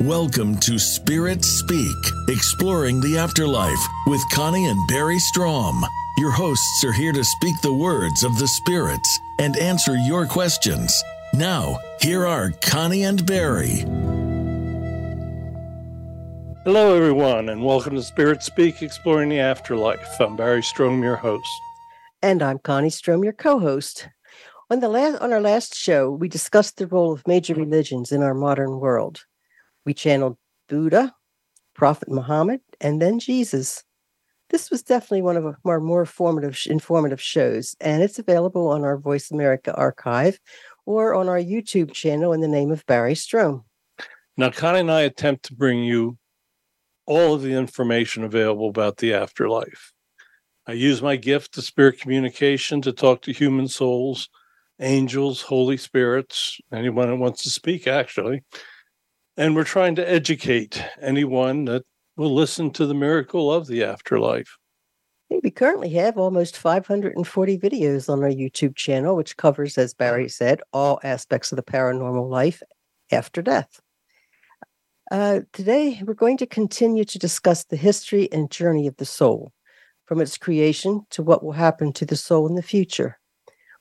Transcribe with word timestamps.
Welcome 0.00 0.58
to 0.58 0.78
Spirit 0.78 1.42
Speak, 1.42 1.96
exploring 2.28 3.00
the 3.00 3.16
afterlife 3.16 3.78
with 4.06 4.22
Connie 4.30 4.66
and 4.66 4.86
Barry 4.88 5.16
Strohm. 5.16 5.82
Your 6.18 6.30
hosts 6.30 6.84
are 6.84 6.92
here 6.92 7.12
to 7.12 7.24
speak 7.24 7.58
the 7.62 7.72
words 7.72 8.22
of 8.22 8.38
the 8.38 8.46
spirits 8.46 9.18
and 9.40 9.56
answer 9.56 9.96
your 9.96 10.26
questions. 10.26 11.02
Now, 11.32 11.78
here 12.02 12.26
are 12.26 12.50
Connie 12.60 13.04
and 13.04 13.24
Barry. 13.24 13.86
Hello, 16.64 16.94
everyone, 16.94 17.48
and 17.48 17.64
welcome 17.64 17.94
to 17.94 18.02
Spirit 18.02 18.42
Speak, 18.42 18.82
exploring 18.82 19.30
the 19.30 19.40
afterlife. 19.40 20.20
I'm 20.20 20.36
Barry 20.36 20.60
Strohm, 20.60 21.02
your 21.02 21.16
host. 21.16 21.48
And 22.20 22.42
I'm 22.42 22.58
Connie 22.58 22.90
Strohm, 22.90 23.24
your 23.24 23.32
co-host. 23.32 24.10
On 24.68 24.80
the 24.80 24.90
last 24.90 25.22
on 25.22 25.32
our 25.32 25.40
last 25.40 25.74
show, 25.74 26.10
we 26.10 26.28
discussed 26.28 26.76
the 26.76 26.86
role 26.86 27.12
of 27.12 27.26
major 27.26 27.54
religions 27.54 28.12
in 28.12 28.22
our 28.22 28.34
modern 28.34 28.78
world. 28.78 29.24
We 29.86 29.94
channeled 29.94 30.36
Buddha, 30.68 31.14
Prophet 31.74 32.10
Muhammad, 32.10 32.60
and 32.80 33.00
then 33.00 33.20
Jesus. 33.20 33.84
This 34.50 34.70
was 34.70 34.82
definitely 34.82 35.22
one 35.22 35.36
of 35.36 35.56
our 35.64 35.80
more 35.80 36.04
formative, 36.04 36.60
informative 36.66 37.20
shows, 37.20 37.76
and 37.80 38.02
it's 38.02 38.18
available 38.18 38.68
on 38.68 38.84
our 38.84 38.98
Voice 38.98 39.30
America 39.30 39.72
archive 39.74 40.40
or 40.86 41.14
on 41.14 41.28
our 41.28 41.38
YouTube 41.38 41.92
channel 41.92 42.32
in 42.32 42.40
the 42.40 42.48
name 42.48 42.72
of 42.72 42.84
Barry 42.86 43.14
Strohm. 43.14 43.62
Now, 44.36 44.50
Connie 44.50 44.80
and 44.80 44.90
I 44.90 45.02
attempt 45.02 45.44
to 45.46 45.54
bring 45.54 45.82
you 45.84 46.18
all 47.06 47.34
of 47.34 47.42
the 47.42 47.54
information 47.54 48.24
available 48.24 48.68
about 48.68 48.96
the 48.96 49.14
afterlife. 49.14 49.92
I 50.66 50.72
use 50.72 51.00
my 51.00 51.14
gift 51.14 51.54
to 51.54 51.62
spirit 51.62 52.00
communication 52.00 52.82
to 52.82 52.92
talk 52.92 53.22
to 53.22 53.32
human 53.32 53.68
souls, 53.68 54.28
angels, 54.80 55.42
holy 55.42 55.76
spirits, 55.76 56.60
anyone 56.72 57.08
who 57.08 57.16
wants 57.16 57.44
to 57.44 57.50
speak, 57.50 57.86
actually, 57.86 58.42
and 59.36 59.54
we're 59.54 59.64
trying 59.64 59.94
to 59.96 60.10
educate 60.10 60.82
anyone 61.00 61.66
that 61.66 61.84
will 62.16 62.34
listen 62.34 62.70
to 62.70 62.86
the 62.86 62.94
miracle 62.94 63.52
of 63.52 63.66
the 63.66 63.84
afterlife. 63.84 64.56
We 65.42 65.50
currently 65.50 65.90
have 65.90 66.16
almost 66.16 66.56
540 66.56 67.58
videos 67.58 68.08
on 68.08 68.22
our 68.22 68.30
YouTube 68.30 68.76
channel, 68.76 69.16
which 69.16 69.36
covers, 69.36 69.76
as 69.76 69.92
Barry 69.92 70.28
said, 70.28 70.60
all 70.72 71.00
aspects 71.02 71.52
of 71.52 71.56
the 71.56 71.62
paranormal 71.62 72.30
life 72.30 72.62
after 73.10 73.42
death. 73.42 73.80
Uh, 75.10 75.40
today, 75.52 76.00
we're 76.04 76.14
going 76.14 76.36
to 76.38 76.46
continue 76.46 77.04
to 77.04 77.18
discuss 77.18 77.64
the 77.64 77.76
history 77.76 78.28
and 78.32 78.50
journey 78.50 78.86
of 78.86 78.96
the 78.96 79.04
soul, 79.04 79.52
from 80.04 80.20
its 80.20 80.38
creation 80.38 81.02
to 81.10 81.22
what 81.22 81.44
will 81.44 81.52
happen 81.52 81.92
to 81.92 82.06
the 82.06 82.16
soul 82.16 82.46
in 82.48 82.54
the 82.54 82.62
future. 82.62 83.18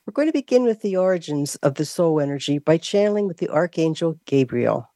We're 0.05 0.13
going 0.13 0.27
to 0.27 0.33
begin 0.33 0.63
with 0.63 0.81
the 0.81 0.97
origins 0.97 1.55
of 1.57 1.75
the 1.75 1.85
soul 1.85 2.19
energy 2.19 2.59
by 2.59 2.77
channeling 2.77 3.27
with 3.27 3.37
the 3.37 3.49
Archangel 3.49 4.19
Gabriel. 4.25 4.89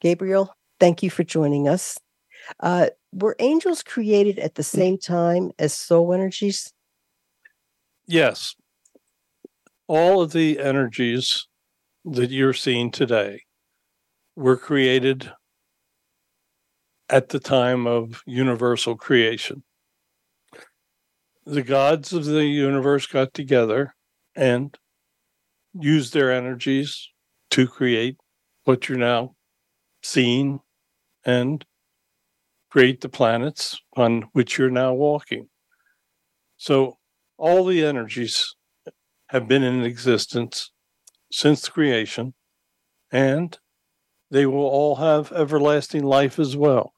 Gabriel, 0.00 0.54
thank 0.78 1.02
you 1.02 1.10
for 1.10 1.24
joining 1.24 1.68
us. 1.68 1.96
Uh, 2.60 2.88
were 3.12 3.36
angels 3.38 3.82
created 3.82 4.38
at 4.38 4.54
the 4.54 4.62
mm. 4.62 4.66
same 4.66 4.98
time 4.98 5.50
as 5.58 5.74
soul 5.74 6.12
energies? 6.12 6.72
Yes. 8.06 8.54
All 9.86 10.22
of 10.22 10.32
the 10.32 10.58
energies 10.58 11.46
that 12.04 12.30
you're 12.30 12.52
seeing 12.52 12.90
today 12.90 13.42
were 14.36 14.56
created 14.56 15.32
at 17.10 17.30
the 17.30 17.40
time 17.40 17.86
of 17.86 18.22
universal 18.26 18.96
creation. 18.96 19.62
The 21.44 21.62
gods 21.62 22.12
of 22.12 22.26
the 22.26 22.44
universe 22.44 23.06
got 23.06 23.32
together 23.32 23.94
and 24.36 24.76
used 25.72 26.12
their 26.12 26.30
energies 26.30 27.08
to 27.50 27.66
create 27.66 28.16
what 28.64 28.88
you're 28.88 28.98
now 28.98 29.34
seen 30.02 30.60
and 31.24 31.64
create 32.70 33.00
the 33.00 33.08
planets 33.08 33.80
on 33.96 34.22
which 34.32 34.58
you're 34.58 34.70
now 34.70 34.92
walking. 34.92 35.48
So 36.56 36.98
all 37.36 37.64
the 37.64 37.84
energies 37.84 38.54
have 39.28 39.48
been 39.48 39.62
in 39.62 39.82
existence 39.82 40.70
since 41.30 41.68
creation, 41.68 42.34
and 43.10 43.58
they 44.30 44.46
will 44.46 44.66
all 44.66 44.96
have 44.96 45.32
everlasting 45.32 46.02
life 46.02 46.38
as 46.38 46.56
well. 46.56 46.92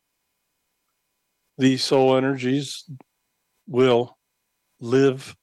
These 1.58 1.84
soul 1.84 2.16
energies 2.16 2.88
will 3.66 4.16
live 4.80 5.36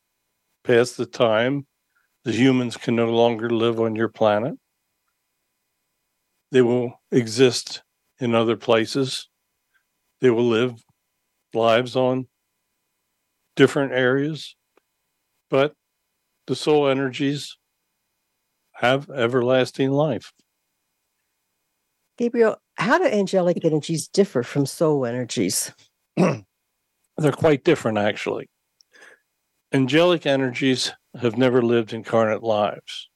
past 0.64 0.98
the 0.98 1.06
time 1.06 1.68
the 2.24 2.32
humans 2.32 2.76
can 2.76 2.96
no 2.96 3.06
longer 3.06 3.50
live 3.50 3.80
on 3.80 3.96
your 3.96 4.10
planet. 4.10 4.56
They 6.52 6.62
will 6.62 7.02
exist 7.12 7.84
in 8.20 8.34
other 8.34 8.56
places. 8.56 9.30
They 10.22 10.30
will 10.30 10.48
live 10.48 10.76
lives 11.54 11.96
on 11.96 12.28
different 13.56 13.92
areas, 13.92 14.56
but 15.50 15.74
the 16.46 16.56
soul 16.56 16.88
energies 16.88 17.58
have 18.74 19.10
everlasting 19.10 19.92
life. 19.92 20.32
Gabriel, 22.18 22.58
how 22.76 22.98
do 22.98 23.06
angelic 23.06 23.64
energies 23.64 24.08
differ 24.08 24.44
from 24.44 24.66
soul 24.66 25.06
energies? 25.06 25.72
They're 26.16 27.32
quite 27.32 27.64
different, 27.64 27.98
actually. 27.98 28.50
Angelic 29.74 30.26
energies 30.26 30.94
have 31.20 31.38
never 31.38 31.62
lived 31.62 31.94
incarnate 31.94 32.44
lives. 32.44 33.10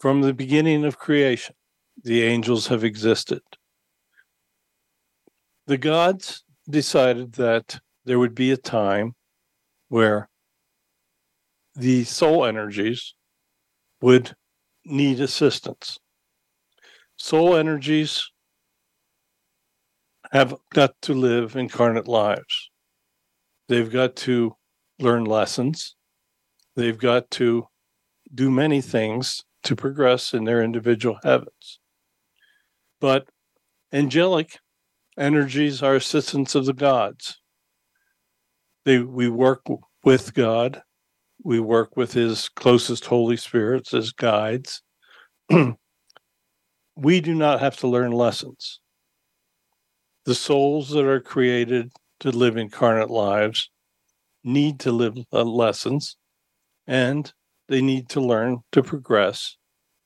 From 0.00 0.22
the 0.22 0.32
beginning 0.32 0.84
of 0.84 0.98
creation, 0.98 1.54
the 2.04 2.22
angels 2.22 2.68
have 2.68 2.84
existed. 2.84 3.40
The 5.66 5.78
gods 5.78 6.44
decided 6.68 7.32
that 7.34 7.80
there 8.04 8.18
would 8.18 8.34
be 8.34 8.50
a 8.52 8.56
time 8.56 9.14
where 9.88 10.28
the 11.74 12.04
soul 12.04 12.44
energies 12.44 13.14
would 14.00 14.34
need 14.84 15.20
assistance. 15.20 15.98
Soul 17.16 17.56
energies 17.56 18.30
have 20.32 20.54
got 20.72 20.94
to 21.02 21.14
live 21.14 21.56
incarnate 21.56 22.08
lives. 22.08 22.70
They've 23.68 23.90
got 23.90 24.16
to 24.16 24.56
learn 24.98 25.24
lessons. 25.24 25.96
They've 26.76 26.98
got 26.98 27.30
to 27.32 27.66
do 28.34 28.50
many 28.50 28.80
things 28.80 29.42
to 29.64 29.76
progress 29.76 30.32
in 30.32 30.44
their 30.44 30.62
individual 30.62 31.18
heavens. 31.22 31.80
But 33.00 33.28
angelic 33.92 34.58
energies 35.18 35.82
are 35.82 35.94
assistants 35.94 36.54
of 36.54 36.66
the 36.66 36.72
gods. 36.72 37.40
They, 38.84 38.98
we 38.98 39.28
work 39.28 39.62
with 40.04 40.34
God. 40.34 40.82
We 41.42 41.60
work 41.60 41.96
with 41.96 42.12
his 42.12 42.48
closest 42.48 43.06
Holy 43.06 43.36
Spirits 43.36 43.94
as 43.94 44.12
guides. 44.12 44.82
we 46.96 47.20
do 47.20 47.34
not 47.34 47.60
have 47.60 47.76
to 47.78 47.88
learn 47.88 48.12
lessons. 48.12 48.80
The 50.24 50.34
souls 50.34 50.90
that 50.90 51.06
are 51.06 51.20
created 51.20 51.92
to 52.20 52.30
live 52.30 52.56
incarnate 52.56 53.10
lives 53.10 53.70
need 54.42 54.80
to 54.80 54.92
live 54.92 55.16
uh, 55.32 55.42
lessons 55.42 56.16
and 56.86 57.32
they 57.68 57.82
need 57.82 58.08
to 58.08 58.20
learn 58.20 58.58
to 58.72 58.82
progress 58.82 59.56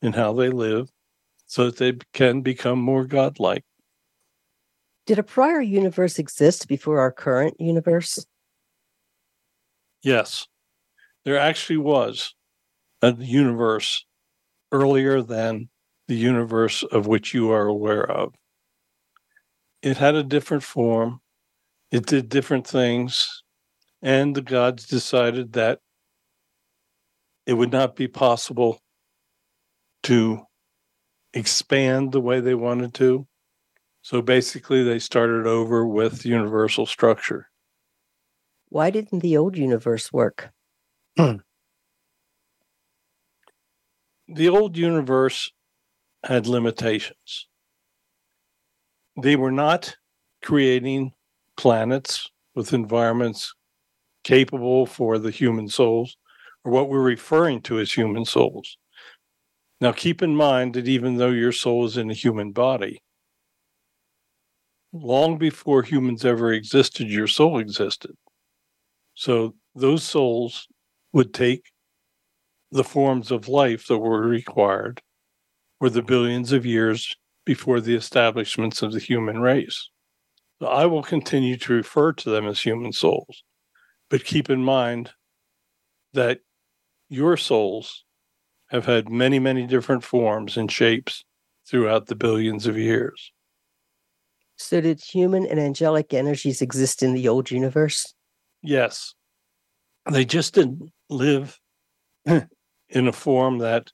in 0.02 0.12
how 0.12 0.32
they 0.32 0.48
live 0.48 0.91
so 1.52 1.66
that 1.66 1.76
they 1.76 1.92
can 2.14 2.40
become 2.40 2.80
more 2.80 3.04
godlike. 3.04 3.62
Did 5.04 5.18
a 5.18 5.22
prior 5.22 5.60
universe 5.60 6.18
exist 6.18 6.66
before 6.66 6.98
our 6.98 7.12
current 7.12 7.60
universe? 7.60 8.24
Yes, 10.02 10.48
there 11.26 11.36
actually 11.36 11.76
was 11.76 12.34
a 13.02 13.12
universe 13.12 14.06
earlier 14.72 15.20
than 15.20 15.69
the 16.08 16.14
universe 16.14 16.84
of 16.84 17.06
which 17.06 17.34
you 17.34 17.50
are 17.50 17.66
aware 17.66 18.10
of. 18.10 18.32
It 19.82 19.98
had 19.98 20.14
a 20.14 20.22
different 20.22 20.62
form, 20.62 21.20
it 21.90 22.06
did 22.06 22.31
different 22.31 22.66
things, 22.66 23.43
and 24.00 24.34
the 24.34 24.40
gods 24.40 24.87
decided 24.87 25.52
that 25.52 25.81
it 27.44 27.52
would 27.52 27.72
not 27.72 27.94
be 27.94 28.08
possible 28.08 28.81
to 30.05 30.46
expand 31.34 32.12
the 32.12 32.20
way 32.20 32.40
they 32.40 32.55
wanted 32.55 32.94
to. 32.94 33.26
So 34.02 34.20
basically, 34.20 34.82
they 34.82 34.99
started 34.99 35.46
over 35.46 35.87
with 35.87 36.26
universal 36.26 36.87
structure. 36.87 37.49
Why 38.69 38.90
didn't 38.90 39.20
the 39.20 39.37
old 39.37 39.56
universe 39.56 40.12
work? 40.12 40.50
the 41.17 41.43
old 44.49 44.76
universe 44.76 45.52
had 46.25 46.46
limitations. 46.46 47.49
They 49.20 49.37
were 49.37 49.52
not 49.52 49.96
creating 50.43 51.12
planets 51.56 52.31
with 52.55 52.73
environments 52.73 53.55
capable 54.25 54.87
for 54.87 55.19
the 55.19 55.31
human 55.31 55.69
souls, 55.69 56.17
or 56.64 56.73
what 56.73 56.88
we're 56.88 57.02
referring 57.02 57.61
to 57.62 57.79
as 57.79 57.93
human 57.93 58.25
souls. 58.25 58.79
Now, 59.82 59.90
keep 59.90 60.23
in 60.23 60.37
mind 60.37 60.75
that 60.75 60.87
even 60.87 61.17
though 61.17 61.32
your 61.32 61.50
soul 61.50 61.84
is 61.87 61.96
in 61.96 62.08
a 62.08 62.14
human 62.14 62.52
body, 62.52 63.02
long 64.93 65.38
before 65.38 65.82
humans 65.82 66.25
ever 66.25 66.52
existed, 66.52 67.08
your 67.08 67.26
soul 67.26 67.58
existed. 67.58 68.12
So 69.14 69.56
those 69.75 70.05
souls 70.05 70.69
would 71.12 71.34
take 71.34 71.73
the 72.70 72.84
forms 72.84 73.32
of 73.32 73.49
life 73.49 73.88
that 73.88 73.99
were 73.99 74.20
required 74.20 75.02
for 75.81 75.90
the 75.90 76.02
billions 76.02 76.52
of 76.52 76.64
years 76.64 77.17
before 77.44 77.81
the 77.81 77.96
establishments 77.96 78.82
of 78.82 78.93
the 78.93 79.00
human 79.00 79.40
race. 79.40 79.90
So 80.61 80.69
I 80.69 80.87
will 80.87 81.02
continue 81.02 81.56
to 81.56 81.73
refer 81.73 82.12
to 82.12 82.31
them 82.31 82.46
as 82.46 82.61
human 82.61 82.93
souls, 82.93 83.43
but 84.11 84.25
keep 84.25 84.49
in 84.49 84.62
mind 84.62 85.11
that 86.12 86.38
your 87.08 87.37
souls 87.37 88.05
have 88.72 88.86
had 88.86 89.10
many, 89.10 89.38
many 89.38 89.66
different 89.66 90.02
forms 90.02 90.56
and 90.56 90.72
shapes 90.72 91.24
throughout 91.69 92.06
the 92.06 92.14
billions 92.16 92.66
of 92.66 92.78
years. 92.78 93.30
So, 94.56 94.80
did 94.80 95.00
human 95.00 95.46
and 95.46 95.60
angelic 95.60 96.14
energies 96.14 96.62
exist 96.62 97.02
in 97.02 97.12
the 97.12 97.28
old 97.28 97.50
universe? 97.50 98.14
Yes. 98.62 99.14
They 100.10 100.24
just 100.24 100.54
didn't 100.54 100.90
live 101.10 101.60
in 102.26 102.48
a 103.08 103.12
form 103.12 103.58
that 103.58 103.92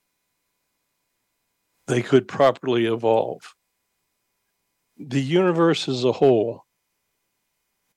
they 1.89 2.01
could 2.01 2.29
properly 2.29 2.87
evolve. 2.87 3.43
The 4.97 5.21
universe 5.21 5.89
as 5.89 6.05
a 6.05 6.13
whole, 6.13 6.65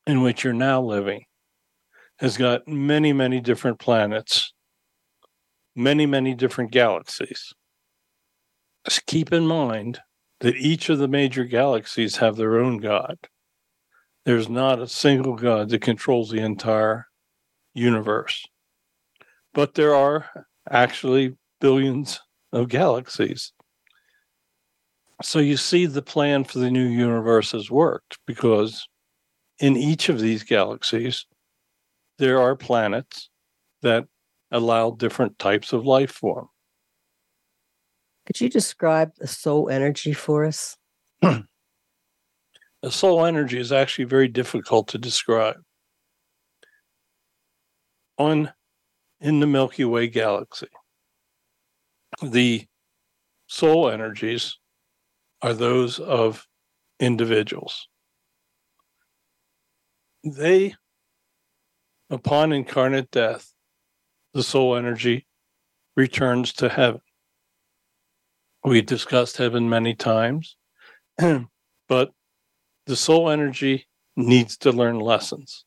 in 0.07 0.21
which 0.21 0.43
you're 0.43 0.53
now 0.53 0.81
living, 0.81 1.25
has 2.17 2.37
got 2.37 2.67
many, 2.67 3.13
many 3.13 3.39
different 3.39 3.79
planets, 3.79 4.53
many, 5.75 6.05
many 6.05 6.33
different 6.33 6.71
galaxies. 6.71 7.53
Just 8.85 9.05
keep 9.05 9.31
in 9.31 9.47
mind 9.47 9.99
that 10.39 10.55
each 10.55 10.89
of 10.89 10.97
the 10.97 11.07
major 11.07 11.45
galaxies 11.45 12.17
have 12.17 12.35
their 12.35 12.59
own 12.59 12.77
god. 12.77 13.17
There's 14.25 14.49
not 14.49 14.79
a 14.79 14.87
single 14.87 15.35
god 15.35 15.69
that 15.69 15.81
controls 15.81 16.29
the 16.29 16.41
entire 16.41 17.07
universe. 17.73 18.45
But 19.53 19.75
there 19.75 19.95
are 19.95 20.45
actually 20.69 21.35
billions 21.59 22.19
of 22.51 22.69
galaxies. 22.69 23.53
So 25.21 25.39
you 25.39 25.57
see, 25.57 25.85
the 25.85 26.01
plan 26.01 26.43
for 26.43 26.59
the 26.59 26.71
new 26.71 26.87
universe 26.87 27.51
has 27.51 27.69
worked 27.69 28.17
because 28.25 28.87
in 29.59 29.77
each 29.77 30.09
of 30.09 30.19
these 30.19 30.43
galaxies, 30.43 31.25
there 32.17 32.41
are 32.41 32.55
planets 32.55 33.29
that 33.81 34.07
allow 34.51 34.91
different 34.91 35.39
types 35.39 35.73
of 35.73 35.85
life 35.85 36.11
form. 36.11 36.49
Could 38.25 38.41
you 38.41 38.49
describe 38.49 39.13
the 39.17 39.27
soul 39.27 39.69
energy 39.69 40.13
for 40.13 40.45
us? 40.45 40.77
the 41.21 41.43
soul 42.89 43.25
energy 43.25 43.59
is 43.59 43.71
actually 43.71 44.05
very 44.05 44.27
difficult 44.27 44.87
to 44.89 44.97
describe. 44.97 45.57
On 48.17 48.51
in 49.19 49.39
the 49.39 49.47
Milky 49.47 49.85
Way 49.85 50.07
galaxy, 50.07 50.67
the 52.21 52.65
soul 53.47 53.89
energies 53.89 54.57
are 55.41 55.53
those 55.53 55.99
of 55.99 56.47
individuals. 56.99 57.87
They, 60.23 60.75
upon 62.09 62.53
incarnate 62.53 63.09
death, 63.09 63.50
the 64.33 64.43
soul 64.43 64.75
energy 64.75 65.27
returns 65.95 66.53
to 66.53 66.69
heaven. 66.69 67.01
We 68.63 68.81
discussed 68.81 69.37
heaven 69.37 69.69
many 69.69 69.95
times, 69.95 70.55
but 71.17 72.11
the 72.85 72.95
soul 72.95 73.29
energy 73.29 73.87
needs 74.15 74.57
to 74.57 74.71
learn 74.71 74.99
lessons. 74.99 75.65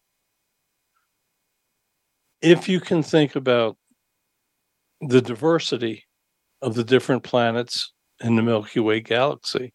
If 2.41 2.69
you 2.69 2.81
can 2.81 3.03
think 3.03 3.37
about 3.37 3.77
the 5.01 5.21
diversity 5.21 6.05
of 6.63 6.75
the 6.75 6.85
different 6.85 7.23
planets 7.23 7.93
in 8.21 8.37
the 8.37 8.43
Milky 8.43 8.81
Way 8.81 9.01
galaxy, 9.01 9.73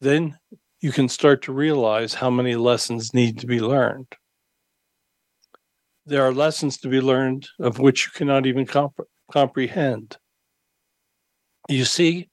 then 0.00 0.38
you 0.80 0.92
can 0.92 1.08
start 1.08 1.42
to 1.42 1.52
realize 1.52 2.14
how 2.14 2.30
many 2.30 2.56
lessons 2.56 3.14
need 3.14 3.38
to 3.38 3.46
be 3.46 3.60
learned. 3.60 4.06
There 6.06 6.22
are 6.22 6.32
lessons 6.32 6.76
to 6.78 6.88
be 6.88 7.00
learned 7.00 7.48
of 7.58 7.78
which 7.78 8.06
you 8.06 8.12
cannot 8.12 8.46
even 8.46 8.66
comp- 8.66 9.00
comprehend. 9.32 10.16
You 11.68 11.84
see 11.84 12.28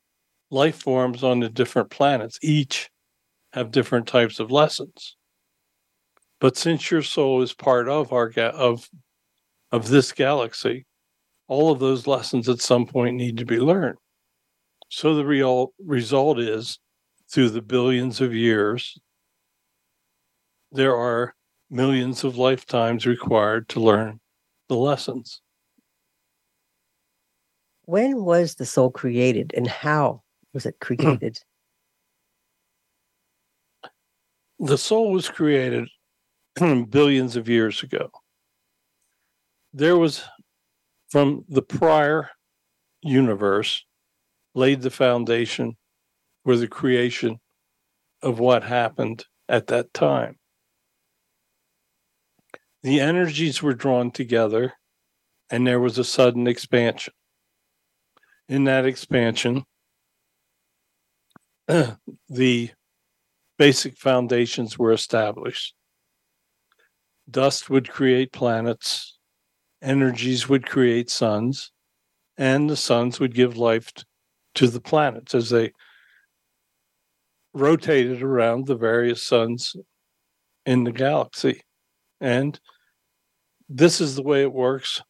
life 0.50 0.82
forms 0.82 1.24
on 1.24 1.40
the 1.40 1.50
different 1.50 1.90
planets. 1.90 2.38
Each 2.42 2.90
have 3.54 3.72
different 3.72 4.08
types 4.08 4.40
of 4.40 4.52
lessons. 4.52 5.16
But 6.40 6.58
since 6.58 6.92
your 6.92 7.04
soul 7.04 7.42
is 7.42 7.54
part 7.54 7.88
of 7.88 8.12
our 8.12 8.30
ga- 8.30 8.50
of 8.50 8.90
of 9.72 9.88
this 9.88 10.12
galaxy 10.12 10.86
all 11.48 11.72
of 11.72 11.80
those 11.80 12.08
lessons 12.08 12.48
at 12.48 12.62
some 12.62 12.86
point 12.86 13.16
need 13.18 13.38
to 13.38 13.46
be 13.46 13.58
learned. 13.60 13.98
So 14.90 15.16
the 15.16 15.26
real 15.26 15.74
result 15.86 16.40
is 16.40 16.80
through 17.30 17.50
the 17.50 17.62
billions 17.62 18.22
of 18.22 18.34
years 18.34 18.98
there 20.72 20.96
are 20.96 21.36
millions 21.72 22.24
of 22.24 22.38
lifetimes 22.38 23.08
required 23.08 23.68
to 23.70 23.80
learn 23.80 24.20
the 24.70 24.76
lessons 24.76 25.42
when 27.92 28.24
was 28.24 28.56
the 28.56 28.66
soul 28.66 28.90
created 28.90 29.54
and 29.56 29.68
how 29.68 30.22
was 30.54 30.66
it 30.66 30.80
created? 30.80 31.38
the 34.60 34.78
soul 34.78 35.12
was 35.12 35.30
created 35.30 35.90
billions 36.90 37.36
of 37.36 37.50
years 37.50 37.84
ago. 37.84 38.10
There 39.74 39.98
was, 39.98 40.24
from 41.10 41.44
the 41.50 41.62
prior 41.62 42.30
universe, 43.02 43.84
laid 44.54 44.82
the 44.82 44.90
foundation 44.90 45.76
for 46.46 46.56
the 46.56 46.70
creation 46.70 47.40
of 48.22 48.40
what 48.40 48.64
happened 48.64 49.26
at 49.50 49.68
that 49.68 49.94
time. 49.94 50.38
The 52.83 53.00
energies 53.00 53.62
were 53.62 53.74
drawn 53.74 54.12
together, 54.12 54.74
and 55.50 55.66
there 55.68 55.80
was 55.80 55.98
a 55.98 56.04
sudden 56.04 56.48
expansion 56.48 57.13
in 58.51 58.66
that 58.66 58.86
expansion, 58.86 59.63
the 61.67 62.72
basic 63.58 63.98
foundations 63.98 64.77
were 64.77 64.91
established. 64.91 65.74
Dust 67.29 67.70
would 67.70 67.89
create 67.89 68.34
planets, 68.34 69.17
energies 69.82 70.50
would 70.50 70.65
create 70.65 71.10
suns, 71.10 71.72
and 72.38 72.70
the 72.70 72.75
suns 72.75 73.22
would 73.22 73.34
give 73.34 73.56
life 73.56 73.89
to 74.56 74.67
the 74.67 74.82
planets 74.82 75.34
as 75.34 75.50
they 75.50 75.72
rotated 77.53 78.22
around 78.22 78.67
the 78.67 78.75
various 78.75 79.24
suns 79.24 79.77
in 80.65 80.84
the 80.84 80.91
galaxy. 80.91 81.62
And 82.22 82.58
this 83.68 84.00
is 84.00 84.16
the 84.16 84.24
way 84.24 84.44
it 84.44 84.54
works 84.54 85.01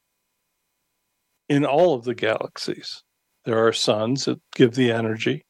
in 1.49 1.65
all 1.65 1.93
of 1.93 2.05
the 2.05 2.15
galaxies. 2.15 3.03
There 3.43 3.67
are 3.67 3.73
suns 3.73 4.25
that 4.25 4.39
give 4.55 4.75
the 4.75 4.91
energy, 4.91 5.45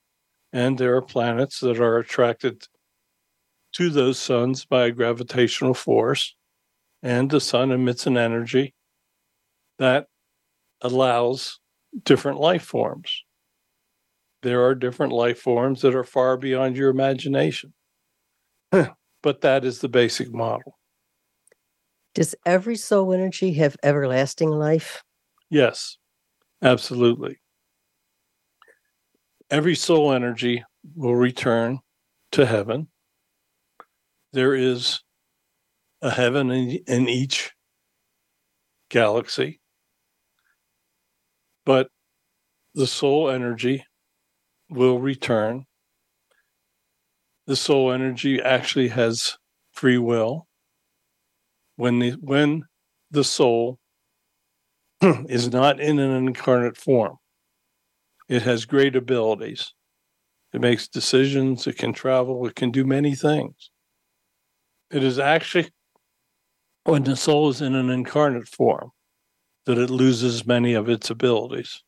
and 0.51 0.77
there 0.77 0.95
are 0.95 1.01
planets 1.01 1.59
that 1.59 1.79
are 1.79 1.99
attracted 1.99 2.63
to 3.73 3.89
those 3.89 4.17
suns 4.17 4.65
by 4.65 4.87
a 4.87 4.91
gravitational 4.91 5.75
force. 5.75 6.35
And 7.03 7.29
the 7.29 7.39
sun 7.39 7.71
emits 7.71 8.07
an 8.07 8.17
energy 8.17 8.73
that 9.77 10.07
allows 10.81 11.59
different 12.03 12.39
life 12.39 12.63
forms. 12.63 13.23
There 14.41 14.65
are 14.65 14.75
different 14.75 15.13
life 15.13 15.39
forms 15.39 15.81
that 15.81 15.95
are 15.95 16.03
far 16.03 16.37
beyond 16.37 16.75
your 16.75 16.89
imagination. 16.89 17.73
but 18.71 19.41
that 19.41 19.65
is 19.65 19.79
the 19.79 19.89
basic 19.89 20.33
model. 20.33 20.79
Does 22.13 22.35
every 22.45 22.75
soul 22.75 23.13
energy 23.13 23.53
have 23.53 23.77
everlasting 23.83 24.49
life? 24.49 25.03
Yes, 25.49 25.97
absolutely 26.61 27.39
every 29.51 29.75
soul 29.75 30.13
energy 30.13 30.63
will 30.95 31.15
return 31.15 31.79
to 32.31 32.45
heaven. 32.45 32.87
There 34.31 34.55
is 34.55 35.01
a 36.01 36.09
heaven 36.09 36.49
in, 36.49 36.79
in 36.87 37.09
each 37.09 37.51
galaxy, 38.89 39.59
but 41.65 41.89
the 42.73 42.87
soul 42.87 43.29
energy 43.29 43.85
will 44.69 44.99
return. 44.99 45.65
The 47.45 47.57
soul 47.57 47.91
energy 47.91 48.41
actually 48.41 48.87
has 48.87 49.37
free 49.73 49.97
will. 49.97 50.47
When 51.81 51.97
the 51.97 52.11
when 52.11 52.65
the 53.09 53.23
soul 53.23 53.79
is 55.01 55.51
not 55.51 55.79
in 55.79 55.97
an 55.97 56.27
incarnate 56.27 56.77
form, 56.77 57.17
it 58.29 58.43
has 58.43 58.65
great 58.65 58.95
abilities. 58.95 59.73
it 60.53 60.61
makes 60.61 60.87
decisions, 60.87 61.65
it 61.65 61.79
can 61.79 61.91
travel, 61.91 62.45
it 62.45 62.53
can 62.53 62.69
do 62.69 62.85
many 62.85 63.15
things. 63.15 63.71
It 64.91 65.03
is 65.03 65.17
actually 65.17 65.71
when 66.83 67.01
the 67.01 67.15
soul 67.15 67.49
is 67.49 67.61
in 67.61 67.73
an 67.73 67.89
incarnate 67.89 68.47
form 68.47 68.91
that 69.65 69.79
it 69.79 69.89
loses 69.89 70.45
many 70.45 70.75
of 70.75 70.87
its 70.87 71.09
abilities. 71.09 71.81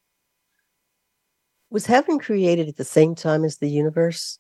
Was 1.70 1.86
heaven 1.86 2.18
created 2.18 2.68
at 2.68 2.78
the 2.78 2.84
same 2.84 3.14
time 3.14 3.46
as 3.46 3.58
the 3.58 3.70
universe? 3.70 4.40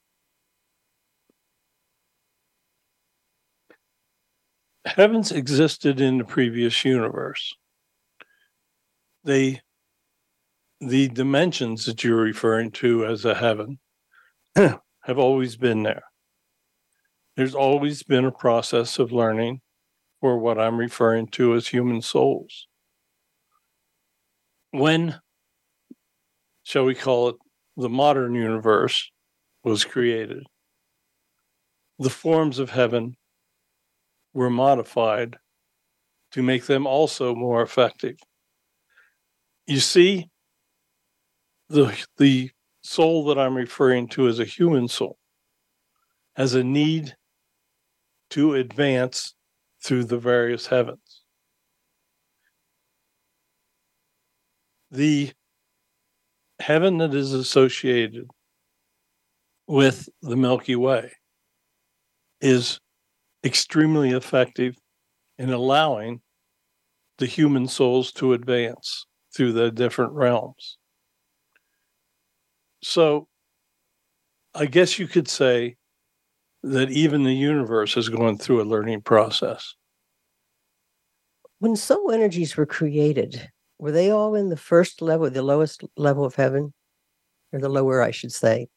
Heavens 4.85 5.31
existed 5.31 6.01
in 6.01 6.17
the 6.17 6.25
previous 6.25 6.83
universe. 6.83 7.55
They 9.23 9.61
the 10.81 11.07
dimensions 11.07 11.85
that 11.85 12.03
you're 12.03 12.17
referring 12.17 12.71
to 12.71 13.05
as 13.05 13.23
a 13.23 13.35
heaven 13.35 13.79
have 14.55 15.17
always 15.17 15.55
been 15.55 15.83
there. 15.83 16.03
There's 17.37 17.55
always 17.55 18.03
been 18.03 18.25
a 18.25 18.31
process 18.31 18.99
of 18.99 19.13
learning 19.13 19.61
for 20.19 20.37
what 20.37 20.59
I'm 20.59 20.77
referring 20.77 21.27
to 21.27 21.55
as 21.55 21.67
human 21.67 22.01
souls. 22.01 22.67
When, 24.71 25.19
shall 26.63 26.83
we 26.83 26.95
call 26.95 27.29
it, 27.29 27.35
the 27.77 27.89
modern 27.89 28.35
universe 28.35 29.09
was 29.63 29.85
created, 29.85 30.43
the 31.97 32.09
forms 32.09 32.59
of 32.59 32.71
heaven 32.71 33.15
were 34.33 34.49
modified 34.49 35.37
to 36.31 36.41
make 36.41 36.65
them 36.65 36.87
also 36.87 37.35
more 37.35 37.61
effective. 37.61 38.17
You 39.67 39.79
see, 39.79 40.29
the, 41.69 41.95
the 42.17 42.51
soul 42.81 43.25
that 43.25 43.37
I'm 43.37 43.55
referring 43.55 44.07
to 44.09 44.27
as 44.27 44.39
a 44.39 44.45
human 44.45 44.87
soul 44.87 45.17
has 46.35 46.55
a 46.55 46.63
need 46.63 47.15
to 48.31 48.55
advance 48.55 49.35
through 49.83 50.05
the 50.05 50.17
various 50.17 50.65
heavens. 50.67 51.23
The 54.89 55.31
heaven 56.59 56.97
that 56.97 57.13
is 57.13 57.33
associated 57.33 58.27
with 59.67 60.09
the 60.21 60.35
Milky 60.35 60.75
Way 60.75 61.11
is 62.41 62.79
extremely 63.43 64.11
effective 64.11 64.75
in 65.37 65.51
allowing 65.51 66.21
the 67.17 67.25
human 67.25 67.67
souls 67.67 68.11
to 68.13 68.33
advance 68.33 69.05
through 69.35 69.53
the 69.53 69.71
different 69.71 70.13
realms. 70.13 70.77
So 72.81 73.27
I 74.53 74.65
guess 74.65 74.99
you 74.99 75.07
could 75.07 75.27
say 75.27 75.77
that 76.63 76.91
even 76.91 77.23
the 77.23 77.33
universe 77.33 77.97
is 77.97 78.09
going 78.09 78.37
through 78.37 78.61
a 78.61 78.63
learning 78.63 79.01
process. 79.01 79.75
When 81.59 81.75
soul 81.75 82.11
energies 82.11 82.55
were 82.55 82.65
created, 82.65 83.49
were 83.79 83.91
they 83.91 84.11
all 84.11 84.35
in 84.35 84.49
the 84.49 84.57
first 84.57 85.01
level, 85.01 85.29
the 85.29 85.41
lowest 85.41 85.83
level 85.97 86.25
of 86.25 86.35
heaven? 86.35 86.73
Or 87.51 87.59
the 87.59 87.69
lower, 87.69 88.01
I 88.01 88.11
should 88.11 88.31
say, 88.31 88.67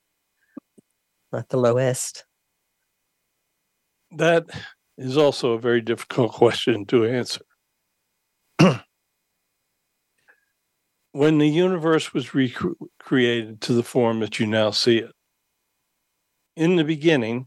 not 1.33 1.49
the 1.49 1.57
lowest? 1.57 2.25
That 4.17 4.47
is 4.97 5.19
also 5.19 5.53
a 5.53 5.61
very 5.61 5.83
difficult 5.83 6.33
question 6.43 6.87
to 6.87 7.05
answer. 7.05 7.43
when 11.13 11.39
the 11.39 11.49
universe 11.49 12.15
was 12.15 12.35
recreated 12.35 13.61
to 13.61 13.75
the 13.75 13.83
form 13.83 14.21
that 14.21 14.41
you 14.41 14.47
now 14.47 14.71
see 14.71 14.99
it, 14.99 15.13
in 16.57 16.77
the 16.77 16.85
beginning, 16.85 17.47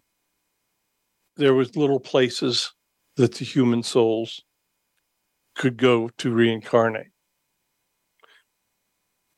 there 1.38 1.56
was 1.56 1.76
little 1.76 2.00
places 2.00 2.72
that 3.16 3.34
the 3.36 3.46
human 3.46 3.82
souls 3.82 4.44
could 5.56 5.78
go 5.78 6.10
to 6.20 6.32
reincarnate. 6.32 7.08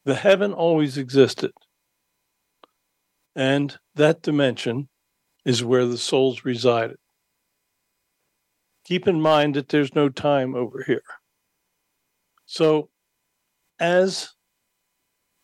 The 0.03 0.15
heaven 0.15 0.51
always 0.51 0.97
existed. 0.97 1.51
And 3.35 3.77
that 3.95 4.21
dimension 4.21 4.89
is 5.45 5.63
where 5.63 5.85
the 5.85 5.97
souls 5.97 6.43
resided. 6.43 6.97
Keep 8.85 9.07
in 9.07 9.21
mind 9.21 9.55
that 9.55 9.69
there's 9.69 9.95
no 9.95 10.09
time 10.09 10.55
over 10.55 10.83
here. 10.83 11.03
So, 12.45 12.89
as 13.79 14.33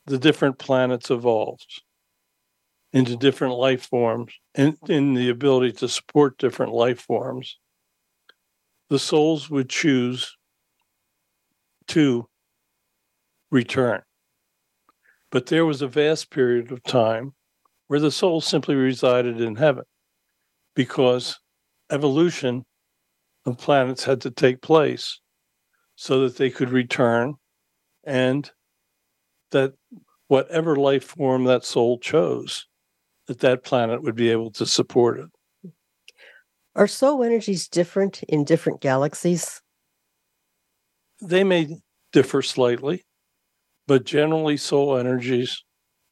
the 0.05 0.17
different 0.17 0.57
planets 0.57 1.11
evolved 1.11 1.83
into 2.93 3.15
different 3.15 3.55
life 3.55 3.85
forms 3.85 4.33
and 4.55 4.77
in 4.87 5.13
the 5.13 5.29
ability 5.29 5.73
to 5.73 5.87
support 5.87 6.37
different 6.37 6.71
life 6.71 7.01
forms, 7.01 7.57
the 8.89 8.99
souls 8.99 9.49
would 9.49 9.69
choose 9.69 10.37
to 11.87 12.27
return. 13.51 14.01
But 15.31 15.47
there 15.47 15.65
was 15.65 15.81
a 15.81 15.87
vast 15.87 16.31
period 16.31 16.71
of 16.71 16.83
time 16.83 17.33
where 17.87 17.99
the 17.99 18.11
soul 18.11 18.41
simply 18.41 18.75
resided 18.75 19.41
in 19.41 19.55
heaven 19.55 19.83
because 20.75 21.39
evolution 21.91 22.65
of 23.47 23.57
planets 23.57 24.03
had 24.03 24.21
to 24.21 24.31
take 24.31 24.61
place 24.61 25.19
so 25.95 26.21
that 26.21 26.37
they 26.37 26.49
could 26.49 26.69
return 26.69 27.35
and 28.03 28.51
that 29.51 29.73
whatever 30.27 30.75
life 30.75 31.05
form 31.05 31.45
that 31.45 31.65
soul 31.65 31.97
chose 31.97 32.67
that 33.27 33.39
that 33.39 33.63
planet 33.63 34.03
would 34.03 34.15
be 34.15 34.29
able 34.29 34.51
to 34.51 34.65
support 34.65 35.19
it. 35.19 35.71
Are 36.75 36.87
soul 36.87 37.23
energies 37.23 37.67
different 37.67 38.23
in 38.23 38.43
different 38.43 38.81
galaxies? 38.81 39.61
They 41.21 41.43
may 41.43 41.77
differ 42.13 42.41
slightly 42.41 43.03
but 43.87 44.03
generally 44.03 44.57
soul 44.57 44.97
energies 44.97 45.63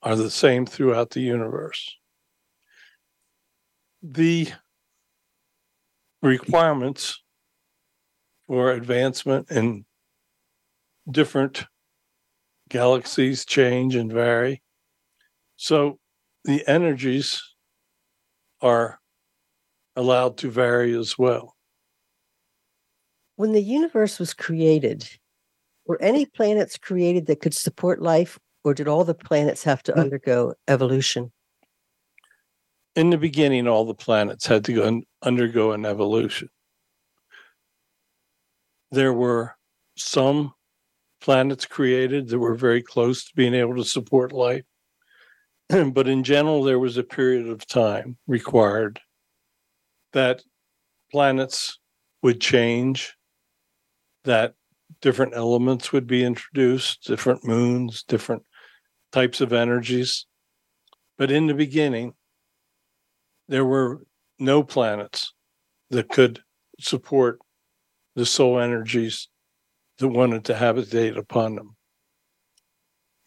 are 0.01 0.15
the 0.15 0.31
same 0.31 0.65
throughout 0.65 1.11
the 1.11 1.21
universe. 1.21 1.95
The 4.01 4.47
requirements 6.21 7.21
for 8.47 8.71
advancement 8.71 9.49
in 9.51 9.85
different 11.09 11.65
galaxies 12.69 13.45
change 13.45 13.95
and 13.95 14.11
vary. 14.11 14.61
So 15.55 15.99
the 16.43 16.67
energies 16.67 17.41
are 18.61 18.99
allowed 19.95 20.37
to 20.37 20.49
vary 20.49 20.95
as 20.97 21.17
well. 21.17 21.55
When 23.35 23.51
the 23.51 23.61
universe 23.61 24.19
was 24.19 24.33
created, 24.33 25.09
were 25.85 26.01
any 26.01 26.25
planets 26.25 26.77
created 26.77 27.27
that 27.27 27.41
could 27.41 27.53
support 27.53 28.01
life, 28.01 28.39
or 28.63 28.73
did 28.73 28.87
all 28.87 29.03
the 29.03 29.13
planets 29.13 29.63
have 29.63 29.83
to 29.83 29.97
undergo 29.97 30.53
evolution? 30.67 31.31
In 32.95 33.09
the 33.09 33.17
beginning, 33.17 33.67
all 33.67 33.85
the 33.85 33.93
planets 33.93 34.47
had 34.47 34.63
to 34.65 34.73
go 34.73 35.01
undergo 35.21 35.73
an 35.73 35.85
evolution 35.85 36.49
there 38.95 39.13
were 39.13 39.55
some 39.97 40.53
planets 41.21 41.65
created 41.65 42.29
that 42.29 42.39
were 42.39 42.55
very 42.55 42.81
close 42.81 43.25
to 43.25 43.35
being 43.35 43.53
able 43.53 43.75
to 43.75 43.83
support 43.83 44.31
life. 44.31 44.63
but 45.69 46.07
in 46.07 46.23
general, 46.23 46.63
there 46.63 46.79
was 46.79 46.97
a 46.97 47.03
period 47.03 47.47
of 47.47 47.67
time 47.67 48.17
required 48.25 48.99
that 50.13 50.43
planets 51.11 51.79
would 52.23 52.39
change, 52.39 53.15
that 54.23 54.53
different 55.01 55.35
elements 55.35 55.91
would 55.91 56.07
be 56.07 56.23
introduced, 56.23 57.05
different 57.05 57.43
moons, 57.45 58.03
different 58.03 58.43
types 59.11 59.41
of 59.41 59.51
energies. 59.51 60.25
But 61.17 61.31
in 61.31 61.47
the 61.47 61.53
beginning, 61.53 62.13
there 63.47 63.65
were 63.65 64.05
no 64.39 64.63
planets 64.63 65.33
that 65.89 66.09
could 66.09 66.39
support 66.79 67.39
the 68.15 68.25
soul 68.25 68.60
energies 68.60 69.27
that 70.00 70.07
wanted 70.07 70.45
to 70.45 70.55
habitate 70.55 71.17
upon 71.17 71.55
them. 71.55 71.75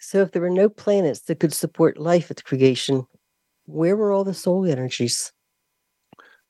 So, 0.00 0.22
if 0.22 0.32
there 0.32 0.42
were 0.42 0.50
no 0.50 0.68
planets 0.68 1.20
that 1.22 1.40
could 1.40 1.52
support 1.52 1.98
life 1.98 2.30
at 2.30 2.44
creation, 2.44 3.04
where 3.66 3.96
were 3.96 4.12
all 4.12 4.24
the 4.24 4.34
soul 4.34 4.64
energies? 4.64 5.32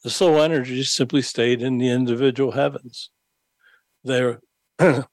The 0.05 0.11
soul 0.11 0.41
energies 0.41 0.93
simply 0.93 1.23
stayed 1.23 1.63
in 1.63 1.79
the 1.79 1.89
individual 1.89 2.53
heavens. 2.53 3.11
There, 4.05 4.41
the 4.79 5.07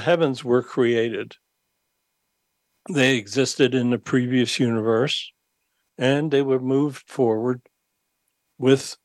heavens 0.00 0.44
were 0.44 0.62
created. 0.62 1.36
They 2.90 3.16
existed 3.16 3.74
in 3.74 3.90
the 3.90 3.98
previous 3.98 4.58
universe, 4.58 5.30
and 5.98 6.30
they 6.30 6.42
were 6.42 6.58
moved 6.58 7.08
forward 7.08 7.60
with 8.56 8.96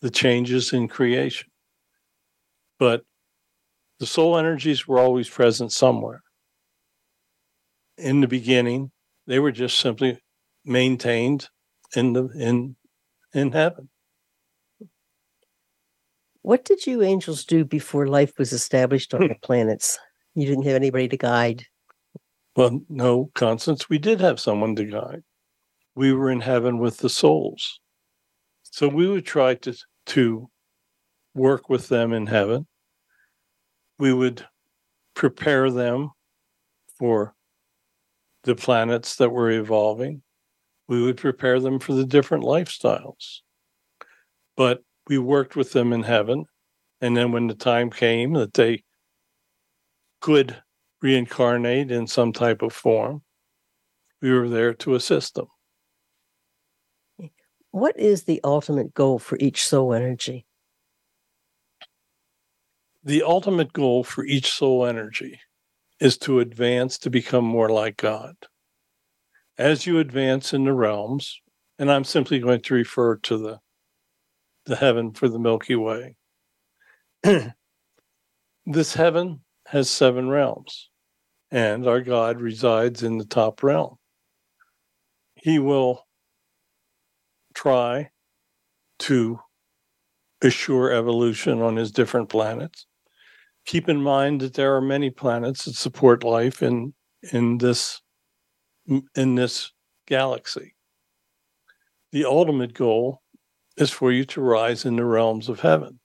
the 0.00 0.10
changes 0.10 0.72
in 0.72 0.88
creation 0.88 1.49
but 2.80 3.04
the 4.00 4.06
soul 4.06 4.36
energies 4.36 4.88
were 4.88 4.98
always 4.98 5.28
present 5.28 5.70
somewhere. 5.70 6.22
In 7.98 8.22
the 8.22 8.26
beginning, 8.26 8.90
they 9.26 9.38
were 9.38 9.52
just 9.52 9.78
simply 9.78 10.18
maintained 10.64 11.48
in 11.94 12.14
the 12.14 12.24
in 12.34 12.74
in 13.34 13.52
heaven. 13.52 13.90
What 16.42 16.64
did 16.64 16.86
you 16.86 17.02
angels 17.02 17.44
do 17.44 17.66
before 17.66 18.06
life 18.08 18.32
was 18.38 18.52
established 18.52 19.12
on 19.12 19.28
the 19.28 19.36
planets? 19.42 19.98
You 20.34 20.46
didn't 20.46 20.64
have 20.64 20.74
anybody 20.74 21.08
to 21.08 21.18
guide. 21.18 21.66
Well, 22.56 22.80
no, 22.88 23.30
Constance, 23.34 23.90
we 23.90 23.98
did 23.98 24.20
have 24.20 24.40
someone 24.40 24.74
to 24.76 24.84
guide. 24.84 25.22
We 25.94 26.14
were 26.14 26.30
in 26.30 26.40
heaven 26.40 26.78
with 26.78 26.98
the 26.98 27.10
souls. 27.10 27.78
So 28.62 28.88
we 28.88 29.06
would 29.06 29.26
try 29.26 29.56
to 29.56 29.74
to 30.06 30.48
work 31.34 31.68
with 31.68 31.88
them 31.88 32.12
in 32.12 32.26
heaven. 32.26 32.66
We 33.98 34.12
would 34.12 34.44
prepare 35.14 35.70
them 35.70 36.10
for 36.98 37.34
the 38.44 38.54
planets 38.54 39.16
that 39.16 39.30
were 39.30 39.50
evolving. 39.50 40.22
We 40.88 41.02
would 41.02 41.18
prepare 41.18 41.60
them 41.60 41.78
for 41.78 41.92
the 41.92 42.06
different 42.06 42.44
lifestyles. 42.44 43.40
But 44.56 44.82
we 45.08 45.18
worked 45.18 45.56
with 45.56 45.72
them 45.72 45.92
in 45.92 46.02
heaven. 46.02 46.46
And 47.00 47.16
then 47.16 47.32
when 47.32 47.46
the 47.46 47.54
time 47.54 47.90
came 47.90 48.34
that 48.34 48.54
they 48.54 48.82
could 50.20 50.60
reincarnate 51.00 51.90
in 51.90 52.06
some 52.06 52.32
type 52.32 52.62
of 52.62 52.72
form, 52.72 53.22
we 54.20 54.32
were 54.32 54.48
there 54.48 54.74
to 54.74 54.94
assist 54.94 55.34
them. 55.34 55.46
What 57.70 57.98
is 57.98 58.24
the 58.24 58.40
ultimate 58.42 58.92
goal 58.94 59.18
for 59.18 59.38
each 59.40 59.64
soul 59.64 59.94
energy? 59.94 60.44
The 63.02 63.22
ultimate 63.22 63.72
goal 63.72 64.04
for 64.04 64.24
each 64.24 64.50
soul 64.52 64.84
energy 64.84 65.40
is 66.00 66.18
to 66.18 66.40
advance 66.40 66.98
to 66.98 67.10
become 67.10 67.44
more 67.44 67.70
like 67.70 67.96
God. 67.96 68.36
As 69.56 69.86
you 69.86 69.98
advance 69.98 70.52
in 70.52 70.64
the 70.64 70.74
realms, 70.74 71.40
and 71.78 71.90
I'm 71.90 72.04
simply 72.04 72.40
going 72.40 72.60
to 72.60 72.74
refer 72.74 73.16
to 73.16 73.38
the 73.38 73.60
the 74.66 74.76
heaven 74.76 75.12
for 75.12 75.28
the 75.28 75.38
Milky 75.38 75.74
Way. 75.74 76.16
this 78.66 78.94
heaven 78.94 79.40
has 79.66 79.88
seven 79.88 80.28
realms, 80.28 80.90
and 81.50 81.86
our 81.86 82.02
God 82.02 82.40
resides 82.40 83.02
in 83.02 83.16
the 83.16 83.24
top 83.24 83.62
realm. 83.62 83.96
He 85.34 85.58
will 85.58 86.06
try 87.54 88.10
to 89.00 89.40
assure 90.42 90.92
evolution 90.92 91.62
on 91.62 91.76
his 91.76 91.90
different 91.90 92.28
planets. 92.28 92.86
Keep 93.66 93.88
in 93.88 94.02
mind 94.02 94.40
that 94.40 94.54
there 94.54 94.74
are 94.74 94.80
many 94.80 95.10
planets 95.10 95.64
that 95.64 95.74
support 95.74 96.24
life 96.24 96.62
in 96.62 96.94
in 97.32 97.58
this 97.58 98.00
in 99.14 99.34
this 99.34 99.72
galaxy. 100.06 100.74
The 102.12 102.24
ultimate 102.24 102.74
goal 102.74 103.22
is 103.76 103.90
for 103.90 104.10
you 104.10 104.24
to 104.26 104.40
rise 104.40 104.84
in 104.84 104.96
the 104.96 105.04
realms 105.04 105.48
of 105.48 105.60
heaven 105.60 106.00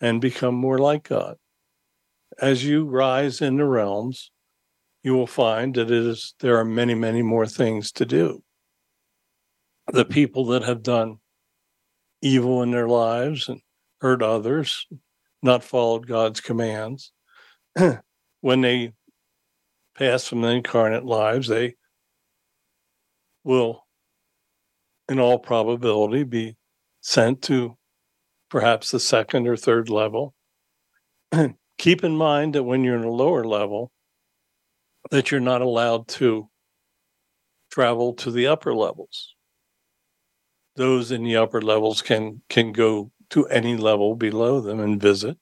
and 0.00 0.20
become 0.20 0.54
more 0.54 0.78
like 0.78 1.08
God. 1.08 1.36
As 2.40 2.64
you 2.64 2.84
rise 2.84 3.40
in 3.40 3.56
the 3.56 3.64
realms, 3.64 4.30
you 5.02 5.14
will 5.14 5.26
find 5.26 5.74
that 5.74 5.90
it 5.90 6.06
is 6.06 6.34
there 6.40 6.58
are 6.58 6.64
many, 6.64 6.94
many 6.94 7.22
more 7.22 7.46
things 7.46 7.90
to 7.92 8.04
do. 8.04 8.42
The 9.92 10.04
people 10.04 10.44
that 10.46 10.62
have 10.64 10.82
done 10.82 11.16
evil 12.20 12.62
in 12.62 12.70
their 12.70 12.88
lives 12.88 13.48
and 13.48 13.60
hurt 14.00 14.22
others, 14.22 14.86
not 15.42 15.64
followed 15.64 16.06
God's 16.06 16.40
commands, 16.40 17.12
when 18.40 18.60
they 18.60 18.92
pass 19.96 20.26
from 20.26 20.42
the 20.42 20.48
incarnate 20.48 21.04
lives, 21.04 21.48
they 21.48 21.74
will, 23.44 23.86
in 25.08 25.18
all 25.18 25.38
probability, 25.38 26.24
be 26.24 26.56
sent 27.00 27.42
to 27.42 27.76
perhaps 28.50 28.90
the 28.90 29.00
second 29.00 29.46
or 29.46 29.56
third 29.56 29.88
level. 29.90 30.34
Keep 31.78 32.04
in 32.04 32.16
mind 32.16 32.54
that 32.54 32.64
when 32.64 32.82
you're 32.82 32.96
in 32.96 33.04
a 33.04 33.10
lower 33.10 33.44
level, 33.44 33.92
that 35.10 35.30
you're 35.30 35.40
not 35.40 35.62
allowed 35.62 36.08
to 36.08 36.48
travel 37.70 38.14
to 38.14 38.30
the 38.30 38.46
upper 38.46 38.74
levels. 38.74 39.34
Those 40.76 41.10
in 41.10 41.24
the 41.24 41.36
upper 41.36 41.60
levels 41.60 42.02
can 42.02 42.42
can 42.48 42.72
go 42.72 43.10
to 43.30 43.46
any 43.48 43.76
level 43.76 44.14
below 44.14 44.60
them 44.60 44.80
and 44.80 45.00
visit. 45.00 45.36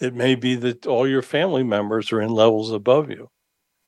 It 0.00 0.14
may 0.14 0.34
be 0.34 0.54
that 0.56 0.86
all 0.86 1.06
your 1.06 1.22
family 1.22 1.62
members 1.62 2.12
are 2.12 2.20
in 2.20 2.30
levels 2.30 2.72
above 2.72 3.10
you 3.10 3.28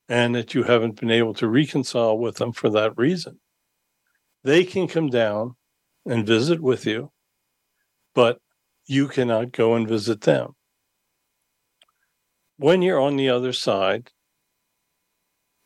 and 0.09 0.35
that 0.35 0.55
you 0.55 0.65
haven't 0.65 1.01
been 1.01 1.11
able 1.11 1.35
to 1.35 1.49
reconcile 1.49 2.19
with 2.19 2.37
them 2.37 2.53
for 2.53 2.69
that 2.71 2.97
reason. 2.97 3.41
They 4.45 4.65
can 4.65 4.89
come 4.89 5.09
down 5.09 5.55
and 6.05 6.27
visit 6.27 6.61
with 6.61 6.85
you, 6.85 7.13
but 8.15 8.39
you 8.87 9.09
cannot 9.09 9.53
go 9.53 9.75
and 9.75 9.89
visit 9.89 10.23
them. 10.23 10.53
When 12.57 12.83
you're 12.83 13.01
on 13.01 13.17
the 13.17 13.31
other 13.31 13.53
side, 13.53 14.11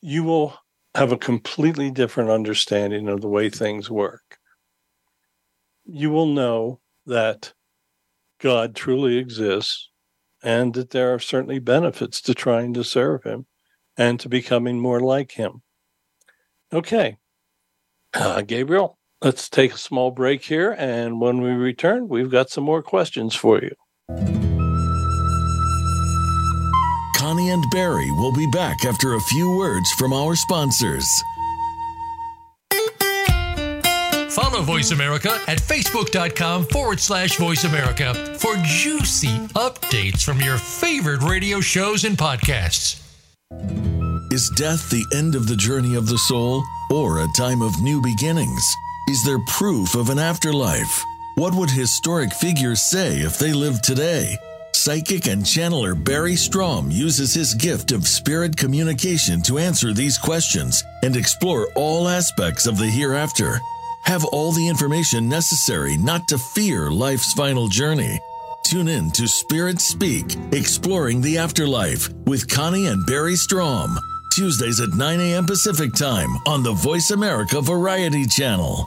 you 0.00 0.22
will 0.22 0.56
have 0.94 1.12
a 1.12 1.18
completely 1.18 1.90
different 1.90 2.30
understanding 2.30 3.08
of 3.08 3.20
the 3.20 3.28
way 3.28 3.50
things 3.50 3.90
work. 3.90 4.38
You 5.84 6.10
will 6.10 6.26
know 6.26 6.80
that 7.06 7.54
God 8.40 8.74
truly 8.74 9.16
exists 9.16 9.90
and 10.42 10.74
that 10.74 10.90
there 10.90 11.14
are 11.14 11.18
certainly 11.18 11.58
benefits 11.58 12.20
to 12.22 12.34
trying 12.34 12.74
to 12.74 12.84
serve 12.84 13.24
Him 13.24 13.46
and 13.96 14.20
to 14.20 14.28
becoming 14.28 14.78
more 14.78 15.00
like 15.00 15.32
Him. 15.32 15.62
Okay, 16.72 17.16
uh, 18.12 18.42
Gabriel, 18.42 18.98
Let's 19.22 19.48
take 19.48 19.72
a 19.72 19.78
small 19.78 20.10
break 20.10 20.44
here. 20.44 20.72
And 20.78 21.20
when 21.20 21.40
we 21.40 21.50
return, 21.50 22.08
we've 22.08 22.30
got 22.30 22.50
some 22.50 22.64
more 22.64 22.82
questions 22.82 23.34
for 23.34 23.60
you. 23.62 23.70
Connie 27.16 27.50
and 27.50 27.64
Barry 27.72 28.10
will 28.12 28.32
be 28.32 28.46
back 28.52 28.84
after 28.84 29.14
a 29.14 29.20
few 29.20 29.56
words 29.56 29.90
from 29.92 30.12
our 30.12 30.36
sponsors. 30.36 31.08
Follow 34.36 34.60
Voice 34.60 34.90
America 34.90 35.40
at 35.48 35.56
facebook.com 35.56 36.66
forward 36.66 37.00
slash 37.00 37.38
voice 37.38 37.64
America 37.64 38.12
for 38.38 38.54
juicy 38.64 39.34
updates 39.54 40.22
from 40.22 40.42
your 40.42 40.58
favorite 40.58 41.22
radio 41.22 41.58
shows 41.58 42.04
and 42.04 42.18
podcasts. 42.18 43.00
Is 44.30 44.50
death 44.50 44.90
the 44.90 45.06
end 45.16 45.36
of 45.36 45.48
the 45.48 45.56
journey 45.56 45.94
of 45.94 46.06
the 46.06 46.18
soul 46.18 46.62
or 46.90 47.20
a 47.20 47.28
time 47.34 47.62
of 47.62 47.80
new 47.80 48.02
beginnings? 48.02 48.62
Is 49.08 49.24
there 49.24 49.38
proof 49.46 49.94
of 49.94 50.10
an 50.10 50.18
afterlife? 50.18 51.02
What 51.36 51.54
would 51.54 51.70
historic 51.70 52.30
figures 52.34 52.82
say 52.82 53.20
if 53.20 53.38
they 53.38 53.54
lived 53.54 53.84
today? 53.84 54.36
Psychic 54.74 55.28
and 55.28 55.44
channeler 55.44 55.94
Barry 56.04 56.34
Strohm 56.34 56.92
uses 56.92 57.32
his 57.32 57.54
gift 57.54 57.90
of 57.90 58.06
spirit 58.06 58.54
communication 58.54 59.40
to 59.44 59.56
answer 59.56 59.94
these 59.94 60.18
questions 60.18 60.84
and 61.02 61.16
explore 61.16 61.68
all 61.74 62.06
aspects 62.06 62.66
of 62.66 62.76
the 62.76 62.84
hereafter. 62.84 63.62
Have 64.06 64.24
all 64.26 64.52
the 64.52 64.68
information 64.68 65.28
necessary 65.28 65.96
not 65.96 66.28
to 66.28 66.38
fear 66.38 66.92
life's 66.92 67.32
final 67.32 67.66
journey. 67.66 68.20
Tune 68.62 68.86
in 68.86 69.10
to 69.10 69.26
Spirit 69.26 69.80
Speak, 69.80 70.36
Exploring 70.52 71.20
the 71.20 71.38
Afterlife 71.38 72.08
with 72.24 72.48
Connie 72.48 72.86
and 72.86 73.04
Barry 73.04 73.34
Strohm. 73.34 73.96
Tuesdays 74.32 74.80
at 74.80 74.90
9 74.90 75.20
a.m. 75.20 75.44
Pacific 75.44 75.92
Time 75.92 76.30
on 76.46 76.62
the 76.62 76.72
Voice 76.72 77.10
America 77.10 77.60
Variety 77.60 78.26
Channel. 78.26 78.86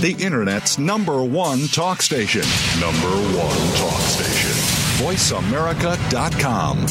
The 0.00 0.16
Internet's 0.18 0.78
number 0.78 1.24
one 1.24 1.66
talk 1.68 2.02
station. 2.02 2.42
Number 2.78 3.08
one 3.08 3.74
talk 3.76 4.02
station. 4.02 4.50
VoiceAmerica.com. 5.02 6.86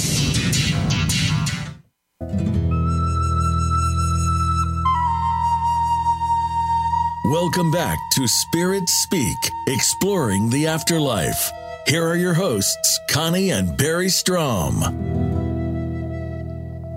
Welcome 7.31 7.69
back 7.69 7.99
to 8.13 8.27
Spirit 8.27 8.89
Speak, 8.89 9.37
exploring 9.67 10.49
the 10.49 10.65
afterlife. 10.65 11.51
Here 11.89 12.07
are 12.07 12.15
your 12.15 12.35
hosts, 12.35 12.99
Connie 13.09 13.49
and 13.49 13.75
Barry 13.75 14.09
Strohm. 14.09 14.79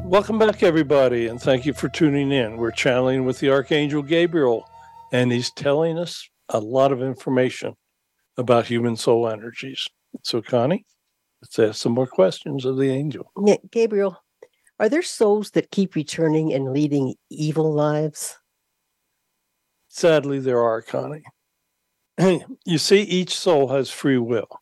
Welcome 0.05 0.39
back, 0.39 0.63
everybody, 0.63 1.29
and 1.29 1.41
thank 1.41 1.65
you 1.65 1.73
for 1.73 1.89
tuning 1.89 2.31
in. 2.31 2.59
We're 2.59 2.73
channeling 2.73 3.25
with 3.25 3.39
the 3.39 3.49
Archangel 3.49 4.03
Gabriel, 4.03 4.69
and 5.11 5.33
he's 5.33 5.51
telling 5.51 5.99
us 5.99 6.29
a 6.51 6.59
lot 6.61 6.93
of 6.93 7.01
information 7.01 7.75
about 8.37 8.67
human 8.67 8.97
soul 8.97 9.27
energies. 9.31 9.89
So, 10.25 10.43
Connie, 10.43 10.85
let's 11.41 11.59
ask 11.59 11.81
some 11.81 11.93
more 11.93 12.07
questions 12.07 12.67
of 12.67 12.77
the 12.77 12.91
angel. 12.91 13.33
Yeah, 13.43 13.57
Gabriel, 13.71 14.23
are 14.79 14.91
there 14.91 15.01
souls 15.01 15.53
that 15.53 15.71
keep 15.71 15.95
returning 15.95 16.53
and 16.53 16.75
leading 16.75 17.15
evil 17.31 17.73
lives? 17.73 18.37
Sadly, 19.89 20.39
there 20.39 20.61
are, 20.61 20.83
Connie. 20.83 21.25
you 22.67 22.77
see, 22.77 23.01
each 23.01 23.35
soul 23.35 23.69
has 23.69 23.89
free 23.89 24.19
will. 24.19 24.62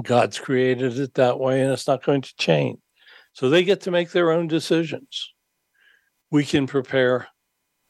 God's 0.00 0.38
created 0.38 0.98
it 0.98 1.14
that 1.14 1.38
way, 1.38 1.60
and 1.60 1.70
it's 1.70 1.86
not 1.86 2.04
going 2.04 2.22
to 2.22 2.36
change. 2.36 2.78
So 3.34 3.48
they 3.48 3.64
get 3.64 3.82
to 3.82 3.90
make 3.90 4.10
their 4.10 4.30
own 4.30 4.46
decisions. 4.46 5.32
We 6.30 6.44
can 6.44 6.66
prepare 6.66 7.28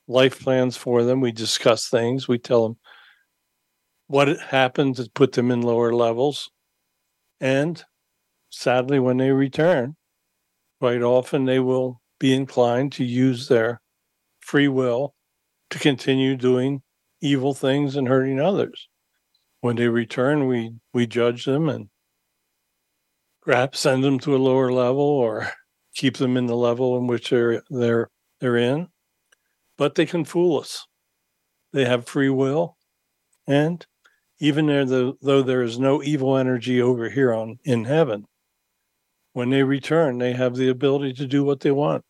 life 0.08 0.40
plans 0.40 0.76
for 0.76 1.04
them. 1.04 1.20
We 1.20 1.32
discuss 1.32 1.88
things. 1.88 2.26
We 2.26 2.38
tell 2.38 2.64
them 2.64 2.76
what 4.08 4.38
happens 4.40 4.98
to 4.98 5.10
put 5.10 5.32
them 5.32 5.50
in 5.50 5.62
lower 5.62 5.92
levels. 5.94 6.50
And 7.40 7.82
sadly, 8.50 8.98
when 8.98 9.16
they 9.16 9.30
return, 9.30 9.96
quite 10.80 11.02
often 11.02 11.44
they 11.44 11.60
will 11.60 12.00
be 12.18 12.34
inclined 12.34 12.92
to 12.92 13.04
use 13.04 13.48
their 13.48 13.80
free 14.40 14.68
will 14.68 15.14
to 15.70 15.78
continue 15.78 16.36
doing 16.36 16.82
evil 17.20 17.54
things 17.54 17.96
and 17.96 18.06
hurting 18.06 18.40
others. 18.40 18.88
When 19.60 19.76
they 19.76 19.88
return, 19.88 20.46
we 20.46 20.74
we 20.92 21.06
judge 21.06 21.44
them 21.44 21.68
and 21.68 21.88
perhaps 23.42 23.80
send 23.80 24.02
them 24.02 24.18
to 24.20 24.34
a 24.34 24.38
lower 24.38 24.72
level 24.72 25.02
or 25.02 25.48
keep 25.94 26.16
them 26.16 26.36
in 26.36 26.46
the 26.46 26.56
level 26.56 26.96
in 26.96 27.06
which 27.06 27.30
they're 27.30 27.62
they're 27.70 28.08
they're 28.40 28.56
in. 28.56 28.88
But 29.76 29.94
they 29.94 30.06
can 30.06 30.24
fool 30.24 30.60
us. 30.60 30.86
They 31.72 31.84
have 31.84 32.06
free 32.06 32.28
will, 32.28 32.76
and 33.46 33.84
even 34.38 34.66
there, 34.66 34.84
though, 34.84 35.16
though 35.22 35.42
there 35.42 35.62
is 35.62 35.78
no 35.78 36.02
evil 36.02 36.36
energy 36.36 36.82
over 36.82 37.08
here 37.08 37.32
on 37.32 37.58
in 37.64 37.84
heaven, 37.84 38.26
when 39.32 39.50
they 39.50 39.62
return, 39.62 40.18
they 40.18 40.32
have 40.32 40.56
the 40.56 40.68
ability 40.68 41.14
to 41.14 41.26
do 41.26 41.44
what 41.44 41.60
they 41.60 41.70
want. 41.70 42.04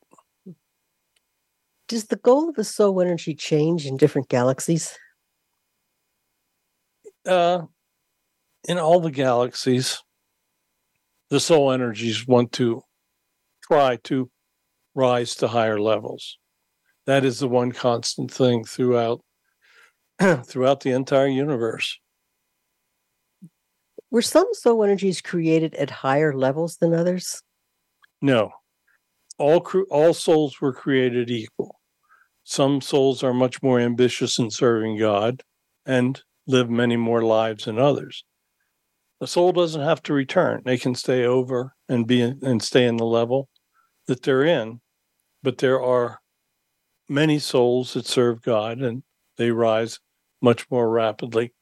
Does 1.88 2.06
the 2.06 2.16
goal 2.16 2.48
of 2.48 2.54
the 2.54 2.64
soul 2.64 3.00
energy 3.00 3.34
change 3.34 3.86
in 3.86 3.96
different 3.96 4.28
galaxies? 4.28 4.98
Uh, 7.26 7.62
in 8.66 8.78
all 8.78 9.00
the 9.00 9.10
galaxies, 9.10 10.02
the 11.32 11.40
soul 11.40 11.72
energies 11.72 12.28
want 12.28 12.52
to 12.52 12.82
try 13.62 13.96
to 14.04 14.30
rise 14.94 15.34
to 15.36 15.48
higher 15.48 15.80
levels. 15.80 16.36
That 17.06 17.24
is 17.24 17.38
the 17.38 17.48
one 17.48 17.72
constant 17.72 18.30
thing 18.30 18.64
throughout 18.64 19.22
throughout 20.44 20.80
the 20.80 20.90
entire 20.90 21.28
universe. 21.28 21.98
Were 24.10 24.20
some 24.20 24.52
soul 24.52 24.84
energies 24.84 25.22
created 25.22 25.74
at 25.76 25.88
higher 25.88 26.34
levels 26.34 26.76
than 26.76 26.92
others? 26.92 27.42
No, 28.20 28.50
all 29.38 29.62
cre- 29.62 29.88
all 29.90 30.12
souls 30.12 30.60
were 30.60 30.74
created 30.74 31.30
equal. 31.30 31.80
Some 32.44 32.82
souls 32.82 33.22
are 33.22 33.32
much 33.32 33.62
more 33.62 33.80
ambitious 33.80 34.38
in 34.38 34.50
serving 34.50 34.98
God 34.98 35.42
and 35.86 36.20
live 36.46 36.68
many 36.68 36.98
more 36.98 37.22
lives 37.22 37.64
than 37.64 37.78
others. 37.78 38.22
The 39.22 39.28
soul 39.28 39.52
doesn't 39.52 39.80
have 39.80 40.02
to 40.02 40.12
return; 40.12 40.62
they 40.64 40.76
can 40.76 40.96
stay 40.96 41.24
over 41.24 41.76
and 41.88 42.08
be 42.08 42.20
in, 42.20 42.40
and 42.42 42.60
stay 42.60 42.86
in 42.86 42.96
the 42.96 43.06
level 43.06 43.48
that 44.08 44.24
they're 44.24 44.42
in. 44.42 44.80
But 45.44 45.58
there 45.58 45.80
are 45.80 46.18
many 47.08 47.38
souls 47.38 47.94
that 47.94 48.04
serve 48.04 48.42
God, 48.42 48.80
and 48.80 49.04
they 49.36 49.52
rise 49.52 50.00
much 50.40 50.68
more 50.72 50.90
rapidly, 50.90 51.54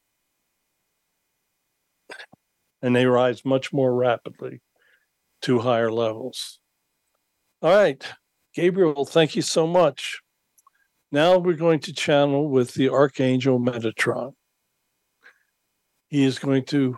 and 2.81 2.97
they 2.97 3.05
rise 3.05 3.45
much 3.45 3.75
more 3.75 3.95
rapidly 3.95 4.63
to 5.43 5.59
higher 5.59 5.93
levels. 5.93 6.61
All 7.61 7.75
right, 7.75 8.03
Gabriel, 8.55 9.05
thank 9.05 9.37
you 9.37 9.43
so 9.43 9.67
much. 9.67 10.23
Now 11.13 11.37
we're 11.37 11.53
going 11.53 11.81
to 11.81 11.93
channel 11.93 12.49
with 12.49 12.73
the 12.73 12.89
Archangel 12.89 13.61
Metatron. 13.61 14.33
He 16.09 16.25
is 16.25 16.39
going 16.39 16.65
to 16.65 16.97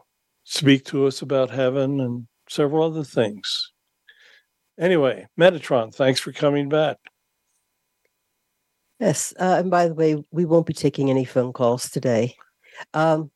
speak 0.53 0.85
to 0.85 1.07
us 1.07 1.23
about 1.23 1.51
heaven 1.51 1.99
and 1.99 2.27
several 2.47 2.85
other 2.85 3.05
things. 3.05 3.73
Anyway, 4.79 5.27
Metatron, 5.41 5.95
thanks 5.95 6.21
for 6.21 6.31
coming 6.31 6.69
back. 6.69 6.99
Yes. 9.01 9.33
Uh, 9.41 9.57
and 9.61 9.71
by 9.71 9.89
the 9.89 9.95
way, 9.95 10.23
we 10.31 10.45
won't 10.45 10.67
be 10.67 10.75
taking 10.75 11.09
any 11.09 11.25
phone 11.25 11.53
calls 11.55 11.91
today. 11.91 12.37
Um, 12.93 13.31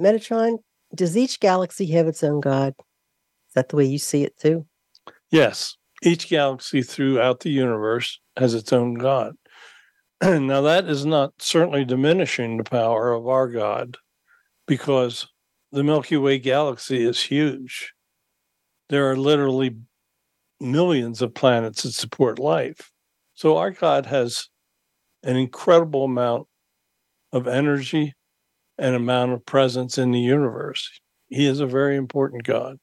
Metatron, 0.00 0.58
does 0.94 1.16
each 1.16 1.38
galaxy 1.38 1.86
have 1.92 2.08
its 2.08 2.24
own 2.24 2.40
god? 2.40 2.74
Is 2.78 3.54
that 3.54 3.68
the 3.68 3.76
way 3.76 3.84
you 3.84 3.98
see 3.98 4.24
it 4.24 4.36
too? 4.36 4.66
Yes, 5.30 5.76
each 6.02 6.28
galaxy 6.28 6.82
throughout 6.82 7.40
the 7.40 7.50
universe 7.50 8.20
has 8.36 8.54
its 8.54 8.72
own 8.72 8.94
God. 8.94 9.34
now, 10.22 10.60
that 10.62 10.86
is 10.86 11.06
not 11.06 11.32
certainly 11.38 11.84
diminishing 11.84 12.56
the 12.56 12.64
power 12.64 13.12
of 13.12 13.28
our 13.28 13.48
God 13.48 13.96
because 14.70 15.26
the 15.72 15.82
Milky 15.82 16.16
Way 16.16 16.38
galaxy 16.38 17.04
is 17.04 17.20
huge. 17.20 17.92
There 18.88 19.10
are 19.10 19.16
literally 19.16 19.74
millions 20.60 21.20
of 21.22 21.34
planets 21.34 21.82
that 21.82 21.90
support 21.90 22.38
life. 22.38 22.92
So, 23.34 23.56
our 23.56 23.72
God 23.72 24.06
has 24.06 24.48
an 25.24 25.34
incredible 25.34 26.04
amount 26.04 26.46
of 27.32 27.48
energy 27.48 28.14
and 28.78 28.94
amount 28.94 29.32
of 29.32 29.44
presence 29.44 29.98
in 29.98 30.12
the 30.12 30.20
universe. 30.20 30.88
He 31.30 31.46
is 31.46 31.58
a 31.58 31.66
very 31.66 31.96
important 31.96 32.44
God. 32.44 32.76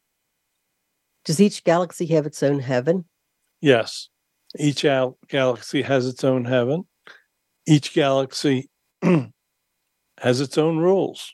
Does 1.23 1.39
each 1.39 1.63
galaxy 1.63 2.07
have 2.07 2.25
its 2.25 2.43
own 2.43 2.59
heaven? 2.59 3.05
Yes. 3.61 4.09
Each 4.59 4.83
al- 4.83 5.17
galaxy 5.29 5.83
has 5.83 6.05
its 6.05 6.25
own 6.25 6.43
heaven. 6.43 6.85
Each 7.65 7.93
galaxy 7.93 8.69
has 9.01 10.41
its 10.41 10.57
own 10.57 10.79
rules. 10.79 11.33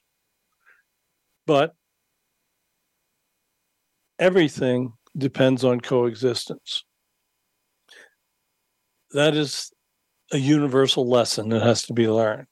But 1.46 1.76
everything 4.20 4.94
depends 5.18 5.64
on 5.64 5.82
coexistence. 5.82 6.84
That 9.12 9.36
is 9.36 9.72
a 10.32 10.38
universal 10.38 11.08
lesson 11.08 11.50
that 11.50 11.62
has 11.62 11.84
to 11.84 11.94
be 11.94 12.08
learned. 12.08 12.48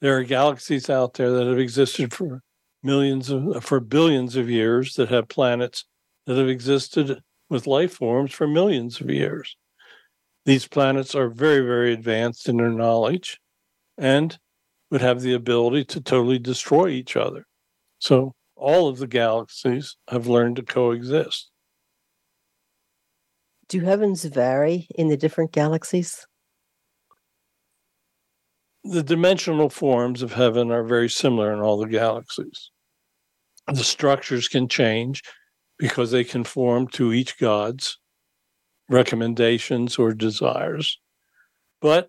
There 0.00 0.16
are 0.16 0.22
galaxies 0.22 0.88
out 0.88 1.14
there 1.14 1.32
that 1.32 1.46
have 1.46 1.58
existed 1.58 2.14
for 2.14 2.42
millions 2.82 3.30
of 3.30 3.64
for 3.64 3.80
billions 3.80 4.36
of 4.36 4.48
years 4.48 4.94
that 4.94 5.08
have 5.08 5.28
planets 5.28 5.84
that 6.26 6.38
have 6.38 6.48
existed 6.48 7.20
with 7.50 7.66
life 7.66 7.94
forms 7.94 8.32
for 8.32 8.46
millions 8.46 9.00
of 9.00 9.10
years. 9.10 9.56
These 10.44 10.68
planets 10.68 11.14
are 11.14 11.28
very, 11.28 11.60
very 11.60 11.92
advanced 11.92 12.48
in 12.48 12.58
their 12.58 12.70
knowledge 12.70 13.40
and 13.98 14.38
would 14.90 15.00
have 15.00 15.20
the 15.20 15.34
ability 15.34 15.84
to 15.86 16.00
totally 16.00 16.38
destroy 16.38 16.88
each 16.88 17.16
other. 17.16 17.47
So 17.98 18.34
all 18.56 18.88
of 18.88 18.98
the 18.98 19.06
galaxies 19.06 19.96
have 20.08 20.26
learned 20.26 20.56
to 20.56 20.62
coexist. 20.62 21.50
Do 23.68 23.80
heavens 23.80 24.24
vary 24.24 24.88
in 24.94 25.08
the 25.08 25.16
different 25.16 25.52
galaxies? 25.52 26.26
The 28.84 29.02
dimensional 29.02 29.68
forms 29.68 30.22
of 30.22 30.32
heaven 30.32 30.70
are 30.70 30.84
very 30.84 31.10
similar 31.10 31.52
in 31.52 31.60
all 31.60 31.76
the 31.76 31.88
galaxies. 31.88 32.70
The 33.66 33.84
structures 33.84 34.48
can 34.48 34.68
change 34.68 35.22
because 35.78 36.10
they 36.10 36.24
conform 36.24 36.88
to 36.88 37.12
each 37.12 37.38
god's 37.38 37.98
recommendations 38.88 39.98
or 39.98 40.14
desires. 40.14 40.98
But 41.80 42.08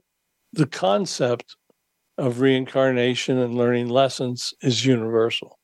the 0.54 0.68
concept 0.68 1.58
of 2.18 2.40
reincarnation 2.40 3.38
and 3.38 3.56
learning 3.56 3.90
lessons 3.90 4.54
is 4.62 4.86
universal. 4.86 5.59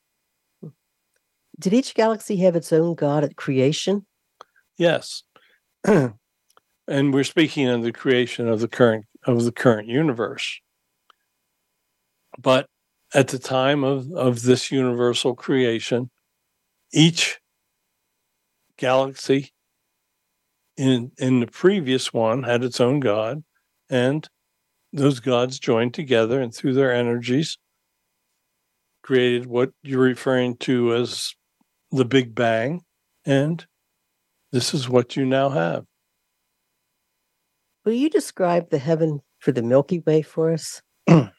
Did 1.59 1.73
each 1.73 1.93
galaxy 1.93 2.37
have 2.37 2.55
its 2.55 2.73
own 2.73 2.95
god 2.95 3.23
at 3.23 3.35
creation? 3.35 4.05
Yes. 4.77 5.23
and 5.83 6.13
we're 6.87 7.23
speaking 7.23 7.67
of 7.69 7.83
the 7.83 7.91
creation 7.91 8.47
of 8.47 8.59
the 8.59 8.67
current 8.67 9.05
of 9.25 9.43
the 9.43 9.51
current 9.51 9.87
universe. 9.87 10.59
But 12.37 12.67
at 13.13 13.29
the 13.29 13.39
time 13.39 13.83
of, 13.83 14.11
of 14.11 14.43
this 14.43 14.71
universal 14.71 15.35
creation, 15.35 16.09
each 16.91 17.39
galaxy 18.77 19.53
in 20.77 21.11
in 21.17 21.39
the 21.39 21.47
previous 21.47 22.13
one 22.13 22.43
had 22.43 22.63
its 22.63 22.81
own 22.81 22.99
god, 22.99 23.43
and 23.89 24.27
those 24.91 25.19
gods 25.19 25.59
joined 25.59 25.93
together 25.93 26.41
and 26.41 26.53
through 26.53 26.73
their 26.73 26.93
energies 26.93 27.57
created 29.01 29.45
what 29.45 29.71
you're 29.83 30.01
referring 30.01 30.57
to 30.57 30.95
as 30.95 31.35
the 31.95 32.05
Big 32.05 32.35
Bang, 32.35 32.83
and 33.25 33.65
this 34.51 34.73
is 34.73 34.89
what 34.89 35.15
you 35.15 35.25
now 35.25 35.49
have. 35.49 35.85
Will 37.83 37.93
you 37.93 38.09
describe 38.09 38.69
the 38.69 38.79
heaven 38.79 39.21
for 39.39 39.51
the 39.51 39.61
Milky 39.61 39.99
Way 39.99 40.21
for 40.21 40.51
us? 40.51 40.81
the 41.07 41.29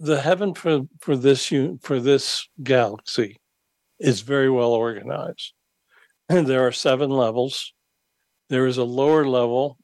heaven 0.00 0.54
for 0.54 0.82
for 1.00 1.16
this 1.16 1.52
for 1.80 2.00
this 2.00 2.48
galaxy 2.62 3.36
is 3.98 4.20
very 4.22 4.50
well 4.50 4.72
organized. 4.72 5.52
And 6.28 6.46
there 6.46 6.66
are 6.66 6.72
seven 6.72 7.10
levels. 7.10 7.72
There 8.48 8.66
is 8.66 8.78
a 8.78 8.84
lower 8.84 9.26
level 9.26 9.78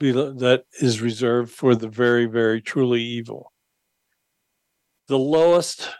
that 0.00 0.64
is 0.80 1.00
reserved 1.00 1.52
for 1.52 1.74
the 1.74 1.88
very, 1.88 2.24
very 2.26 2.60
truly 2.60 3.02
evil. 3.02 3.52
The 5.08 5.18
lowest 5.18 5.90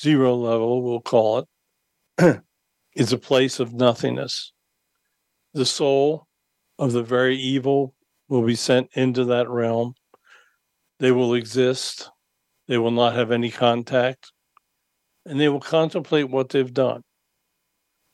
zero 0.00 0.34
level, 0.34 0.82
we'll 0.82 1.00
call 1.00 1.46
it, 2.18 2.40
is 2.94 3.12
a 3.12 3.18
place 3.18 3.60
of 3.60 3.72
nothingness. 3.72 4.52
The 5.54 5.66
soul 5.66 6.26
of 6.78 6.92
the 6.92 7.02
very 7.02 7.36
evil 7.36 7.94
will 8.28 8.42
be 8.42 8.54
sent 8.54 8.90
into 8.92 9.24
that 9.26 9.48
realm. 9.48 9.94
They 11.00 11.10
will 11.10 11.34
exist. 11.34 12.10
They 12.66 12.78
will 12.78 12.90
not 12.90 13.14
have 13.14 13.30
any 13.30 13.50
contact. 13.50 14.32
And 15.24 15.40
they 15.40 15.48
will 15.48 15.60
contemplate 15.60 16.30
what 16.30 16.50
they've 16.50 16.72
done. 16.72 17.02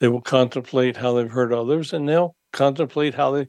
They 0.01 0.09
will 0.09 0.21
contemplate 0.21 0.97
how 0.97 1.15
they've 1.15 1.31
hurt 1.31 1.53
others, 1.53 1.93
and 1.93 2.09
they'll 2.09 2.35
contemplate 2.53 3.15
how 3.15 3.33
they 3.33 3.49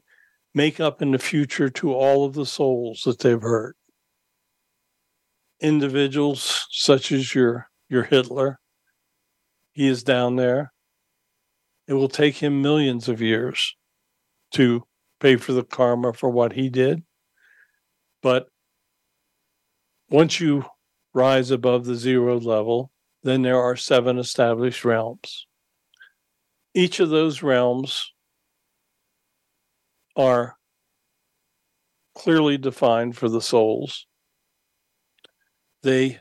make 0.54 0.80
up 0.80 1.02
in 1.02 1.12
the 1.12 1.20
future 1.20 1.70
to 1.70 1.94
all 1.94 2.26
of 2.26 2.34
the 2.34 2.46
souls 2.46 3.02
that 3.06 3.20
they've 3.20 3.42
hurt. 3.42 3.76
Individuals 5.60 6.68
such 6.70 7.12
as 7.12 7.34
your 7.34 7.68
your 7.90 8.04
Hitler, 8.04 8.60
he 9.72 9.88
is 9.88 10.04
down 10.04 10.36
there. 10.36 10.72
It 11.88 11.94
will 11.94 12.10
take 12.10 12.38
him 12.38 12.62
millions 12.62 13.08
of 13.10 13.22
years 13.22 13.76
to 14.52 14.84
pay 15.20 15.36
for 15.36 15.54
the 15.54 15.64
karma 15.64 16.14
for 16.14 16.30
what 16.30 16.54
he 16.54 16.70
did. 16.70 17.04
But 18.22 18.48
once 20.10 20.40
you 20.40 20.66
rise 21.14 21.52
above 21.52 21.86
the 21.86 21.96
zero 21.96 22.40
level, 22.40 22.92
then 23.24 23.42
there 23.42 23.60
are 23.60 23.76
seven 23.76 24.18
established 24.18 24.86
realms. 24.86 25.48
Each 26.74 27.00
of 27.00 27.10
those 27.10 27.42
realms 27.42 28.12
are 30.16 30.58
clearly 32.16 32.58
defined 32.58 33.18
for 33.18 33.30
the 33.30 33.42
souls. 33.42 34.08
They 35.84 36.20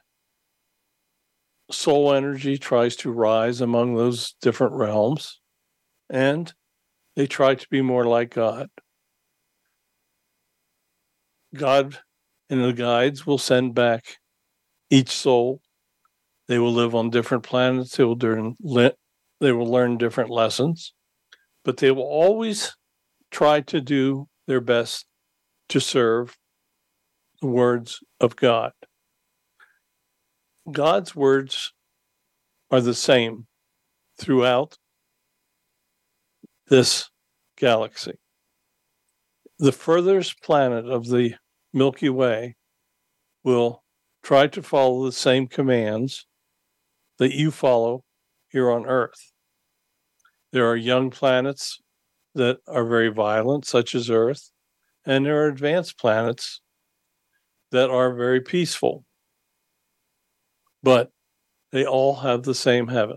soul 1.76 2.12
energy 2.12 2.58
tries 2.58 2.96
to 2.96 3.10
rise 3.10 3.60
among 3.60 3.94
those 3.94 4.34
different 4.40 4.74
realms 4.74 5.40
and 6.10 6.52
they 7.16 7.26
try 7.26 7.54
to 7.54 7.66
be 7.70 7.82
more 7.82 8.04
like 8.06 8.34
God. 8.34 8.68
God 11.54 11.98
and 12.50 12.64
the 12.64 12.72
guides 12.72 13.26
will 13.26 13.38
send 13.38 13.74
back 13.74 14.16
each 14.90 15.10
soul. 15.10 15.60
They 16.48 16.58
will 16.58 16.72
live 16.72 16.94
on 16.94 17.10
different 17.10 17.44
planets. 17.44 17.96
They 17.96 18.04
will 18.04 18.18
learn, 18.18 18.56
they 19.40 19.52
will 19.52 19.70
learn 19.70 19.96
different 19.96 20.30
lessons, 20.30 20.92
but 21.64 21.78
they 21.78 21.90
will 21.90 22.02
always 22.02 22.76
try 23.30 23.60
to 23.62 23.80
do 23.80 24.28
their 24.46 24.60
best 24.60 25.06
to 25.70 25.80
serve 25.80 26.36
the 27.40 27.48
words 27.48 28.00
of 28.20 28.36
God. 28.36 28.72
God's 30.70 31.14
words 31.14 31.72
are 32.70 32.80
the 32.80 32.94
same 32.94 33.46
throughout 34.18 34.78
this 36.68 37.10
galaxy. 37.56 38.14
The 39.58 39.72
furthest 39.72 40.42
planet 40.42 40.86
of 40.86 41.08
the 41.08 41.34
Milky 41.72 42.08
Way 42.08 42.56
will 43.42 43.82
try 44.22 44.46
to 44.46 44.62
follow 44.62 45.04
the 45.04 45.12
same 45.12 45.46
commands 45.46 46.26
that 47.18 47.34
you 47.34 47.50
follow 47.50 48.02
here 48.48 48.70
on 48.70 48.86
Earth. 48.86 49.32
There 50.52 50.66
are 50.66 50.76
young 50.76 51.10
planets 51.10 51.78
that 52.34 52.58
are 52.66 52.86
very 52.86 53.10
violent, 53.10 53.66
such 53.66 53.94
as 53.94 54.08
Earth, 54.08 54.50
and 55.04 55.26
there 55.26 55.42
are 55.42 55.48
advanced 55.48 55.98
planets 55.98 56.60
that 57.70 57.90
are 57.90 58.14
very 58.14 58.40
peaceful. 58.40 59.04
But 60.84 61.10
they 61.72 61.86
all 61.86 62.14
have 62.16 62.42
the 62.42 62.54
same 62.54 62.88
heaven. 62.88 63.16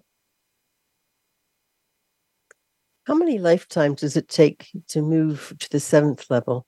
How 3.06 3.14
many 3.14 3.40
lifetimes 3.40 4.02
does 4.02 4.16
it 4.16 4.30
take 4.30 4.70
to 4.88 5.02
move 5.02 5.54
to 5.60 5.70
the 5.70 5.82
seventh 5.82 6.30
level? 6.30 6.66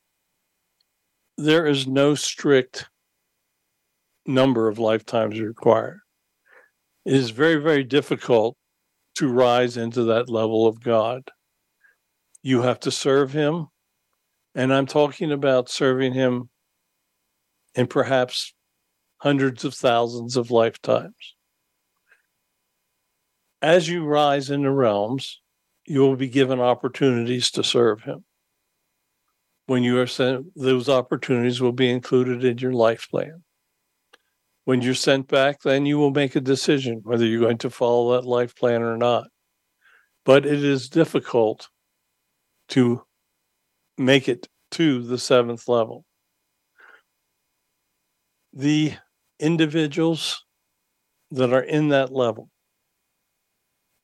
There 1.37 1.65
is 1.65 1.87
no 1.87 2.15
strict 2.15 2.89
number 4.25 4.67
of 4.67 4.77
lifetimes 4.77 5.39
required. 5.39 5.99
It 7.05 7.13
is 7.13 7.29
very, 7.29 7.55
very 7.55 7.85
difficult 7.85 8.57
to 9.15 9.29
rise 9.29 9.77
into 9.77 10.03
that 10.03 10.29
level 10.29 10.67
of 10.67 10.81
God. 10.81 11.23
You 12.43 12.61
have 12.61 12.81
to 12.81 12.91
serve 12.91 13.31
Him. 13.31 13.67
And 14.53 14.73
I'm 14.73 14.85
talking 14.85 15.31
about 15.31 15.69
serving 15.69 16.13
Him 16.13 16.49
in 17.73 17.87
perhaps 17.87 18.53
hundreds 19.19 19.63
of 19.65 19.73
thousands 19.73 20.35
of 20.35 20.51
lifetimes. 20.51 21.35
As 23.61 23.87
you 23.89 24.05
rise 24.05 24.49
in 24.49 24.63
the 24.63 24.71
realms, 24.71 25.41
you 25.85 25.99
will 26.01 26.15
be 26.15 26.29
given 26.29 26.59
opportunities 26.59 27.51
to 27.51 27.63
serve 27.63 28.01
Him. 28.03 28.23
When 29.65 29.83
you 29.83 29.99
are 29.99 30.07
sent, 30.07 30.47
those 30.55 30.89
opportunities 30.89 31.61
will 31.61 31.73
be 31.73 31.89
included 31.89 32.43
in 32.43 32.57
your 32.57 32.73
life 32.73 33.07
plan. 33.09 33.43
When 34.65 34.81
you're 34.81 34.93
sent 34.93 35.27
back, 35.27 35.61
then 35.61 35.85
you 35.85 35.97
will 35.97 36.11
make 36.11 36.35
a 36.35 36.41
decision 36.41 37.01
whether 37.03 37.25
you're 37.25 37.41
going 37.41 37.57
to 37.59 37.69
follow 37.69 38.13
that 38.13 38.27
life 38.27 38.55
plan 38.55 38.81
or 38.81 38.97
not. 38.97 39.27
But 40.25 40.45
it 40.45 40.63
is 40.63 40.89
difficult 40.89 41.69
to 42.69 43.03
make 43.97 44.29
it 44.29 44.47
to 44.71 45.03
the 45.03 45.17
seventh 45.17 45.67
level. 45.67 46.05
The 48.53 48.93
individuals 49.39 50.43
that 51.31 51.53
are 51.53 51.63
in 51.63 51.89
that 51.89 52.11
level 52.11 52.49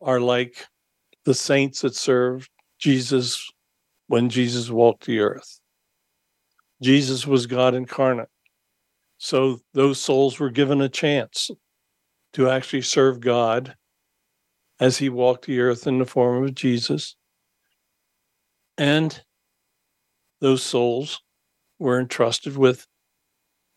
are 0.01 0.19
like 0.19 0.65
the 1.25 1.33
saints 1.33 1.81
that 1.81 1.95
served 1.95 2.49
Jesus 2.79 3.49
when 4.07 4.29
Jesus 4.29 4.69
walked 4.69 5.05
the 5.05 5.19
earth. 5.19 5.59
Jesus 6.81 7.25
was 7.25 7.47
God 7.47 7.73
incarnate. 7.73 8.29
So 9.17 9.59
those 9.73 9.99
souls 9.99 10.39
were 10.39 10.49
given 10.49 10.81
a 10.81 10.89
chance 10.89 11.49
to 12.33 12.49
actually 12.49 12.81
serve 12.81 13.19
God 13.21 13.75
as 14.79 14.97
he 14.97 15.09
walked 15.09 15.45
the 15.45 15.59
earth 15.61 15.87
in 15.87 15.99
the 15.99 16.05
form 16.05 16.43
of 16.43 16.53
Jesus. 16.53 17.15
And 18.77 19.23
those 20.41 20.61
souls 20.61 21.21
were 21.79 21.99
entrusted 21.99 22.57
with 22.57 22.85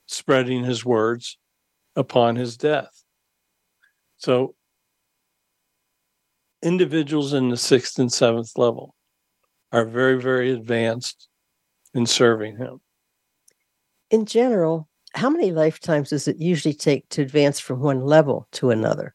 spreading 0.06 0.64
his 0.64 0.84
words 0.84 1.38
upon 1.98 2.36
his 2.36 2.56
death. 2.56 3.02
So 4.18 4.54
individuals 6.62 7.32
in 7.32 7.48
the 7.50 7.56
sixth 7.56 7.98
and 7.98 8.10
seventh 8.10 8.52
level 8.56 8.94
are 9.72 9.84
very, 9.84 10.20
very 10.20 10.52
advanced 10.52 11.28
in 11.94 12.06
serving 12.06 12.56
him. 12.56 12.80
In 14.10 14.26
general, 14.26 14.88
how 15.12 15.28
many 15.28 15.50
lifetimes 15.50 16.10
does 16.10 16.28
it 16.28 16.38
usually 16.38 16.72
take 16.72 17.08
to 17.10 17.22
advance 17.22 17.58
from 17.58 17.80
one 17.80 18.00
level 18.00 18.46
to 18.52 18.70
another? 18.70 19.14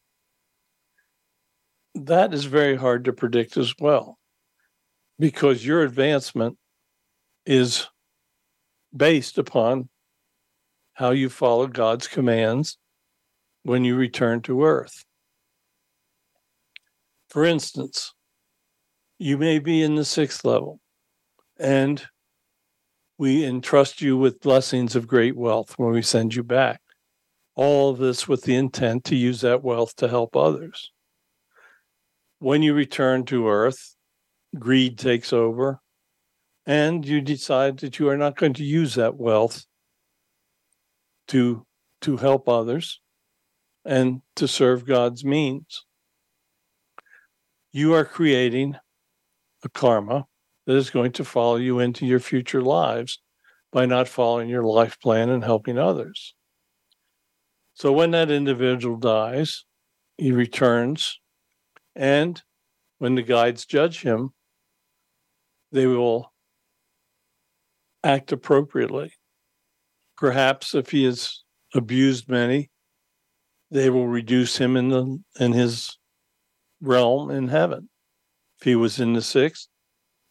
That 1.94 2.34
is 2.34 2.44
very 2.44 2.76
hard 2.76 3.06
to 3.06 3.12
predict 3.12 3.56
as 3.56 3.74
well, 3.80 4.18
because 5.18 5.64
your 5.64 5.82
advancement 5.82 6.58
is 7.46 7.86
based 8.94 9.38
upon 9.38 9.88
how 10.94 11.10
you 11.10 11.28
follow 11.28 11.66
God's 11.66 12.08
commands 12.08 12.78
when 13.62 13.84
you 13.84 13.96
return 13.96 14.40
to 14.42 14.64
Earth. 14.64 15.04
For 17.28 17.44
instance, 17.44 18.14
you 19.18 19.36
may 19.36 19.58
be 19.58 19.82
in 19.82 19.96
the 19.96 20.04
sixth 20.04 20.44
level 20.44 20.80
and 21.58 22.04
we 23.18 23.44
entrust 23.44 24.00
you 24.00 24.16
with 24.16 24.40
blessings 24.40 24.96
of 24.96 25.06
great 25.06 25.36
wealth 25.36 25.74
when 25.76 25.92
we 25.92 26.02
send 26.02 26.34
you 26.34 26.42
back. 26.42 26.80
All 27.56 27.90
of 27.90 27.98
this 27.98 28.26
with 28.26 28.42
the 28.42 28.56
intent 28.56 29.04
to 29.04 29.16
use 29.16 29.40
that 29.42 29.62
wealth 29.62 29.94
to 29.96 30.08
help 30.08 30.36
others. 30.36 30.90
When 32.40 32.62
you 32.62 32.74
return 32.74 33.24
to 33.26 33.48
earth, 33.48 33.94
greed 34.58 34.98
takes 34.98 35.32
over, 35.32 35.80
and 36.66 37.06
you 37.06 37.20
decide 37.20 37.78
that 37.78 37.98
you 37.98 38.08
are 38.08 38.16
not 38.16 38.36
going 38.36 38.54
to 38.54 38.64
use 38.64 38.94
that 38.96 39.16
wealth 39.16 39.64
to, 41.28 41.66
to 42.02 42.16
help 42.16 42.48
others 42.48 43.00
and 43.84 44.22
to 44.36 44.48
serve 44.48 44.86
God's 44.86 45.24
means. 45.24 45.84
You 47.72 47.94
are 47.94 48.04
creating 48.04 48.76
a 49.64 49.68
karma 49.68 50.26
that 50.66 50.76
is 50.76 50.90
going 50.90 51.12
to 51.12 51.24
follow 51.24 51.56
you 51.56 51.78
into 51.78 52.06
your 52.06 52.20
future 52.20 52.62
lives 52.62 53.20
by 53.72 53.86
not 53.86 54.08
following 54.08 54.48
your 54.48 54.62
life 54.62 54.98
plan 55.00 55.28
and 55.28 55.42
helping 55.42 55.78
others. 55.78 56.34
So 57.74 57.92
when 57.92 58.12
that 58.12 58.30
individual 58.30 58.96
dies, 58.96 59.64
he 60.16 60.30
returns, 60.30 61.18
and 61.96 62.40
when 62.98 63.16
the 63.16 63.22
guides 63.22 63.66
judge 63.66 64.02
him, 64.02 64.30
they 65.72 65.86
will 65.86 66.32
act 68.04 68.30
appropriately. 68.30 69.12
Perhaps 70.24 70.74
if 70.74 70.88
he 70.88 71.04
has 71.04 71.42
abused 71.74 72.30
many, 72.30 72.70
they 73.70 73.90
will 73.90 74.08
reduce 74.08 74.56
him 74.56 74.74
in 74.74 74.88
the 74.88 75.22
in 75.38 75.52
his 75.52 75.98
realm 76.80 77.30
in 77.30 77.48
heaven. 77.48 77.90
If 78.58 78.64
he 78.64 78.74
was 78.74 78.98
in 78.98 79.12
the 79.12 79.20
sixth, 79.20 79.68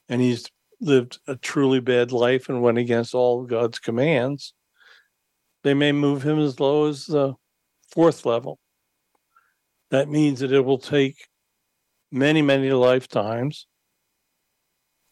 and 0.09 0.19
he's 0.19 0.49
lived 0.81 1.19
a 1.27 1.35
truly 1.35 1.79
bad 1.79 2.11
life 2.11 2.49
and 2.49 2.63
went 2.63 2.79
against 2.79 3.13
all 3.13 3.45
God's 3.45 3.77
commands, 3.77 4.55
they 5.61 5.75
may 5.75 5.91
move 5.91 6.23
him 6.23 6.39
as 6.39 6.59
low 6.59 6.89
as 6.89 7.05
the 7.05 7.35
fourth 7.87 8.25
level. 8.25 8.57
That 9.91 10.09
means 10.09 10.39
that 10.39 10.51
it 10.51 10.65
will 10.65 10.79
take 10.79 11.27
many, 12.11 12.41
many 12.41 12.71
lifetimes 12.71 13.67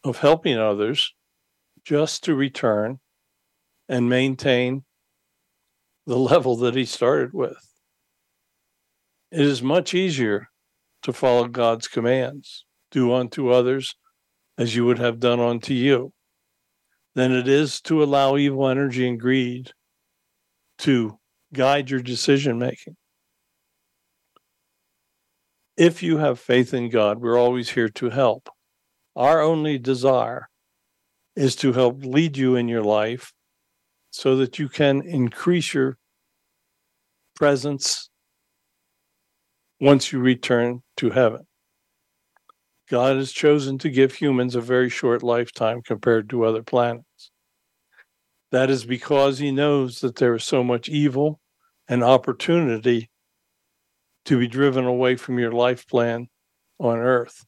of 0.02 0.18
helping 0.18 0.58
others 0.58 1.14
just 1.84 2.24
to 2.24 2.34
return 2.34 2.98
and 3.88 4.08
maintain 4.08 4.84
the 6.06 6.16
level 6.32 6.56
that 6.56 6.74
he 6.74 6.84
started 6.84 7.32
with. 7.32 7.58
It 9.30 9.40
is 9.40 9.62
much 9.62 9.94
easier 9.94 10.48
to 11.02 11.12
follow 11.12 11.48
God's 11.48 11.88
commands, 11.88 12.64
do 12.90 13.12
unto 13.12 13.48
others 13.48 13.96
as 14.58 14.76
you 14.76 14.84
would 14.84 14.98
have 14.98 15.18
done 15.18 15.40
unto 15.40 15.72
you, 15.72 16.12
than 17.14 17.32
it 17.32 17.48
is 17.48 17.80
to 17.82 18.02
allow 18.02 18.36
evil 18.36 18.68
energy 18.68 19.08
and 19.08 19.18
greed 19.18 19.72
to 20.78 21.18
guide 21.52 21.90
your 21.90 22.00
decision 22.00 22.58
making. 22.58 22.96
If 25.76 26.02
you 26.02 26.18
have 26.18 26.38
faith 26.38 26.74
in 26.74 26.90
God, 26.90 27.20
we're 27.20 27.38
always 27.38 27.70
here 27.70 27.88
to 27.88 28.10
help. 28.10 28.50
Our 29.16 29.40
only 29.40 29.78
desire 29.78 30.48
is 31.34 31.56
to 31.56 31.72
help 31.72 32.04
lead 32.04 32.36
you 32.36 32.56
in 32.56 32.68
your 32.68 32.82
life 32.82 33.32
so 34.12 34.36
that 34.36 34.58
you 34.58 34.68
can 34.68 35.02
increase 35.02 35.74
your 35.74 35.96
presence 37.34 38.10
once 39.80 40.12
you 40.12 40.20
return 40.20 40.82
to 40.98 41.10
heaven. 41.10 41.40
God 42.90 43.16
has 43.16 43.32
chosen 43.32 43.78
to 43.78 43.88
give 43.88 44.14
humans 44.14 44.54
a 44.54 44.60
very 44.60 44.90
short 44.90 45.22
lifetime 45.22 45.80
compared 45.82 46.28
to 46.30 46.44
other 46.44 46.62
planets. 46.62 47.30
That 48.50 48.68
is 48.68 48.84
because 48.84 49.38
he 49.38 49.50
knows 49.50 50.00
that 50.00 50.16
there 50.16 50.34
is 50.34 50.44
so 50.44 50.62
much 50.62 50.90
evil 50.90 51.40
and 51.88 52.04
opportunity 52.04 53.08
to 54.26 54.38
be 54.38 54.46
driven 54.46 54.84
away 54.84 55.16
from 55.16 55.38
your 55.38 55.52
life 55.52 55.86
plan 55.88 56.28
on 56.78 56.98
earth. 56.98 57.46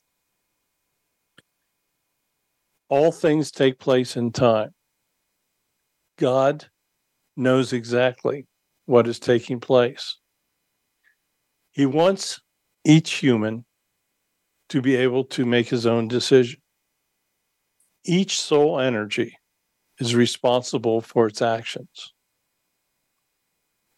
All 2.89 3.13
things 3.13 3.51
take 3.51 3.79
place 3.79 4.17
in 4.17 4.33
time. 4.33 4.71
God 6.17 6.67
knows 7.37 7.73
exactly 7.73 8.47
what 8.87 9.09
is 9.09 9.19
taking 9.19 9.61
place. 9.61 10.17
He 11.73 11.87
wants 11.87 12.41
each 12.85 13.15
human 13.15 13.65
to 14.69 14.81
be 14.81 14.97
able 14.97 15.25
to 15.25 15.45
make 15.45 15.69
his 15.69 15.87
own 15.87 16.09
decision. 16.09 16.61
Each 18.05 18.39
soul 18.39 18.79
energy 18.79 19.37
is 19.99 20.15
responsible 20.15 21.01
for 21.01 21.27
its 21.27 21.43
actions. 21.43 22.13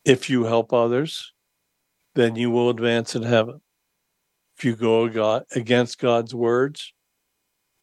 If 0.05 0.31
you 0.31 0.45
help 0.45 0.73
others, 0.73 1.33
then 2.15 2.37
you 2.37 2.51
will 2.51 2.71
advance 2.71 3.17
in 3.17 3.25
heaven. 3.25 3.61
If 4.57 4.65
you 4.65 4.77
go 4.77 5.43
against 5.55 5.99
God's 5.99 6.35
words, 6.35 6.95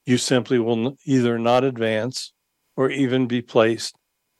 you 0.06 0.17
simply 0.17 0.58
will 0.58 0.98
either 1.06 1.38
not 1.38 1.63
advance 1.63 2.34
or 2.76 2.89
even 2.89 3.28
be 3.28 3.41
placed 3.41 3.96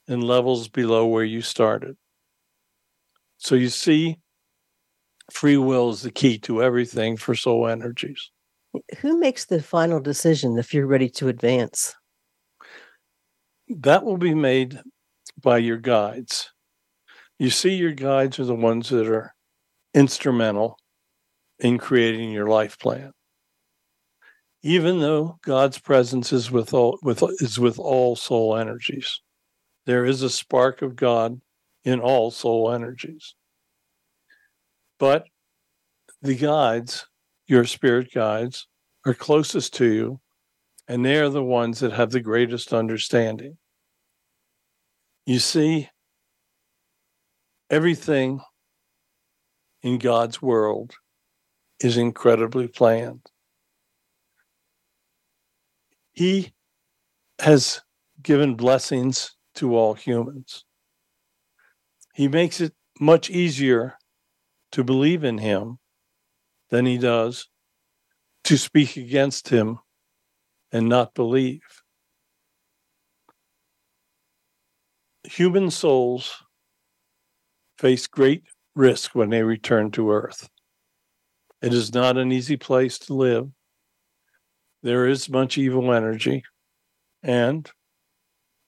in 0.08 0.22
levels 0.22 0.68
below 0.68 1.06
where 1.06 1.24
you 1.24 1.42
started. 1.42 1.96
So 3.38 3.56
you 3.56 3.70
see, 3.70 4.20
free 5.32 5.58
will 5.58 5.90
is 5.90 6.02
the 6.02 6.12
key 6.12 6.38
to 6.40 6.64
everything 6.64 7.18
for 7.18 7.36
soul 7.36 7.68
energies. 7.68 8.32
Who 9.00 9.20
makes 9.20 9.46
the 9.46 9.62
final 9.62 10.00
decision 10.00 10.58
if 10.58 10.74
you're 10.74 10.88
ready 10.88 11.10
to 11.10 11.28
advance? 11.28 11.96
That 13.70 14.04
will 14.04 14.18
be 14.18 14.34
made 14.34 14.80
by 15.42 15.60
your 15.60 15.78
guides. 15.78 16.52
You 17.40 17.50
see, 17.50 17.74
your 17.74 17.92
guides 17.92 18.40
are 18.40 18.46
the 18.46 18.56
ones 18.56 18.90
that 18.90 19.08
are 19.08 19.34
instrumental 19.94 20.78
in 21.60 21.78
creating 21.78 22.32
your 22.32 22.48
life 22.48 22.78
plan. 22.80 23.12
Even 24.62 25.00
though 25.00 25.40
God's 25.44 25.78
presence 25.78 26.32
is 26.32 26.50
with 26.50 26.74
all 26.74 26.98
with 27.04 27.22
is 27.42 27.60
with 27.60 27.80
all 27.80 28.16
soul 28.16 28.56
energies, 28.56 29.22
there 29.86 30.06
is 30.06 30.22
a 30.22 30.30
spark 30.30 30.82
of 30.82 30.96
God 30.96 31.42
in 31.84 32.00
all 32.00 32.32
soul 32.32 32.72
energies. 32.72 33.36
But 35.00 35.26
the 36.22 36.36
guides 36.36 37.08
your 37.48 37.66
spirit 37.66 38.14
guides 38.14 38.68
are 39.06 39.14
closest 39.14 39.74
to 39.76 39.86
you, 39.86 40.22
and 40.88 41.04
they 41.04 41.18
are 41.18 41.30
the 41.30 41.44
ones 41.44 41.80
that 41.80 41.92
have 41.92 42.12
the 42.12 42.22
greatest 42.22 42.74
understanding. 42.74 43.58
You 45.26 45.40
see, 45.40 45.90
everything 47.70 48.40
in 49.82 49.98
God's 49.98 50.42
world 50.42 50.94
is 51.82 51.98
incredibly 51.98 52.68
planned. 52.68 53.26
He 56.14 56.54
has 57.40 57.82
given 58.22 58.56
blessings 58.56 59.36
to 59.56 59.76
all 59.76 59.94
humans. 59.94 60.66
He 62.14 62.28
makes 62.28 62.62
it 62.62 62.74
much 63.00 63.30
easier 63.30 63.98
to 64.72 64.84
believe 64.84 65.24
in 65.24 65.38
Him 65.40 65.80
than 66.74 66.88
he 66.88 66.98
does 66.98 67.50
to 68.46 68.58
speak 68.58 68.98
against 68.98 69.50
him 69.50 69.78
and 70.72 70.90
not 70.90 71.14
believe. 71.14 71.62
Human 75.24 75.70
souls 75.70 76.44
face 77.78 78.08
great 78.08 78.44
risk 78.76 79.14
when 79.14 79.30
they 79.30 79.44
return 79.44 79.92
to 79.92 80.12
earth. 80.12 80.50
It 81.62 81.76
is 81.76 81.94
not 81.94 82.18
an 82.18 82.32
easy 82.32 82.58
place 82.58 82.98
to 83.00 83.14
live. 83.14 83.50
There 84.82 85.08
is 85.08 85.30
much 85.30 85.60
evil 85.60 85.94
energy, 85.94 86.44
and 87.22 87.70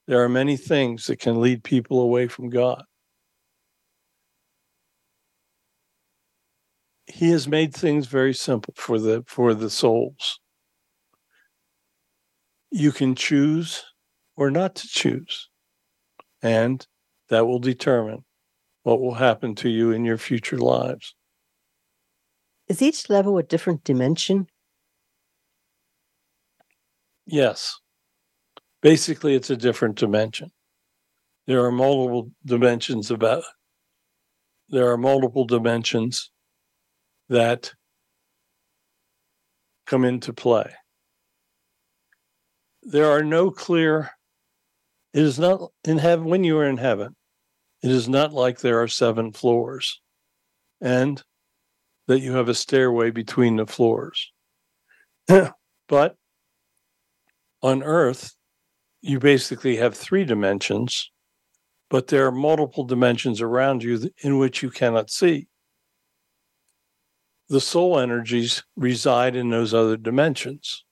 there 0.06 0.22
are 0.22 0.28
many 0.28 0.56
things 0.56 1.06
that 1.06 1.18
can 1.18 1.40
lead 1.40 1.64
people 1.64 2.00
away 2.00 2.28
from 2.28 2.50
God. 2.50 2.84
he 7.06 7.30
has 7.30 7.46
made 7.46 7.74
things 7.74 8.06
very 8.06 8.34
simple 8.34 8.74
for 8.76 8.98
the 8.98 9.24
for 9.26 9.54
the 9.54 9.70
souls. 9.70 10.40
You 12.70 12.92
can 12.92 13.14
choose 13.14 13.84
or 14.36 14.50
not 14.50 14.74
to 14.76 14.88
choose 14.88 15.48
and 16.42 16.86
that 17.28 17.46
will 17.46 17.58
determine 17.58 18.24
what 18.82 19.00
will 19.00 19.14
happen 19.14 19.54
to 19.56 19.68
you 19.68 19.92
in 19.92 20.04
your 20.04 20.18
future 20.18 20.58
lives. 20.58 21.14
Is 22.68 22.82
each 22.82 23.08
level 23.08 23.38
a 23.38 23.42
different 23.42 23.84
dimension? 23.84 24.48
Yes 27.24 27.80
basically 28.90 29.34
it's 29.34 29.50
a 29.50 29.56
different 29.56 29.96
dimension 29.96 30.50
there 31.46 31.64
are 31.64 31.72
multiple 31.72 32.30
dimensions 32.44 33.10
about 33.10 33.42
there 34.68 34.90
are 34.90 34.96
multiple 34.98 35.44
dimensions 35.44 36.30
that 37.28 37.72
come 39.86 40.04
into 40.04 40.32
play. 40.32 40.72
There 42.82 43.10
are 43.10 43.22
no 43.22 43.50
clear, 43.50 44.10
it 45.12 45.22
is 45.22 45.38
not 45.38 45.70
in 45.84 45.98
heaven, 45.98 46.26
when 46.26 46.44
you 46.44 46.58
are 46.58 46.66
in 46.66 46.76
heaven, 46.76 47.16
it 47.82 47.90
is 47.90 48.08
not 48.08 48.32
like 48.32 48.60
there 48.60 48.82
are 48.82 48.88
seven 48.88 49.32
floors 49.32 50.00
and 50.80 51.22
that 52.08 52.20
you 52.20 52.32
have 52.32 52.48
a 52.48 52.54
stairway 52.54 53.10
between 53.10 53.56
the 53.56 53.66
floors. 53.66 54.32
but 55.88 56.16
on 57.62 57.82
earth, 57.82 58.35
you 59.02 59.18
basically 59.18 59.76
have 59.76 59.94
three 59.94 60.24
dimensions, 60.24 61.10
but 61.90 62.08
there 62.08 62.26
are 62.26 62.32
multiple 62.32 62.84
dimensions 62.84 63.40
around 63.40 63.82
you 63.82 64.10
in 64.22 64.38
which 64.38 64.62
you 64.62 64.70
cannot 64.70 65.10
see. 65.10 65.46
The 67.48 67.60
soul 67.60 67.98
energies 67.98 68.64
reside 68.74 69.36
in 69.36 69.50
those 69.50 69.72
other 69.72 69.96
dimensions. 69.96 70.84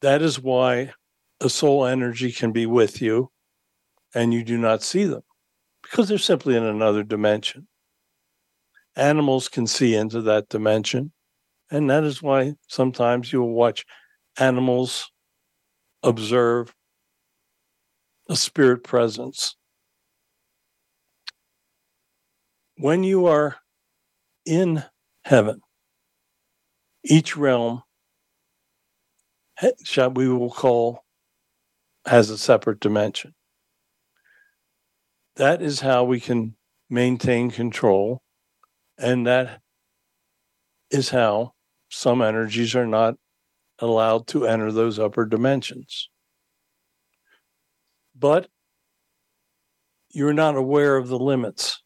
That 0.00 0.22
is 0.22 0.40
why 0.40 0.92
a 1.40 1.48
soul 1.48 1.86
energy 1.86 2.32
can 2.32 2.50
be 2.50 2.66
with 2.66 3.00
you 3.00 3.30
and 4.14 4.34
you 4.34 4.42
do 4.42 4.58
not 4.58 4.82
see 4.82 5.04
them 5.04 5.22
because 5.82 6.08
they're 6.08 6.18
simply 6.18 6.56
in 6.56 6.64
another 6.64 7.04
dimension. 7.04 7.68
Animals 8.96 9.48
can 9.48 9.66
see 9.66 9.94
into 9.94 10.20
that 10.22 10.48
dimension. 10.48 11.12
And 11.70 11.88
that 11.88 12.04
is 12.04 12.20
why 12.20 12.54
sometimes 12.68 13.32
you'll 13.32 13.52
watch 13.52 13.86
animals 14.38 15.11
observe 16.02 16.74
a 18.28 18.36
spirit 18.36 18.82
presence. 18.84 19.56
When 22.76 23.04
you 23.04 23.26
are 23.26 23.56
in 24.44 24.84
heaven, 25.24 25.60
each 27.04 27.36
realm, 27.36 27.82
shall 29.84 30.10
we 30.10 30.28
will 30.28 30.50
call, 30.50 31.04
has 32.06 32.30
a 32.30 32.38
separate 32.38 32.80
dimension. 32.80 33.34
That 35.36 35.62
is 35.62 35.80
how 35.80 36.04
we 36.04 36.20
can 36.20 36.56
maintain 36.90 37.50
control. 37.50 38.22
And 38.98 39.26
that 39.26 39.60
is 40.90 41.10
how 41.10 41.52
some 41.88 42.22
energies 42.22 42.74
are 42.74 42.86
not 42.86 43.16
allowed 43.82 44.28
to 44.28 44.46
enter 44.46 44.70
those 44.70 44.98
upper 44.98 45.26
dimensions. 45.26 46.08
But 48.14 48.48
you're 50.10 50.32
not 50.32 50.56
aware 50.56 50.96
of 50.96 51.08
the 51.08 51.18
limits 51.18 51.82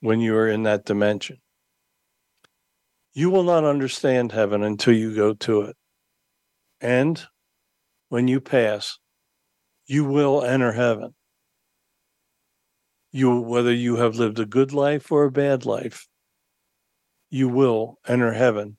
when 0.00 0.20
you 0.20 0.36
are 0.36 0.48
in 0.48 0.62
that 0.62 0.84
dimension. 0.84 1.38
You 3.12 3.30
will 3.30 3.42
not 3.42 3.64
understand 3.64 4.32
heaven 4.32 4.62
until 4.62 4.94
you 4.94 5.14
go 5.14 5.34
to 5.34 5.62
it. 5.62 5.76
And 6.80 7.20
when 8.10 8.28
you 8.28 8.40
pass, 8.40 8.98
you 9.86 10.04
will 10.04 10.44
enter 10.44 10.72
heaven. 10.72 11.14
You, 13.10 13.40
whether 13.40 13.72
you 13.72 13.96
have 13.96 14.16
lived 14.16 14.38
a 14.38 14.46
good 14.46 14.72
life 14.72 15.10
or 15.10 15.24
a 15.24 15.32
bad 15.32 15.64
life, 15.64 16.06
you 17.30 17.48
will 17.48 17.98
enter 18.06 18.32
heaven 18.32 18.76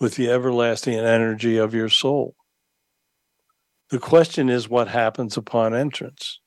with 0.00 0.16
the 0.16 0.30
everlasting 0.30 0.94
energy 0.94 1.58
of 1.58 1.74
your 1.74 1.90
soul. 1.90 2.34
The 3.90 3.98
question 3.98 4.48
is 4.48 4.68
what 4.68 4.88
happens 4.88 5.36
upon 5.36 5.74
entrance. 5.74 6.40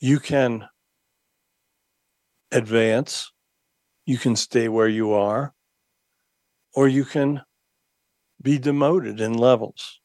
You 0.00 0.18
can 0.18 0.66
advance, 2.50 3.30
you 4.04 4.18
can 4.18 4.34
stay 4.34 4.68
where 4.68 4.88
you 4.88 5.12
are, 5.12 5.54
or 6.74 6.88
you 6.88 7.04
can 7.04 7.42
be 8.42 8.58
demoted 8.58 9.20
in 9.20 9.34
levels. 9.34 10.00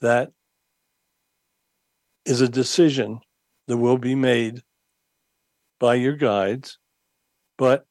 That 0.00 0.32
is 2.24 2.40
a 2.40 2.48
decision 2.48 3.20
that 3.68 3.76
will 3.76 3.98
be 3.98 4.14
made 4.14 4.62
by 5.78 5.94
your 5.94 6.16
guides, 6.16 6.78
but 7.58 7.86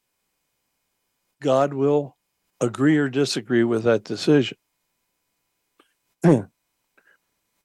God 1.42 1.74
will 1.74 2.15
agree 2.60 2.98
or 2.98 3.10
disagree 3.10 3.64
with 3.64 3.84
that 3.84 4.04
decision. 4.04 4.58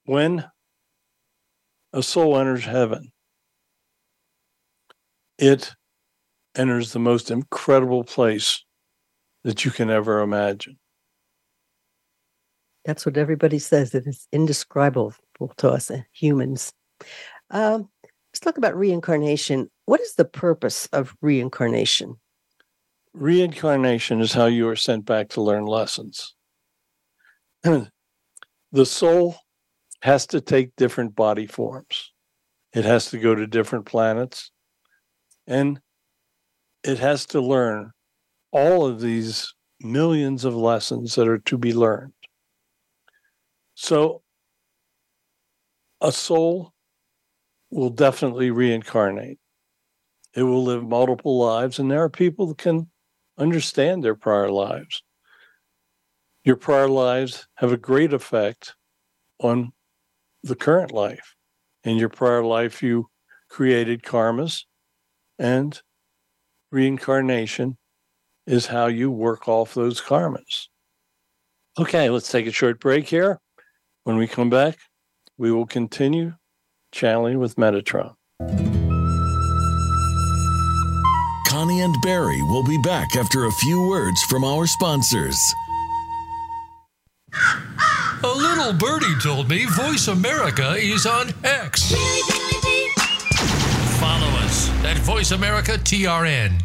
when 0.04 0.44
a 1.92 2.02
soul 2.02 2.36
enters 2.38 2.64
heaven, 2.64 3.12
it 5.38 5.72
enters 6.54 6.92
the 6.92 6.98
most 6.98 7.30
incredible 7.30 8.04
place 8.04 8.64
that 9.44 9.64
you 9.64 9.70
can 9.70 9.90
ever 9.90 10.20
imagine. 10.20 10.78
That's 12.84 13.04
what 13.04 13.16
everybody 13.16 13.58
says. 13.58 13.94
It 13.94 14.06
is 14.06 14.26
indescribable 14.32 15.14
to 15.58 15.68
us 15.68 15.90
humans. 16.12 16.72
Um, 17.50 17.88
let's 18.32 18.40
talk 18.40 18.58
about 18.58 18.76
reincarnation. 18.76 19.70
What 19.86 20.00
is 20.00 20.14
the 20.14 20.24
purpose 20.24 20.86
of 20.92 21.14
reincarnation? 21.20 22.16
Reincarnation 23.12 24.20
is 24.20 24.32
how 24.32 24.46
you 24.46 24.68
are 24.68 24.76
sent 24.76 25.04
back 25.04 25.30
to 25.30 25.42
learn 25.42 25.64
lessons. 25.66 26.34
the 27.62 27.90
soul 28.84 29.36
has 30.02 30.26
to 30.28 30.40
take 30.40 30.76
different 30.76 31.14
body 31.14 31.46
forms. 31.46 32.12
It 32.72 32.84
has 32.84 33.10
to 33.10 33.18
go 33.18 33.34
to 33.34 33.46
different 33.46 33.84
planets 33.84 34.50
and 35.46 35.80
it 36.84 36.98
has 36.98 37.26
to 37.26 37.40
learn 37.40 37.90
all 38.52 38.86
of 38.86 39.00
these 39.00 39.52
millions 39.80 40.44
of 40.44 40.54
lessons 40.54 41.14
that 41.14 41.28
are 41.28 41.38
to 41.38 41.58
be 41.58 41.72
learned. 41.72 42.12
So, 43.74 44.22
a 46.00 46.12
soul 46.12 46.72
will 47.70 47.90
definitely 47.90 48.50
reincarnate. 48.50 49.38
It 50.34 50.42
will 50.42 50.64
live 50.64 50.84
multiple 50.84 51.38
lives, 51.38 51.78
and 51.78 51.90
there 51.90 52.02
are 52.02 52.10
people 52.10 52.46
that 52.48 52.58
can 52.58 52.89
understand 53.40 54.04
their 54.04 54.14
prior 54.14 54.50
lives. 54.50 55.02
Your 56.44 56.56
prior 56.56 56.88
lives 56.88 57.48
have 57.54 57.72
a 57.72 57.76
great 57.76 58.12
effect 58.12 58.74
on 59.40 59.72
the 60.42 60.54
current 60.54 60.92
life. 60.92 61.34
In 61.84 61.96
your 61.96 62.08
prior 62.10 62.44
life, 62.44 62.82
you 62.82 63.08
created 63.48 64.02
karmas, 64.02 64.64
and 65.38 65.80
reincarnation 66.70 67.76
is 68.46 68.66
how 68.66 68.86
you 68.86 69.10
work 69.10 69.48
off 69.48 69.74
those 69.74 70.00
karmas. 70.00 70.68
Okay, 71.78 72.10
let's 72.10 72.30
take 72.30 72.46
a 72.46 72.52
short 72.52 72.80
break 72.80 73.08
here. 73.08 73.40
When 74.04 74.16
we 74.16 74.26
come 74.26 74.50
back, 74.50 74.76
we 75.38 75.50
will 75.50 75.66
continue 75.66 76.34
channeling 76.92 77.38
with 77.38 77.56
Metatron. 77.56 78.14
Connie 81.60 81.82
and 81.82 82.00
Barry 82.00 82.40
will 82.40 82.62
be 82.62 82.78
back 82.78 83.16
after 83.16 83.44
a 83.44 83.52
few 83.52 83.86
words 83.86 84.22
from 84.22 84.44
our 84.44 84.66
sponsors. 84.66 85.38
A 88.24 88.26
little 88.26 88.72
birdie 88.72 89.18
told 89.22 89.50
me 89.50 89.66
Voice 89.66 90.08
America 90.08 90.76
is 90.78 91.04
on 91.04 91.34
X. 91.44 91.92
Follow 94.00 94.30
us 94.38 94.70
at 94.86 94.96
Voice 95.00 95.32
America 95.32 95.72
TRN. 95.72 96.62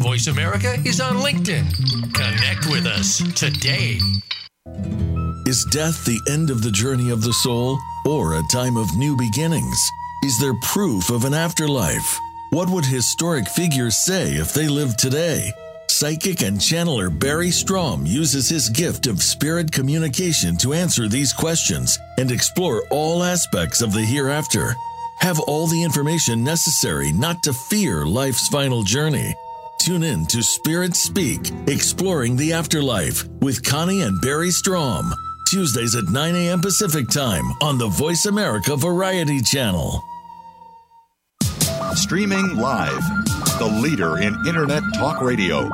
Voice 0.00 0.26
America 0.26 0.74
is 0.84 1.00
on 1.00 1.16
LinkedIn. 1.16 1.70
Connect 2.14 2.66
with 2.66 2.86
us 2.86 3.18
today. 3.34 3.98
Is 5.46 5.64
death 5.70 6.04
the 6.04 6.20
end 6.30 6.50
of 6.50 6.62
the 6.62 6.70
journey 6.70 7.10
of 7.10 7.22
the 7.22 7.32
soul 7.32 7.78
or 8.06 8.34
a 8.34 8.42
time 8.50 8.76
of 8.76 8.96
new 8.96 9.16
beginnings? 9.16 9.90
Is 10.24 10.38
there 10.38 10.54
proof 10.62 11.10
of 11.10 11.24
an 11.24 11.34
afterlife? 11.34 12.18
What 12.50 12.68
would 12.70 12.84
historic 12.84 13.46
figures 13.48 13.96
say 13.96 14.34
if 14.34 14.52
they 14.52 14.68
lived 14.68 14.98
today? 14.98 15.52
psychic 15.90 16.40
and 16.42 16.56
channeler 16.56 17.10
Barry 17.10 17.48
Strohm 17.48 18.06
uses 18.06 18.48
his 18.48 18.70
gift 18.70 19.06
of 19.06 19.22
spirit 19.22 19.70
communication 19.70 20.56
to 20.56 20.72
answer 20.72 21.08
these 21.08 21.32
questions 21.32 21.98
and 22.16 22.30
explore 22.30 22.84
all 22.90 23.22
aspects 23.22 23.82
of 23.82 23.92
the 23.92 24.00
hereafter. 24.00 24.74
Have 25.20 25.38
all 25.40 25.66
the 25.66 25.82
information 25.82 26.42
necessary 26.42 27.12
not 27.12 27.42
to 27.42 27.52
fear 27.52 28.06
life's 28.06 28.48
final 28.48 28.82
journey. 28.82 29.34
Tune 29.78 30.02
in 30.02 30.24
to 30.26 30.42
Spirit 30.42 30.96
Speak, 30.96 31.40
Exploring 31.66 32.36
the 32.36 32.54
Afterlife 32.54 33.28
with 33.40 33.62
Connie 33.62 34.00
and 34.02 34.18
Barry 34.22 34.48
Strohm. 34.48 35.12
Tuesdays 35.50 35.94
at 35.94 36.08
9 36.08 36.34
a.m. 36.36 36.60
Pacific 36.60 37.08
Time 37.08 37.44
on 37.62 37.76
the 37.76 37.88
Voice 37.88 38.26
America 38.26 38.76
Variety 38.76 39.42
Channel. 39.42 40.02
Streaming 41.94 42.56
live. 42.56 43.02
The 43.58 43.80
leader 43.82 44.18
in 44.18 44.34
Internet 44.46 44.84
talk 44.94 45.20
radio. 45.20 45.68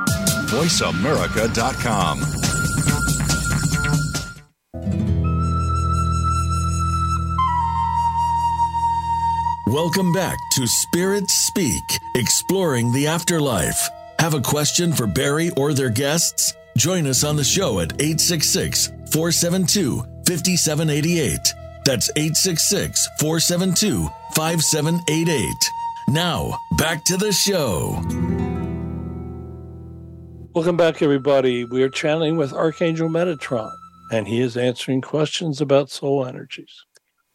VoiceAmerica.com. 0.47 2.36
Welcome 9.67 10.13
back 10.13 10.39
to 10.51 10.65
Spirit 10.65 11.29
Speak, 11.29 11.83
Exploring 12.15 12.93
the 12.93 13.07
Afterlife. 13.07 13.89
Have 14.17 14.33
a 14.33 14.39
question 14.39 14.93
for 14.93 15.07
Barry 15.07 15.49
or 15.57 15.73
their 15.73 15.89
guests? 15.89 16.53
Join 16.77 17.05
us 17.05 17.25
on 17.25 17.35
the 17.35 17.43
show 17.43 17.81
at 17.81 17.91
866 18.01 18.87
472 19.11 20.03
5788. 20.25 21.53
That's 21.83 22.09
866 22.11 23.09
472 23.19 24.07
5788. 24.35 25.51
Now, 26.07 26.57
back 26.77 27.03
to 27.03 27.17
the 27.17 27.33
show. 27.33 28.01
Welcome 30.55 30.77
back, 30.77 31.01
everybody. 31.01 31.65
We 31.65 31.83
are 31.83 31.89
channeling 31.89 32.37
with 32.37 32.53
Archangel 32.53 33.09
Metatron, 33.09 33.75
and 34.13 34.29
he 34.29 34.39
is 34.39 34.55
answering 34.55 35.01
questions 35.01 35.59
about 35.59 35.89
soul 35.89 36.25
energies. 36.25 36.86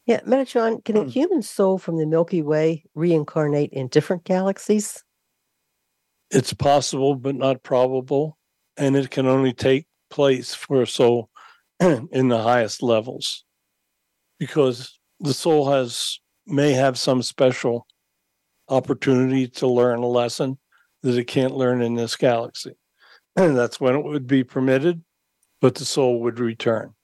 Yeah, 0.06 0.20
Metatron, 0.22 0.84
can 0.84 0.96
a 0.96 1.02
Hmm. 1.02 1.08
human 1.08 1.42
soul 1.42 1.78
from 1.78 1.96
the 1.96 2.06
Milky 2.06 2.42
Way 2.42 2.84
reincarnate 2.94 3.70
in 3.72 3.88
different 3.88 4.24
galaxies? 4.24 5.04
It's 6.30 6.52
possible, 6.52 7.14
but 7.14 7.34
not 7.36 7.62
probable, 7.62 8.38
and 8.76 8.96
it 8.96 9.10
can 9.10 9.26
only 9.26 9.52
take 9.52 9.86
place 10.10 10.54
for 10.54 10.82
a 10.82 10.86
soul 10.86 11.30
in 11.80 12.28
the 12.28 12.42
highest 12.42 12.82
levels 12.82 13.44
because 14.38 14.98
the 15.20 15.34
soul 15.34 15.70
has 15.70 16.18
may 16.46 16.72
have 16.72 16.98
some 16.98 17.22
special 17.22 17.86
opportunity 18.68 19.46
to 19.46 19.66
learn 19.66 20.00
a 20.00 20.06
lesson 20.06 20.58
that 21.02 21.16
it 21.16 21.26
can't 21.26 21.54
learn 21.54 21.82
in 21.82 21.94
this 21.94 22.16
galaxy. 22.16 22.72
And 23.36 23.56
that's 23.56 23.80
when 23.80 23.94
it 23.94 24.04
would 24.04 24.26
be 24.26 24.42
permitted, 24.42 25.04
but 25.60 25.76
the 25.76 25.84
soul 25.84 26.20
would 26.22 26.40
return. 26.40 26.94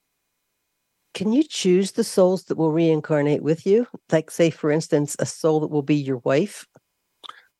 Can 1.14 1.32
you 1.32 1.42
choose 1.42 1.92
the 1.92 2.04
souls 2.04 2.44
that 2.44 2.56
will 2.56 2.72
reincarnate 2.72 3.42
with 3.42 3.66
you? 3.66 3.86
Like, 4.12 4.30
say, 4.30 4.50
for 4.50 4.70
instance, 4.70 5.16
a 5.18 5.26
soul 5.26 5.61
that 5.61 5.68
will 5.68 5.82
be 5.82 5.96
your 5.96 6.18
wife? 6.18 6.66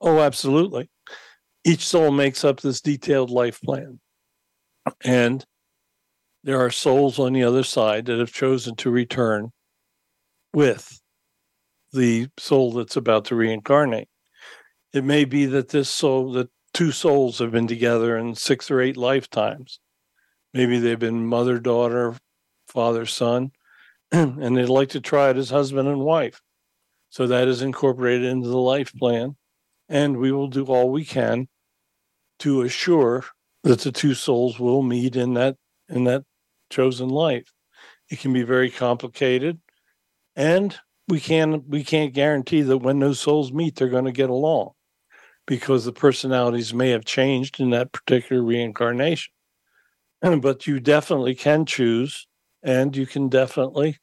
Oh, 0.01 0.21
absolutely. 0.21 0.91
Each 1.65 1.87
soul 1.87 2.11
makes 2.11 2.45
up 2.45 2.61
this 2.61 2.81
detailed 2.81 3.31
life 3.31 3.61
plan. 3.61 4.01
And 5.05 5.45
there 6.45 6.61
are 6.61 6.71
souls 6.71 7.19
on 7.19 7.33
the 7.33 7.43
other 7.43 7.65
side 7.65 8.07
that 8.07 8.19
have 8.19 8.33
chosen 8.33 8.77
to 8.77 8.91
return 8.91 9.51
with 10.53 11.01
the 11.93 12.29
soul 12.39 12.73
that's 12.73 12.97
about 12.97 13.27
to 13.27 13.35
reincarnate. 13.35 14.09
It 14.93 15.05
may 15.05 15.25
be 15.25 15.47
that 15.47 15.69
this 15.69 15.89
soul, 15.89 16.33
that 16.33 16.49
two 16.73 16.93
souls 16.93 17.39
have 17.39 17.51
been 17.51 17.67
together 17.67 18.17
in 18.17 18.35
six 18.35 18.71
or 18.71 18.81
eight 18.81 18.97
lifetimes. 18.97 19.81
Maybe 20.55 20.79
they've 20.79 20.99
been 20.99 21.27
mother, 21.27 21.59
daughter, 21.59 22.15
father, 22.69 23.07
son, 23.07 23.51
and 24.13 24.57
they'd 24.57 24.67
like 24.67 24.91
to 24.91 25.01
try 25.01 25.31
it 25.31 25.37
as 25.37 25.51
husband 25.51 25.89
and 25.89 26.01
wife. 26.01 26.41
So 27.11 27.27
that 27.27 27.49
is 27.49 27.63
incorporated 27.63 28.27
into 28.27 28.49
the 28.49 28.59
life 28.59 28.93
plan 28.95 29.37
and 29.89 30.19
we 30.19 30.33
will 30.33 30.49
do 30.49 30.65
all 30.67 30.91
we 30.91 31.05
can 31.05 31.49
to 32.41 32.63
assure 32.63 33.25
that 33.65 33.81
the 33.81 33.93
two 33.93 34.15
souls 34.15 34.59
will 34.59 34.83
meet 34.83 35.17
in 35.17 35.35
that 35.35 35.57
in 35.89 36.05
that 36.05 36.25
chosen 36.71 37.09
life 37.09 37.51
it 38.11 38.19
can 38.19 38.33
be 38.33 38.43
very 38.43 38.71
complicated 38.71 39.59
and 40.37 40.79
we 41.09 41.19
can 41.19 41.65
we 41.69 41.83
can't 41.83 42.13
guarantee 42.13 42.61
that 42.61 42.79
when 42.79 42.99
those 42.99 43.19
souls 43.19 43.53
meet 43.53 43.75
they're 43.75 43.89
going 43.89 44.05
to 44.05 44.13
get 44.13 44.31
along 44.31 44.71
because 45.47 45.85
the 45.85 45.93
personalities 45.93 46.75
may 46.75 46.91
have 46.91 47.05
changed 47.05 47.59
in 47.59 47.71
that 47.71 47.91
particular 47.91 48.43
reincarnation 48.43 49.33
but 50.41 50.67
you 50.67 50.79
definitely 50.79 51.35
can 51.35 51.65
choose 51.65 52.27
and 52.63 52.97
you 52.97 53.07
can 53.07 53.29
definitely 53.29 53.99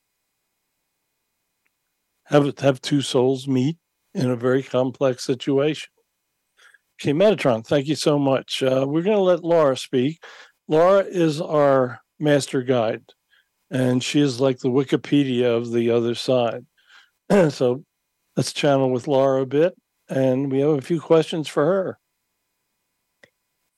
have 2.26 2.58
have 2.60 2.82
two 2.82 3.02
souls 3.02 3.48
meet 3.48 3.78
in 4.14 4.30
a 4.30 4.36
very 4.36 4.64
complex 4.64 5.24
situation. 5.24 5.90
Okay, 7.00 7.14
Metatron, 7.14 7.66
thank 7.66 7.88
you 7.88 7.96
so 7.96 8.18
much. 8.18 8.64
Uh, 8.64 8.86
we're 8.88 9.04
going 9.04 9.18
to 9.18 9.22
let 9.22 9.44
Laura 9.44 9.76
speak. 9.76 10.24
Laura 10.68 11.04
is 11.04 11.42
our 11.42 12.00
master 12.20 12.64
guide, 12.64 13.04
and 13.70 14.02
she 14.02 14.22
is 14.22 14.40
like 14.40 14.60
the 14.60 14.70
Wikipedia 14.70 15.46
of 15.46 15.72
the 15.72 15.92
other 15.92 16.16
side. 16.16 16.66
so 17.50 17.84
let's 18.38 18.54
channel 18.54 18.90
with 18.92 19.08
Laura 19.08 19.42
a 19.42 19.46
bit, 19.46 19.74
and 20.10 20.50
we 20.50 20.60
have 20.60 20.72
a 20.72 20.82
few 20.82 21.02
questions 21.02 21.48
for 21.50 21.66
her. 21.66 22.00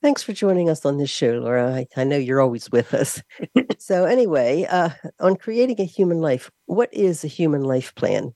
Thanks 0.02 0.22
for 0.22 0.32
joining 0.32 0.70
us 0.70 0.86
on 0.86 0.98
this 0.98 1.10
show, 1.10 1.39
Laura. 1.39 1.74
I, 1.74 1.88
I 1.98 2.04
know 2.04 2.18
you're 2.18 2.41
always 2.41 2.70
with 2.70 2.93
us. 2.93 3.22
so, 3.80 4.06
anyway, 4.06 4.66
uh, 4.70 4.89
on 5.20 5.36
creating 5.36 5.82
a 5.82 5.86
human 5.86 6.22
life, 6.22 6.52
what 6.68 6.93
is 6.93 7.24
a 7.24 7.28
human 7.28 7.64
life 7.64 7.95
plan? 7.95 8.34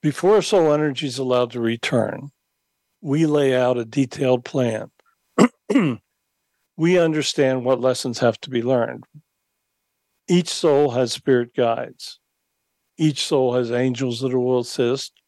Before 0.00 0.40
soul 0.42 0.72
energy 0.72 1.08
is 1.08 1.18
allowed 1.18 1.50
to 1.52 1.60
return, 1.60 2.30
we 3.00 3.26
lay 3.26 3.54
out 3.54 3.78
a 3.78 3.84
detailed 3.84 4.44
plan. 4.44 4.90
we 6.76 6.98
understand 6.98 7.64
what 7.64 7.80
lessons 7.80 8.20
have 8.20 8.40
to 8.42 8.50
be 8.50 8.62
learned. 8.62 9.04
Each 10.28 10.48
soul 10.48 10.92
has 10.92 11.12
spirit 11.12 11.54
guides. 11.54 12.20
Each 12.96 13.26
soul 13.26 13.54
has 13.54 13.72
angels 13.72 14.20
that 14.20 14.36
will 14.36 14.60
assist, 14.60 15.20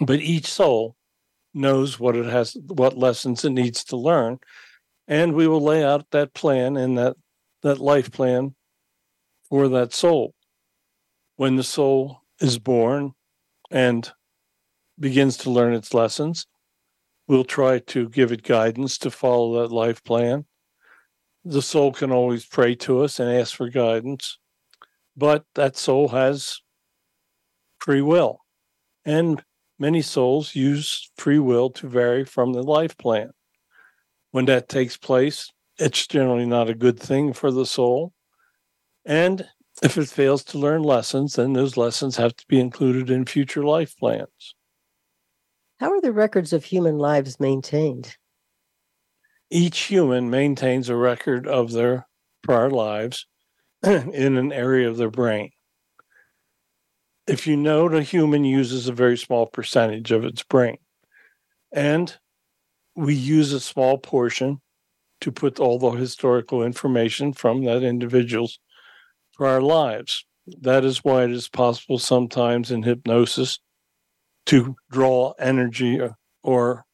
but 0.00 0.20
each 0.20 0.46
soul 0.46 0.94
knows 1.54 1.98
what 2.00 2.16
it 2.16 2.26
has, 2.26 2.56
what 2.66 2.98
lessons 2.98 3.44
it 3.44 3.50
needs 3.50 3.84
to 3.84 3.96
learn, 3.96 4.38
and 5.08 5.34
we 5.34 5.46
will 5.46 5.62
lay 5.62 5.84
out 5.84 6.10
that 6.10 6.34
plan 6.34 6.76
and 6.76 6.98
that 6.98 7.16
that 7.62 7.78
life 7.78 8.12
plan 8.12 8.54
for 9.48 9.68
that 9.68 9.92
soul. 9.92 10.34
When 11.36 11.56
the 11.56 11.62
soul 11.62 12.20
is 12.40 12.58
born 12.58 13.12
and 13.70 14.10
begins 14.98 15.36
to 15.38 15.50
learn 15.50 15.72
its 15.72 15.94
lessons, 15.94 16.46
we'll 17.26 17.44
try 17.44 17.78
to 17.78 18.08
give 18.08 18.32
it 18.32 18.42
guidance 18.42 18.98
to 18.98 19.10
follow 19.10 19.62
that 19.62 19.72
life 19.72 20.04
plan. 20.04 20.44
The 21.44 21.62
soul 21.62 21.92
can 21.92 22.10
always 22.10 22.46
pray 22.46 22.74
to 22.76 23.02
us 23.02 23.18
and 23.18 23.30
ask 23.30 23.56
for 23.56 23.68
guidance, 23.68 24.38
but 25.16 25.44
that 25.54 25.76
soul 25.76 26.08
has 26.08 26.60
free 27.78 28.00
will. 28.00 28.40
And 29.04 29.42
many 29.78 30.02
souls 30.02 30.54
use 30.54 31.10
free 31.16 31.38
will 31.38 31.70
to 31.70 31.88
vary 31.88 32.24
from 32.24 32.52
the 32.52 32.62
life 32.62 32.96
plan. 32.96 33.30
When 34.30 34.46
that 34.46 34.68
takes 34.68 34.96
place, 34.96 35.52
it's 35.78 36.06
generally 36.06 36.46
not 36.46 36.70
a 36.70 36.74
good 36.74 36.98
thing 36.98 37.32
for 37.32 37.50
the 37.50 37.66
soul. 37.66 38.12
And 39.04 39.46
if 39.82 39.98
it 39.98 40.08
fails 40.08 40.44
to 40.44 40.58
learn 40.58 40.82
lessons, 40.82 41.34
then 41.34 41.52
those 41.52 41.76
lessons 41.76 42.16
have 42.16 42.36
to 42.36 42.44
be 42.48 42.60
included 42.60 43.10
in 43.10 43.26
future 43.26 43.64
life 43.64 43.96
plans. 43.96 44.54
How 45.80 45.92
are 45.92 46.00
the 46.00 46.12
records 46.12 46.52
of 46.52 46.64
human 46.64 46.98
lives 46.98 47.40
maintained? 47.40 48.16
Each 49.50 49.78
human 49.80 50.30
maintains 50.30 50.88
a 50.88 50.96
record 50.96 51.46
of 51.46 51.72
their 51.72 52.06
prior 52.42 52.70
lives 52.70 53.26
in 53.82 54.36
an 54.36 54.52
area 54.52 54.88
of 54.88 54.96
their 54.96 55.10
brain. 55.10 55.50
If 57.26 57.46
you 57.46 57.56
note, 57.56 57.94
a 57.94 58.02
human 58.02 58.44
uses 58.44 58.86
a 58.86 58.92
very 58.92 59.16
small 59.16 59.46
percentage 59.46 60.10
of 60.12 60.24
its 60.24 60.42
brain. 60.42 60.76
And 61.72 62.14
we 62.94 63.14
use 63.14 63.52
a 63.52 63.60
small 63.60 63.98
portion 63.98 64.60
to 65.20 65.32
put 65.32 65.58
all 65.58 65.78
the 65.78 65.90
historical 65.92 66.62
information 66.62 67.32
from 67.32 67.64
that 67.64 67.82
individual's 67.82 68.58
prior 69.34 69.62
lives. 69.62 70.26
That 70.46 70.84
is 70.84 71.02
why 71.02 71.24
it 71.24 71.30
is 71.30 71.48
possible 71.48 71.98
sometimes 71.98 72.70
in 72.70 72.82
hypnosis 72.82 73.58
to 74.46 74.76
draw 74.90 75.32
energy 75.38 75.98
or, 76.00 76.16
or 76.42 76.84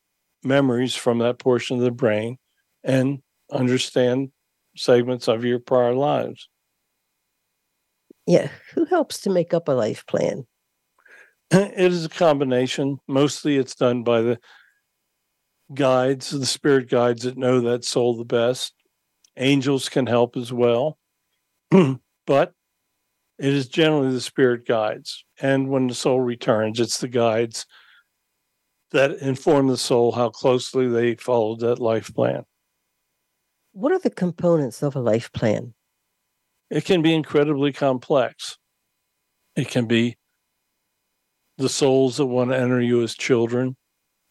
memories 0.45 0.95
from 0.95 1.19
that 1.19 1.41
portion 1.41 1.79
of 1.79 1.83
the 1.83 1.91
brain 1.91 2.39
and 2.85 3.19
understand 3.51 4.31
segments 4.77 5.27
of 5.27 5.45
your 5.45 5.59
prior 5.59 5.93
lives. 5.93 6.49
Yeah, 8.31 8.49
who 8.75 8.85
helps 8.85 9.19
to 9.23 9.31
make 9.31 9.53
up 9.53 9.67
a 9.67 9.73
life 9.73 10.07
plan? 10.07 10.47
It 11.51 11.93
is 11.93 12.05
a 12.05 12.09
combination. 12.09 13.01
Mostly 13.09 13.57
it's 13.57 13.75
done 13.75 14.05
by 14.05 14.21
the 14.21 14.39
guides, 15.75 16.31
the 16.31 16.47
spirit 16.47 16.89
guides 16.89 17.25
that 17.25 17.37
know 17.37 17.61
that 17.63 17.85
soul 17.85 18.17
the 18.17 18.25
best. 18.25 18.73
Angels 19.37 19.89
can 19.89 20.07
help 20.07 20.37
as 20.37 20.53
well. 20.53 20.97
but 21.71 22.53
it 23.41 23.53
is 23.53 23.67
generally 23.67 24.13
the 24.13 24.21
spirit 24.21 24.65
guides. 24.65 25.25
And 25.41 25.69
when 25.69 25.89
the 25.89 25.95
soul 25.95 26.21
returns, 26.21 26.79
it's 26.79 26.99
the 26.99 27.09
guides 27.09 27.67
that 28.93 29.11
inform 29.19 29.67
the 29.67 29.77
soul 29.77 30.13
how 30.13 30.31
closely 30.31 30.87
they 30.87 31.17
followed 31.17 31.59
that 31.61 31.81
life 31.81 32.15
plan. 32.15 32.45
What 33.73 33.91
are 33.91 33.99
the 33.99 34.09
components 34.09 34.85
of 34.85 34.95
a 34.95 35.01
life 35.01 35.33
plan? 35.33 35.75
It 36.71 36.85
can 36.85 37.03
be 37.03 37.15
incredibly 37.15 37.73
complex. 37.73 38.59
It 39.57 39.69
can 39.69 39.87
be 39.87 40.17
the 41.59 41.69
souls 41.69 42.17
that 42.17 42.27
want 42.27 42.51
to 42.51 42.59
enter 42.59 42.81
you 42.81 43.03
as 43.03 43.15
children, 43.15 43.77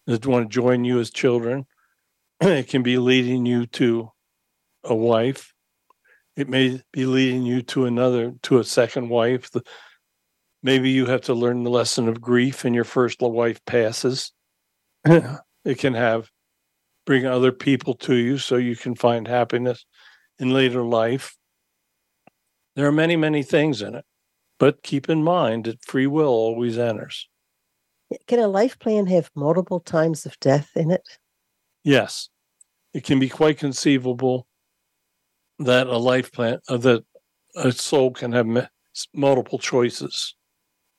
that 0.08 0.26
want 0.26 0.50
to 0.50 0.54
join 0.54 0.86
you 0.86 1.00
as 1.00 1.12
children. 1.12 1.66
it 2.42 2.70
can 2.70 2.82
be 2.82 2.98
leading 2.98 3.46
you 3.46 3.66
to 3.68 4.10
a 4.84 4.96
wife. 4.96 5.54
It 6.36 6.48
may 6.48 6.82
be 6.94 7.06
leading 7.06 7.44
you 7.44 7.62
to 7.64 7.86
another, 7.86 8.34
to 8.44 8.60
a 8.60 8.64
second 8.64 9.10
wife. 9.10 9.50
Maybe 10.64 10.90
you 10.90 11.06
have 11.06 11.22
to 11.22 11.34
learn 11.34 11.64
the 11.64 11.70
lesson 11.70 12.08
of 12.08 12.22
grief 12.22 12.64
and 12.64 12.74
your 12.74 12.86
first 12.86 13.22
wife 13.22 13.64
passes. 13.66 14.32
it 15.06 15.78
can 15.78 15.94
have 15.94 16.30
bring 17.06 17.26
other 17.26 17.52
people 17.52 17.96
to 17.96 18.16
you 18.16 18.38
so 18.38 18.56
you 18.56 18.76
can 18.76 18.96
find 18.96 19.28
happiness 19.28 19.86
in 20.38 20.52
later 20.52 20.84
life. 20.84 21.36
There 22.80 22.88
are 22.88 22.94
many, 22.94 23.18
many 23.18 23.44
things 23.44 23.82
in 23.82 23.94
it, 23.94 24.06
but 24.58 24.84
keep 24.84 25.10
in 25.10 25.22
mind 25.22 25.66
that 25.66 25.84
free 25.84 26.08
will 26.08 26.30
always 26.30 26.78
enters. 26.78 27.28
Can 28.26 28.40
a 28.40 28.48
life 28.48 28.80
plan 28.80 29.06
have 29.08 29.30
multiple 29.36 29.82
times 29.82 30.26
of 30.26 30.40
death 30.40 30.70
in 30.78 30.90
it? 30.90 31.06
Yes, 31.84 32.30
it 32.94 33.04
can 33.04 33.20
be 33.20 33.28
quite 33.28 33.58
conceivable 33.58 34.48
that 35.60 35.88
a 35.88 35.98
life 35.98 36.32
plan, 36.32 36.60
uh, 36.70 36.78
that 36.78 37.04
a 37.54 37.74
soul 37.74 38.12
can 38.12 38.32
have 38.32 38.48
multiple 39.14 39.60
choices 39.60 40.36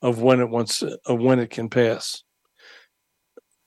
of 0.03 0.21
when 0.21 0.41
it 0.41 0.51
wants 0.51 0.81
to, 0.81 0.99
of 1.07 1.19
when 1.19 1.39
it 1.39 1.49
can 1.49 1.71
pass 1.71 2.25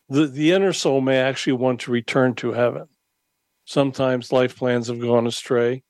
the, 0.08 0.28
the 0.28 0.52
inner 0.52 0.72
soul 0.72 1.02
may 1.02 1.18
actually 1.18 1.54
want 1.54 1.80
to 1.80 1.92
return 1.92 2.36
to 2.36 2.52
heaven. 2.52 2.86
Sometimes 3.66 4.32
life 4.32 4.56
plans 4.56 4.88
have 4.90 5.00
gone 5.00 5.26
astray 5.26 5.82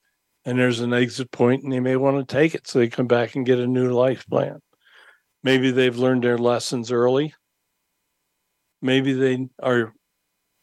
and 0.46 0.60
there's 0.60 0.80
an 0.82 0.94
exit 0.94 1.32
point 1.32 1.64
and 1.64 1.72
they 1.72 1.80
may 1.80 1.96
want 1.96 2.18
to 2.18 2.36
take 2.36 2.56
it 2.56 2.68
so 2.68 2.80
they 2.80 2.90
come 2.90 3.08
back 3.08 3.36
and 3.36 3.46
get 3.46 3.60
a 3.60 3.68
new 3.68 3.92
life 3.92 4.26
plan. 4.30 4.60
Maybe 5.44 5.72
they've 5.72 5.98
learned 5.98 6.24
their 6.24 6.38
lessons 6.38 6.92
early. 6.92 7.34
Maybe 8.82 9.14
they 9.14 9.48
are 9.62 9.94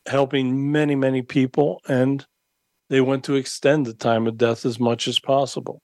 helping 0.07 0.73
many, 0.73 0.95
many 0.95 1.23
people 1.23 1.81
and 1.89 2.25
they 2.89 3.01
want 3.01 3.25
to 3.25 3.37
extend 3.37 3.87
the 3.87 3.95
time 3.95 4.27
of 4.27 4.37
death 4.37 4.67
as 4.67 4.81
much 4.81 5.07
as 5.09 5.19
possible. 5.19 5.81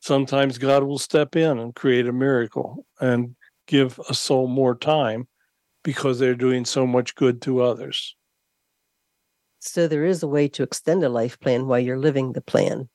Sometimes 0.00 0.58
God 0.58 0.84
will 0.84 0.98
step 0.98 1.36
in 1.36 1.58
and 1.58 1.74
create 1.74 2.06
a 2.06 2.12
miracle 2.12 2.84
and 3.00 3.36
give 3.66 4.00
a 4.08 4.14
soul 4.14 4.48
more 4.48 4.74
time 4.74 5.28
because 5.82 6.18
they're 6.18 6.34
doing 6.34 6.64
so 6.64 6.86
much 6.86 7.14
good 7.14 7.40
to 7.42 7.62
others. 7.62 8.16
So 9.60 9.88
there 9.88 10.04
is 10.04 10.22
a 10.22 10.28
way 10.28 10.48
to 10.48 10.62
extend 10.62 11.02
a 11.02 11.08
life 11.08 11.38
plan 11.40 11.66
while 11.66 11.80
you're 11.80 11.98
living 11.98 12.32
the 12.32 12.40
plan. 12.40 12.88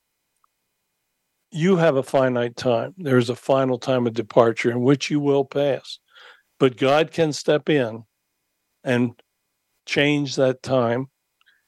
You 1.56 1.76
have 1.76 1.94
a 1.94 2.02
finite 2.02 2.56
time. 2.56 2.94
There's 2.98 3.30
a 3.30 3.36
final 3.36 3.78
time 3.78 4.08
of 4.08 4.12
departure 4.12 4.72
in 4.72 4.80
which 4.80 5.08
you 5.08 5.20
will 5.20 5.44
pass. 5.44 6.00
But 6.58 6.76
God 6.76 7.12
can 7.12 7.32
step 7.32 7.68
in 7.68 8.02
and 8.82 9.12
change 9.86 10.34
that 10.34 10.64
time. 10.64 11.06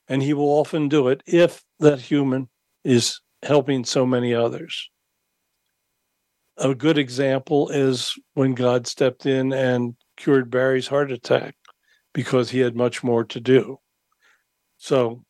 And 0.09 0.25
he 0.25 0.35
will 0.35 0.49
often 0.49 0.89
do 0.89 1.07
it 1.07 1.23
if 1.25 1.63
that 1.79 2.01
human 2.01 2.49
is 2.83 3.21
helping 3.45 3.85
so 3.85 4.05
many 4.05 4.35
others. 4.35 4.91
A 6.57 6.75
good 6.75 6.99
example 6.99 7.69
is 7.69 8.19
when 8.35 8.55
God 8.55 8.89
stepped 8.89 9.25
in 9.25 9.53
and 9.53 9.95
cured 10.17 10.51
Barry's 10.51 10.89
heart 10.89 11.13
attack 11.13 11.55
because 12.13 12.51
he 12.51 12.59
had 12.59 12.75
much 12.75 13.05
more 13.05 13.23
to 13.23 13.39
do. 13.39 13.79
So 14.79 15.23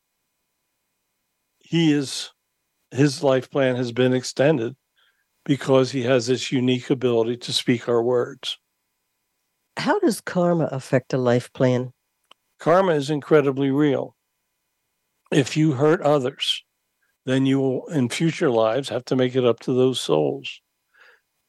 he 1.59 1.93
is 1.93 2.31
his 2.91 3.23
life 3.23 3.49
plan 3.49 3.75
has 3.75 3.91
been 3.91 4.13
extended 4.13 4.75
because 5.45 5.91
he 5.91 6.03
has 6.03 6.27
this 6.27 6.51
unique 6.51 6.89
ability 6.89 7.37
to 7.37 7.53
speak 7.53 7.87
our 7.87 8.01
words. 8.01 8.57
How 9.77 9.99
does 9.99 10.21
karma 10.21 10.65
affect 10.71 11.13
a 11.13 11.17
life 11.17 11.51
plan? 11.53 11.93
Karma 12.59 12.93
is 12.93 13.09
incredibly 13.09 13.71
real. 13.71 14.15
If 15.31 15.55
you 15.55 15.73
hurt 15.73 16.01
others, 16.01 16.63
then 17.25 17.45
you 17.45 17.59
will 17.59 17.87
in 17.87 18.09
future 18.09 18.49
lives 18.49 18.89
have 18.89 19.05
to 19.05 19.15
make 19.15 19.35
it 19.35 19.45
up 19.45 19.59
to 19.61 19.73
those 19.73 19.99
souls. 19.99 20.61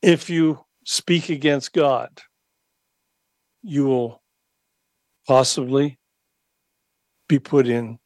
If 0.02 0.28
you 0.28 0.64
speak 0.84 1.28
against 1.28 1.72
God, 1.72 2.20
you 3.62 3.86
will 3.86 4.22
possibly 5.26 5.98
be 7.28 7.38
put 7.38 7.66
in 7.66 7.98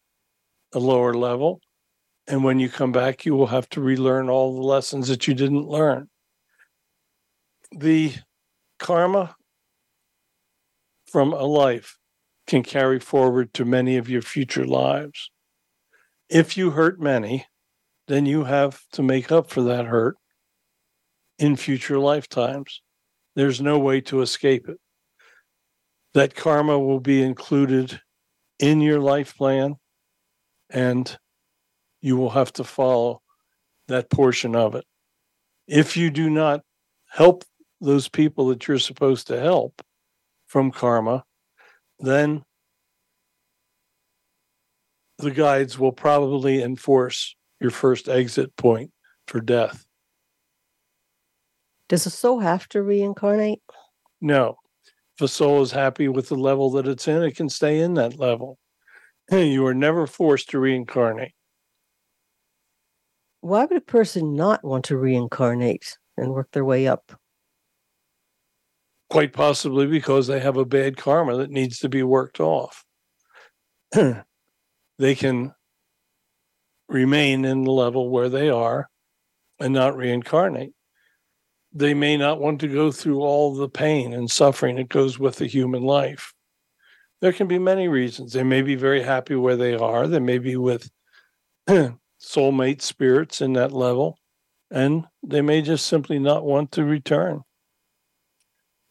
a 0.74 0.78
lower 0.78 1.14
level. 1.14 1.60
And 2.26 2.44
when 2.44 2.58
you 2.58 2.68
come 2.68 2.92
back, 2.92 3.24
you 3.24 3.34
will 3.34 3.48
have 3.48 3.68
to 3.70 3.80
relearn 3.80 4.28
all 4.28 4.54
the 4.54 4.62
lessons 4.62 5.08
that 5.08 5.26
you 5.26 5.34
didn't 5.34 5.68
learn. 5.68 6.08
The 7.76 8.14
karma 8.78 9.34
from 11.06 11.32
a 11.32 11.42
life 11.42 11.98
can 12.46 12.62
carry 12.62 13.00
forward 13.00 13.52
to 13.54 13.64
many 13.64 13.96
of 13.96 14.08
your 14.08 14.22
future 14.22 14.66
lives. 14.66 15.30
If 16.28 16.56
you 16.56 16.70
hurt 16.70 17.00
many, 17.00 17.46
then 18.08 18.26
you 18.26 18.44
have 18.44 18.82
to 18.92 19.02
make 19.02 19.32
up 19.32 19.50
for 19.50 19.62
that 19.62 19.86
hurt 19.86 20.16
in 21.38 21.56
future 21.56 21.98
lifetimes. 21.98 22.82
There's 23.34 23.60
no 23.60 23.78
way 23.78 24.00
to 24.02 24.20
escape 24.20 24.68
it 24.68 24.78
that 26.14 26.34
karma 26.34 26.78
will 26.78 27.00
be 27.00 27.22
included 27.22 28.00
in 28.58 28.80
your 28.80 29.00
life 29.00 29.36
plan 29.36 29.76
and 30.70 31.16
you 32.02 32.16
will 32.16 32.30
have 32.30 32.52
to 32.54 32.64
follow 32.64 33.22
that 33.88 34.10
portion 34.10 34.54
of 34.54 34.74
it. 34.74 34.84
If 35.66 35.96
you 35.96 36.10
do 36.10 36.28
not 36.28 36.60
help 37.10 37.44
those 37.80 38.08
people 38.08 38.48
that 38.48 38.68
you're 38.68 38.78
supposed 38.78 39.28
to 39.28 39.40
help 39.40 39.80
from 40.46 40.70
karma, 40.70 41.24
then 41.98 42.42
the 45.18 45.30
guides 45.30 45.78
will 45.78 45.92
probably 45.92 46.62
enforce 46.62 47.34
your 47.60 47.70
first 47.70 48.08
exit 48.08 48.54
point 48.56 48.90
for 49.26 49.40
death. 49.40 49.86
Does 51.88 52.06
a 52.06 52.10
soul 52.10 52.40
have 52.40 52.68
to 52.70 52.82
reincarnate? 52.82 53.62
No 54.20 54.56
the 55.18 55.28
soul 55.28 55.62
is 55.62 55.70
happy 55.70 56.08
with 56.08 56.28
the 56.28 56.34
level 56.34 56.70
that 56.70 56.88
it's 56.88 57.06
in, 57.06 57.22
it 57.22 57.36
can 57.36 57.48
stay 57.48 57.80
in 57.80 57.94
that 57.94 58.18
level. 58.18 58.58
You 59.30 59.64
are 59.66 59.74
never 59.74 60.06
forced 60.06 60.50
to 60.50 60.58
reincarnate. 60.58 61.32
Why 63.42 63.66
would 63.66 63.76
a 63.76 63.82
person 63.82 64.34
not 64.34 64.64
want 64.64 64.86
to 64.86 64.96
reincarnate 64.96 65.98
and 66.16 66.32
work 66.32 66.48
their 66.52 66.64
way 66.64 66.86
up? 66.86 67.12
Quite 69.10 69.34
possibly 69.34 69.86
because 69.86 70.26
they 70.26 70.40
have 70.40 70.56
a 70.56 70.64
bad 70.64 70.96
karma 70.96 71.36
that 71.36 71.50
needs 71.50 71.78
to 71.80 71.90
be 71.90 72.02
worked 72.02 72.40
off. 72.40 72.84
they 73.92 75.14
can 75.14 75.52
remain 76.88 77.44
in 77.44 77.64
the 77.64 77.70
level 77.70 78.08
where 78.08 78.30
they 78.30 78.48
are 78.48 78.88
and 79.60 79.74
not 79.74 79.96
reincarnate 79.96 80.72
they 81.74 81.94
may 81.94 82.16
not 82.16 82.40
want 82.40 82.60
to 82.60 82.68
go 82.68 82.92
through 82.92 83.20
all 83.20 83.54
the 83.54 83.68
pain 83.68 84.12
and 84.12 84.30
suffering 84.30 84.76
that 84.76 84.88
goes 84.88 85.18
with 85.18 85.36
the 85.36 85.46
human 85.46 85.82
life. 85.82 86.34
There 87.20 87.32
can 87.32 87.46
be 87.46 87.58
many 87.58 87.88
reasons. 87.88 88.32
They 88.32 88.42
may 88.42 88.62
be 88.62 88.74
very 88.74 89.02
happy 89.02 89.34
where 89.36 89.56
they 89.56 89.74
are. 89.74 90.06
They 90.06 90.20
may 90.20 90.38
be 90.38 90.56
with 90.56 90.90
soulmate 92.22 92.80
spirits 92.80 93.40
in 93.40 93.54
that 93.54 93.72
level, 93.72 94.18
and 94.70 95.04
they 95.22 95.42
may 95.42 95.60
just 95.60 95.86
simply 95.86 96.18
not 96.18 96.44
want 96.44 96.72
to 96.72 96.84
return. 96.84 97.42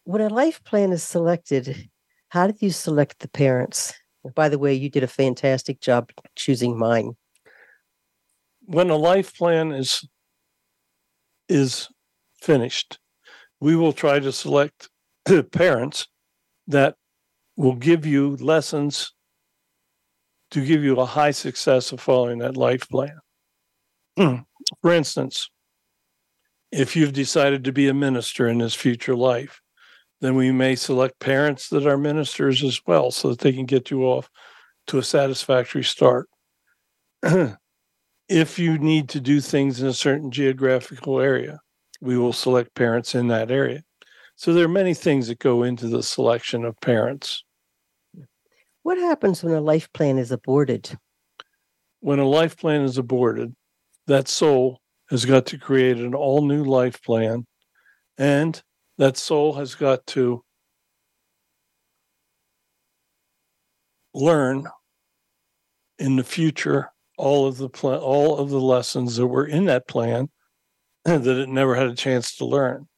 When 0.04 0.20
a 0.20 0.28
life 0.28 0.62
plan 0.64 0.92
is 0.92 1.02
selected, 1.02 1.88
how 2.28 2.46
did 2.46 2.60
you 2.60 2.70
select 2.70 3.20
the 3.20 3.28
parents? 3.28 3.94
By 4.34 4.48
the 4.48 4.58
way, 4.58 4.74
you 4.74 4.90
did 4.90 5.02
a 5.02 5.08
fantastic 5.08 5.80
job 5.80 6.10
choosing 6.36 6.78
mine. 6.78 7.16
When 8.64 8.90
a 8.90 8.96
life 8.96 9.36
plan 9.36 9.72
is 9.72 10.06
is 11.48 11.88
finished, 12.40 12.98
we 13.60 13.76
will 13.76 13.92
try 13.92 14.18
to 14.18 14.32
select 14.32 14.88
parents 15.52 16.06
that 16.66 16.96
will 17.56 17.74
give 17.74 18.06
you 18.06 18.36
lessons 18.36 19.12
to 20.52 20.64
give 20.64 20.84
you 20.84 20.98
a 21.00 21.06
high 21.06 21.30
success 21.30 21.92
of 21.92 22.00
following 22.00 22.38
that 22.38 22.56
life 22.56 22.88
plan. 22.88 23.18
Hmm. 24.16 24.36
For 24.80 24.92
instance, 24.92 25.50
if 26.70 26.94
you've 26.94 27.12
decided 27.12 27.64
to 27.64 27.72
be 27.72 27.88
a 27.88 27.94
minister 27.94 28.48
in 28.48 28.58
this 28.58 28.74
future 28.74 29.16
life, 29.16 29.60
then 30.20 30.36
we 30.36 30.52
may 30.52 30.76
select 30.76 31.18
parents 31.18 31.68
that 31.70 31.86
are 31.86 31.98
ministers 31.98 32.62
as 32.62 32.80
well 32.86 33.10
so 33.10 33.30
that 33.30 33.40
they 33.40 33.52
can 33.52 33.66
get 33.66 33.90
you 33.90 34.04
off 34.04 34.30
to 34.86 34.98
a 34.98 35.02
satisfactory 35.02 35.82
start. 35.82 36.28
if 38.28 38.58
you 38.58 38.78
need 38.78 39.08
to 39.10 39.20
do 39.20 39.40
things 39.40 39.80
in 39.80 39.88
a 39.88 39.92
certain 39.92 40.30
geographical 40.30 41.20
area, 41.20 41.60
we 42.00 42.16
will 42.16 42.32
select 42.32 42.74
parents 42.74 43.14
in 43.14 43.28
that 43.28 43.50
area. 43.50 43.82
So 44.36 44.52
there 44.52 44.64
are 44.64 44.68
many 44.68 44.94
things 44.94 45.28
that 45.28 45.38
go 45.38 45.62
into 45.62 45.88
the 45.88 46.02
selection 46.02 46.64
of 46.64 46.80
parents. 46.80 47.44
What 48.82 48.98
happens 48.98 49.42
when 49.42 49.54
a 49.54 49.60
life 49.60 49.92
plan 49.92 50.18
is 50.18 50.32
aborted? 50.32 50.98
When 52.00 52.18
a 52.18 52.28
life 52.28 52.56
plan 52.56 52.82
is 52.82 52.98
aborted, 52.98 53.54
that 54.06 54.26
soul 54.26 54.80
has 55.08 55.24
got 55.24 55.46
to 55.46 55.58
create 55.58 55.98
an 55.98 56.14
all 56.14 56.42
new 56.42 56.64
life 56.64 57.00
plan, 57.02 57.46
and 58.18 58.60
that 58.98 59.16
soul 59.16 59.54
has 59.54 59.74
got 59.74 60.06
to 60.08 60.44
learn 64.14 64.66
in 65.98 66.16
the 66.16 66.24
future 66.24 66.90
all 67.16 67.46
of 67.46 67.58
the 67.58 67.68
all 67.68 68.38
of 68.38 68.50
the 68.50 68.60
lessons 68.60 69.16
that 69.16 69.26
were 69.26 69.46
in 69.46 69.66
that 69.66 69.86
plan 69.86 70.28
that 71.04 71.26
it 71.26 71.48
never 71.48 71.76
had 71.76 71.86
a 71.86 71.94
chance 71.94 72.36
to 72.36 72.44
learn. 72.44 72.88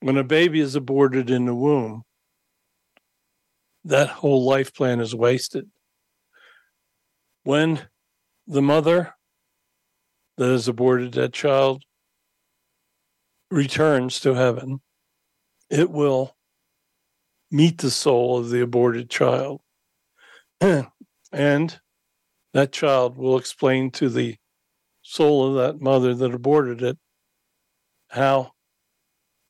When 0.00 0.16
a 0.16 0.24
baby 0.24 0.60
is 0.60 0.74
aborted 0.76 1.28
in 1.28 1.44
the 1.44 1.54
womb, 1.54 2.04
that 3.88 4.10
whole 4.10 4.44
life 4.44 4.74
plan 4.74 5.00
is 5.00 5.14
wasted. 5.14 5.66
When 7.42 7.80
the 8.46 8.60
mother 8.60 9.14
that 10.36 10.48
has 10.48 10.68
aborted 10.68 11.12
that 11.12 11.32
child 11.32 11.82
returns 13.50 14.20
to 14.20 14.34
heaven, 14.34 14.82
it 15.70 15.90
will 15.90 16.36
meet 17.50 17.78
the 17.78 17.90
soul 17.90 18.36
of 18.36 18.50
the 18.50 18.60
aborted 18.60 19.08
child. 19.08 19.62
and 20.60 21.80
that 22.52 22.72
child 22.72 23.16
will 23.16 23.38
explain 23.38 23.90
to 23.92 24.10
the 24.10 24.36
soul 25.00 25.48
of 25.48 25.54
that 25.54 25.82
mother 25.82 26.14
that 26.14 26.34
aborted 26.34 26.82
it 26.82 26.98
how 28.08 28.52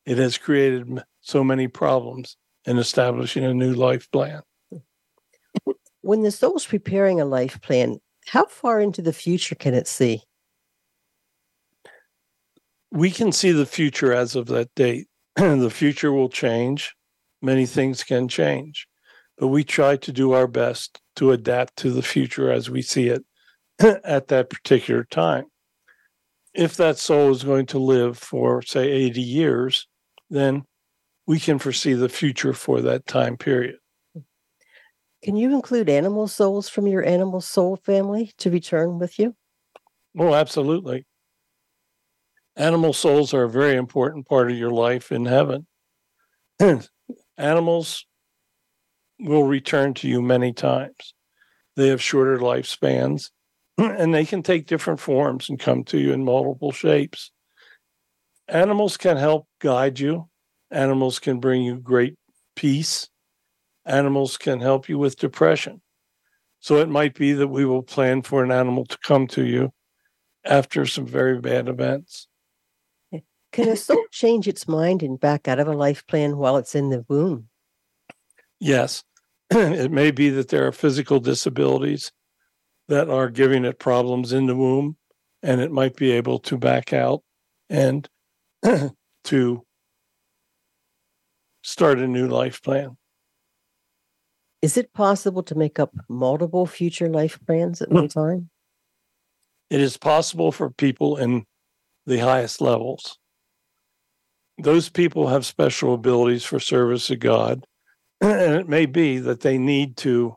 it 0.07 0.17
has 0.17 0.39
created 0.39 1.03
so 1.21 1.43
many 1.43 1.67
problems 1.67 2.37
in 2.69 2.77
establishing 2.77 3.45
a 3.45 3.55
new 3.55 3.73
life 3.73 4.11
plan. 4.11 4.43
When 6.03 6.23
the 6.23 6.31
soul's 6.31 6.67
preparing 6.67 7.19
a 7.19 7.25
life 7.25 7.61
plan, 7.63 7.99
how 8.27 8.45
far 8.45 8.79
into 8.79 9.01
the 9.01 9.15
future 9.15 9.55
can 9.55 9.73
it 9.73 9.89
see? 9.89 10.21
We 12.93 13.11
can 13.11 13.33
see 13.33 13.53
the 13.53 13.67
future 13.67 14.13
as 14.13 14.37
of 14.37 14.47
that 14.47 14.69
date. 14.75 15.07
the 15.37 15.71
future 15.71 16.13
will 16.13 16.29
change. 16.29 16.95
Many 17.41 17.65
things 17.65 18.05
can 18.05 18.29
change, 18.29 18.87
but 19.39 19.49
we 19.49 19.65
try 19.65 19.97
to 19.97 20.13
do 20.13 20.33
our 20.33 20.47
best 20.47 21.01
to 21.17 21.33
adapt 21.33 21.77
to 21.77 21.91
the 21.91 22.03
future 22.03 22.53
as 22.53 22.69
we 22.69 22.83
see 22.83 23.09
it 23.09 23.25
at 24.05 24.29
that 24.29 24.51
particular 24.51 25.05
time. 25.05 25.47
If 26.53 26.77
that 26.77 26.99
soul 26.99 27.31
is 27.31 27.45
going 27.45 27.67
to 27.67 27.79
live 27.79 28.19
for, 28.19 28.61
say, 28.61 28.91
80 28.91 29.23
years, 29.23 29.87
then 30.29 30.65
we 31.29 31.39
can 31.39 31.59
foresee 31.59 31.93
the 31.93 32.09
future 32.09 32.55
for 32.55 32.81
that 32.81 33.07
time 33.07 33.37
period. 33.37 33.77
Can 35.23 35.37
you 35.37 35.55
include 35.55 35.91
animal 35.91 36.27
souls 36.27 36.71
from 36.71 36.87
your 36.87 37.05
animal 37.05 37.43
soul 37.43 37.77
family 37.77 38.33
to 38.39 38.51
return 38.51 38.99
with 38.99 39.19
you? 39.19 39.37
Oh, 40.19 40.35
absolutely. 40.35 41.05
Animal 42.57 42.95
souls 42.95 43.35
are 43.35 43.45
a 43.45 43.51
very 43.51 43.77
important 43.77 44.27
part 44.27 44.51
of 44.51 44.57
your 44.57 44.71
life 44.71 45.13
in 45.13 45.27
heaven. 45.27 45.67
Animals 47.37 48.07
will 49.21 49.45
return 49.45 49.93
to 49.95 50.09
you 50.09 50.23
many 50.23 50.55
times. 50.55 51.15
They 51.77 51.89
have 51.89 52.01
shorter 52.01 52.39
lifespans 52.39 53.31
and 53.79 54.15
they 54.15 54.25
can 54.25 54.43
take 54.43 54.67
different 54.67 54.99
forms 54.99 55.51
and 55.51 55.61
come 55.61 55.85
to 55.85 55.99
you 55.99 56.15
in 56.15 56.25
multiple 56.25 56.73
shapes. 56.73 57.33
Animals 58.49 58.97
can 58.97 59.19
help 59.19 59.47
guide 59.61 60.01
you 60.01 60.28
Animals 60.71 61.19
can 61.19 61.41
bring 61.41 61.63
you 61.63 61.77
great 61.77 62.15
peace. 62.57 63.09
Animals 63.87 64.37
can 64.37 64.61
help 64.61 64.89
you 64.89 64.99
with 64.99 65.19
depression. 65.19 65.81
So 66.61 66.79
it 66.79 66.89
might 66.89 67.15
be 67.15 67.33
that 67.33 67.49
we 67.49 67.65
will 67.65 67.83
plan 67.83 68.23
for 68.23 68.43
an 68.43 68.51
animal 68.51 68.85
to 68.87 68.99
come 69.05 69.27
to 69.29 69.45
you 69.45 69.73
after 70.45 70.85
some 70.87 71.07
very 71.07 71.41
bad 71.41 71.69
events. 71.69 72.27
Can 73.53 73.69
a 73.69 73.77
soul 73.77 74.05
change 74.11 74.49
its 74.49 74.69
mind 74.69 75.03
and 75.03 75.19
back 75.19 75.49
out 75.49 75.59
of 75.59 75.69
a 75.69 75.73
life 75.73 76.07
plan 76.07 76.37
while 76.37 76.57
it's 76.57 76.75
in 76.75 76.91
the 76.91 77.05
womb? 77.09 77.49
Yes. 78.61 79.05
it 79.51 79.91
may 79.91 80.11
be 80.11 80.31
that 80.31 80.49
there 80.49 80.67
are 80.67 80.73
physical 80.73 81.21
disabilities 81.21 82.13
that 82.89 83.09
are 83.09 83.31
giving 83.31 83.65
it 83.65 83.79
problems 83.79 84.33
in 84.33 84.47
the 84.47 84.57
womb, 84.57 84.97
and 85.43 85.61
it 85.61 85.71
might 85.71 85.97
be 85.97 86.11
able 86.13 86.39
to 86.41 86.59
back 86.59 86.93
out 86.93 87.23
and 87.71 88.09
to 89.25 89.65
start 91.63 91.99
a 91.99 92.07
new 92.07 92.29
life 92.29 92.63
plan. 92.63 92.97
Is 94.61 94.77
it 94.77 94.93
possible 94.93 95.43
to 95.45 95.55
make 95.55 95.79
up 95.79 95.93
multiple 96.09 96.67
future 96.67 97.09
life 97.09 97.39
plans 97.47 97.81
at 97.81 97.91
one 97.91 98.05
hmm. 98.05 98.09
time? 98.09 98.51
It 99.71 99.81
is 99.81 99.97
possible 99.97 100.51
for 100.51 100.71
people 100.71 101.17
in 101.17 101.45
the 102.07 102.19
highest 102.19 102.61
levels. 102.61 103.19
Those 104.61 104.89
people 104.89 105.29
have 105.29 105.47
special 105.47 105.95
abilities 105.95 106.45
for 106.45 106.59
service 106.59 107.07
to 107.09 107.17
God, 107.17 107.65
and 108.21 108.55
it 108.55 108.69
may 108.69 108.87
be 108.87 109.19
that 109.19 109.41
they 109.41 109.59
need 109.59 109.97
to 109.99 110.35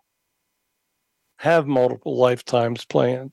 have 1.39 1.65
multiple 1.65 2.17
lifetimes 2.17 2.85
planned. 2.85 3.31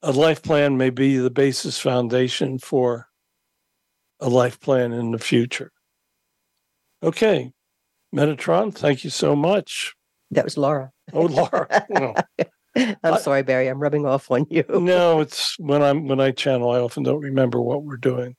A 0.00 0.12
life 0.12 0.42
plan 0.42 0.78
may 0.78 0.88
be 0.88 1.18
the 1.18 1.28
basis 1.28 1.78
foundation 1.78 2.58
for 2.58 3.08
a 4.20 4.30
life 4.30 4.58
plan 4.58 4.92
in 4.92 5.10
the 5.10 5.18
future. 5.18 5.72
Okay. 7.02 7.52
Metatron, 8.14 8.74
thank 8.74 9.04
you 9.04 9.10
so 9.10 9.36
much. 9.36 9.94
That 10.30 10.44
was 10.44 10.56
Laura. 10.56 10.90
Oh, 11.12 11.26
Laura. 11.26 11.86
No. 11.88 12.14
I'm 12.76 13.14
I, 13.14 13.18
sorry, 13.18 13.42
Barry. 13.42 13.68
I'm 13.68 13.80
rubbing 13.80 14.06
off 14.06 14.30
on 14.30 14.46
you. 14.48 14.64
no, 14.68 15.20
it's 15.20 15.58
when 15.58 15.82
I'm 15.82 16.06
when 16.06 16.20
I 16.20 16.30
channel, 16.30 16.70
I 16.70 16.78
often 16.78 17.02
don't 17.02 17.20
remember 17.20 17.60
what 17.60 17.82
we're 17.82 17.96
doing. 17.96 18.36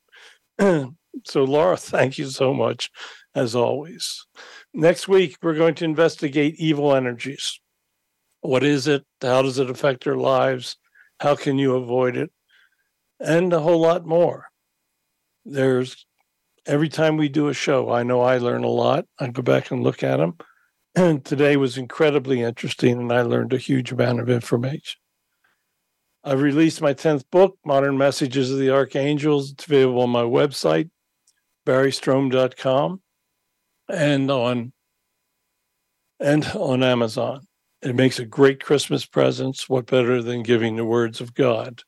so, 0.60 1.44
Laura, 1.44 1.76
thank 1.76 2.18
you 2.18 2.28
so 2.28 2.54
much, 2.54 2.90
as 3.36 3.56
always. 3.56 4.26
Next 4.74 5.08
week, 5.10 5.38
we're 5.42 5.56
going 5.56 5.76
to 5.76 5.86
investigate 5.86 6.56
evil 6.58 6.96
energies. 6.96 7.60
What 8.40 8.64
is 8.64 8.88
it? 8.88 9.04
How 9.22 9.42
does 9.42 9.60
it 9.60 9.70
affect 9.70 10.08
our 10.08 10.16
lives? 10.16 10.78
How 11.20 11.36
can 11.36 11.58
you 11.58 11.76
avoid 11.76 12.16
it? 12.16 12.32
And 13.20 13.52
a 13.52 13.60
whole 13.60 13.82
lot 13.82 14.06
more. 14.06 14.46
There's 15.46 16.06
every 16.66 16.90
time 16.90 17.18
we 17.18 17.30
do 17.30 17.48
a 17.48 17.54
show, 17.54 17.92
I 17.92 18.04
know 18.04 18.22
I 18.22 18.38
learn 18.38 18.64
a 18.64 18.70
lot. 18.70 19.06
I 19.20 19.28
go 19.28 19.42
back 19.42 19.72
and 19.72 19.84
look 19.84 20.04
at 20.04 20.18
them. 20.18 20.38
And 20.96 21.24
today 21.24 21.56
was 21.58 21.78
incredibly 21.78 22.42
interesting, 22.42 23.00
and 23.00 23.12
I 23.14 23.22
learned 23.22 23.54
a 23.54 23.58
huge 23.58 23.92
amount 23.92 24.20
of 24.20 24.30
information. 24.30 25.00
I've 26.24 26.42
released 26.42 26.82
my 26.82 26.94
10th 26.94 27.24
book, 27.32 27.58
Modern 27.66 27.98
Messages 27.98 28.52
of 28.52 28.60
the 28.60 28.70
Archangels. 28.70 29.52
It's 29.52 29.66
available 29.66 30.02
on 30.02 30.10
my 30.10 30.24
website, 30.24 30.90
barrystrohm.com, 31.66 33.02
and 33.90 34.32
on 34.32 34.74
and 36.20 36.46
on 36.48 36.84
Amazon. 36.84 37.48
It 37.82 37.96
makes 37.96 38.20
a 38.20 38.26
great 38.26 38.64
Christmas 38.64 39.06
present. 39.06 39.64
What 39.68 39.88
better 39.88 40.22
than 40.22 40.44
giving 40.44 40.76
the 40.76 40.86
words 40.86 41.20
of 41.20 41.34
God? 41.34 41.82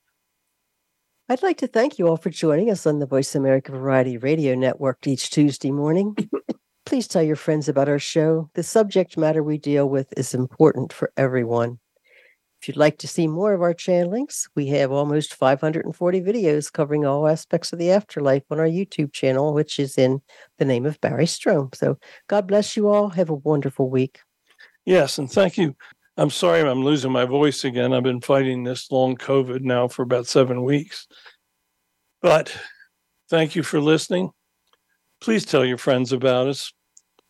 I'd 1.34 1.42
like 1.42 1.58
to 1.58 1.68
thank 1.68 1.98
you 1.98 2.08
all 2.08 2.18
for 2.18 2.30
joining 2.30 2.70
us 2.70 2.86
on 2.86 3.00
the 3.00 3.08
Voice 3.08 3.34
America 3.34 3.72
Variety 3.72 4.20
Radio 4.20 4.54
Network 4.54 5.08
each 5.08 5.32
Tuesday 5.32 5.72
morning. 5.72 6.16
Please 6.86 7.08
tell 7.08 7.24
your 7.24 7.36
friends 7.36 7.68
about 7.68 7.90
our 7.90 7.98
show. 7.98 8.52
The 8.54 8.62
subject 8.62 9.18
matter 9.18 9.42
we 9.42 9.58
deal 9.58 9.90
with 9.90 10.14
is 10.16 10.36
important 10.36 10.94
for 10.94 11.12
everyone. 11.18 11.80
If 12.62 12.68
you'd 12.68 12.78
like 12.78 13.00
to 13.00 13.08
see 13.08 13.26
more 13.26 13.52
of 13.52 13.64
our 13.64 13.74
channelings, 13.74 14.48
we 14.56 14.68
have 14.68 14.92
almost 14.92 15.34
540 15.34 16.22
videos 16.22 16.72
covering 16.72 17.04
all 17.04 17.28
aspects 17.28 17.74
of 17.74 17.80
the 17.80 17.90
afterlife 17.90 18.44
on 18.52 18.60
our 18.60 18.68
YouTube 18.68 19.12
channel, 19.12 19.56
which 19.56 19.80
is 19.80 19.98
in 19.98 20.22
the 20.60 20.66
name 20.66 20.86
of 20.86 21.02
Barry 21.02 21.26
Strohm. 21.26 21.74
So 21.74 21.98
God 22.28 22.46
bless 22.46 22.78
you 22.78 22.90
all. 22.90 23.10
Have 23.10 23.32
a 23.32 23.34
wonderful 23.34 23.90
week. 23.90 24.20
Yes, 24.86 25.18
and 25.18 25.32
thank 25.32 25.58
you. 25.58 25.76
I'm 26.16 26.30
sorry 26.30 26.62
I'm 26.62 26.84
losing 26.84 27.12
my 27.12 27.26
voice 27.26 27.64
again. 27.64 27.92
I've 27.92 28.04
been 28.04 28.22
fighting 28.22 28.64
this 28.64 28.92
long 28.92 29.16
COVID 29.16 29.62
now 29.62 29.88
for 29.88 30.04
about 30.04 30.28
seven 30.28 30.64
weeks. 30.64 31.08
But 32.22 32.56
thank 33.30 33.56
you 33.56 33.64
for 33.64 33.82
listening. 33.82 34.30
Please 35.20 35.44
tell 35.44 35.66
your 35.66 35.80
friends 35.80 36.12
about 36.12 36.48
us. 36.48 36.72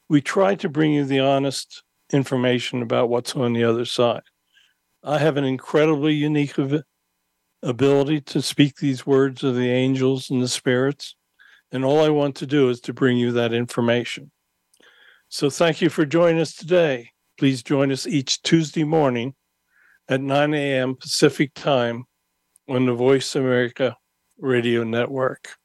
We 0.10 0.22
try 0.22 0.56
to 0.56 0.68
bring 0.68 0.92
you 0.92 1.06
the 1.06 1.22
honest 1.22 1.82
information 2.12 2.82
about 2.82 3.10
what's 3.10 3.36
on 3.36 3.54
the 3.54 3.64
other 3.64 3.86
side. 3.86 4.24
I 5.02 5.18
have 5.18 5.38
an 5.38 5.46
incredibly 5.46 6.14
unique 6.14 6.56
ability 7.62 8.22
to 8.22 8.42
speak 8.42 8.76
these 8.76 9.06
words 9.06 9.44
of 9.44 9.56
the 9.56 9.70
angels 9.70 10.30
and 10.30 10.42
the 10.42 10.48
spirits. 10.48 11.16
And 11.72 11.86
all 11.86 12.04
I 12.04 12.10
want 12.10 12.36
to 12.38 12.46
do 12.46 12.70
is 12.70 12.82
to 12.82 12.94
bring 12.94 13.18
you 13.18 13.32
that 13.32 13.54
information. 13.54 14.32
So 15.30 15.50
thank 15.50 15.82
you 15.82 15.90
for 15.90 16.06
joining 16.06 16.42
us 16.42 16.54
today. 16.54 17.13
Please 17.38 17.64
join 17.64 17.92
us 17.92 18.06
each 18.06 18.42
Tuesday 18.42 18.84
morning 18.84 19.34
at 20.08 20.22
9 20.22 20.54
a.m. 20.54 20.96
Pacific 20.96 21.54
Time 21.54 22.06
on 22.70 22.86
the 22.86 22.94
Voice 22.94 23.36
America 23.36 23.98
Radio 24.38 24.84
Network. 24.84 25.58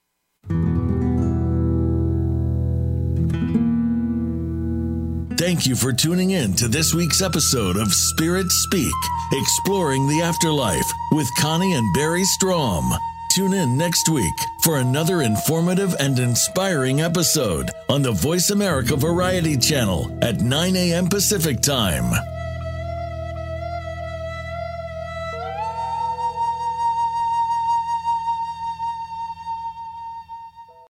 Thank 5.38 5.66
you 5.66 5.76
for 5.76 5.92
tuning 5.92 6.32
in 6.32 6.54
to 6.54 6.66
this 6.66 6.92
week's 6.92 7.22
episode 7.22 7.76
of 7.76 7.94
Spirit 7.94 8.50
Speak, 8.50 8.92
exploring 9.32 10.08
the 10.08 10.20
afterlife 10.20 10.90
with 11.12 11.28
Connie 11.38 11.74
and 11.74 11.94
Barry 11.94 12.24
Strohm. 12.24 12.98
Tune 13.30 13.52
in 13.52 13.76
next 13.76 14.08
week 14.08 14.34
for 14.62 14.78
another 14.78 15.22
informative 15.22 15.94
and 16.00 16.18
inspiring 16.18 17.02
episode 17.02 17.70
on 17.88 18.00
the 18.02 18.12
Voice 18.12 18.50
America 18.50 18.96
Variety 18.96 19.56
Channel 19.56 20.18
at 20.22 20.40
9 20.40 20.76
a.m. 20.76 21.08
Pacific 21.08 21.60
Time. 21.60 22.37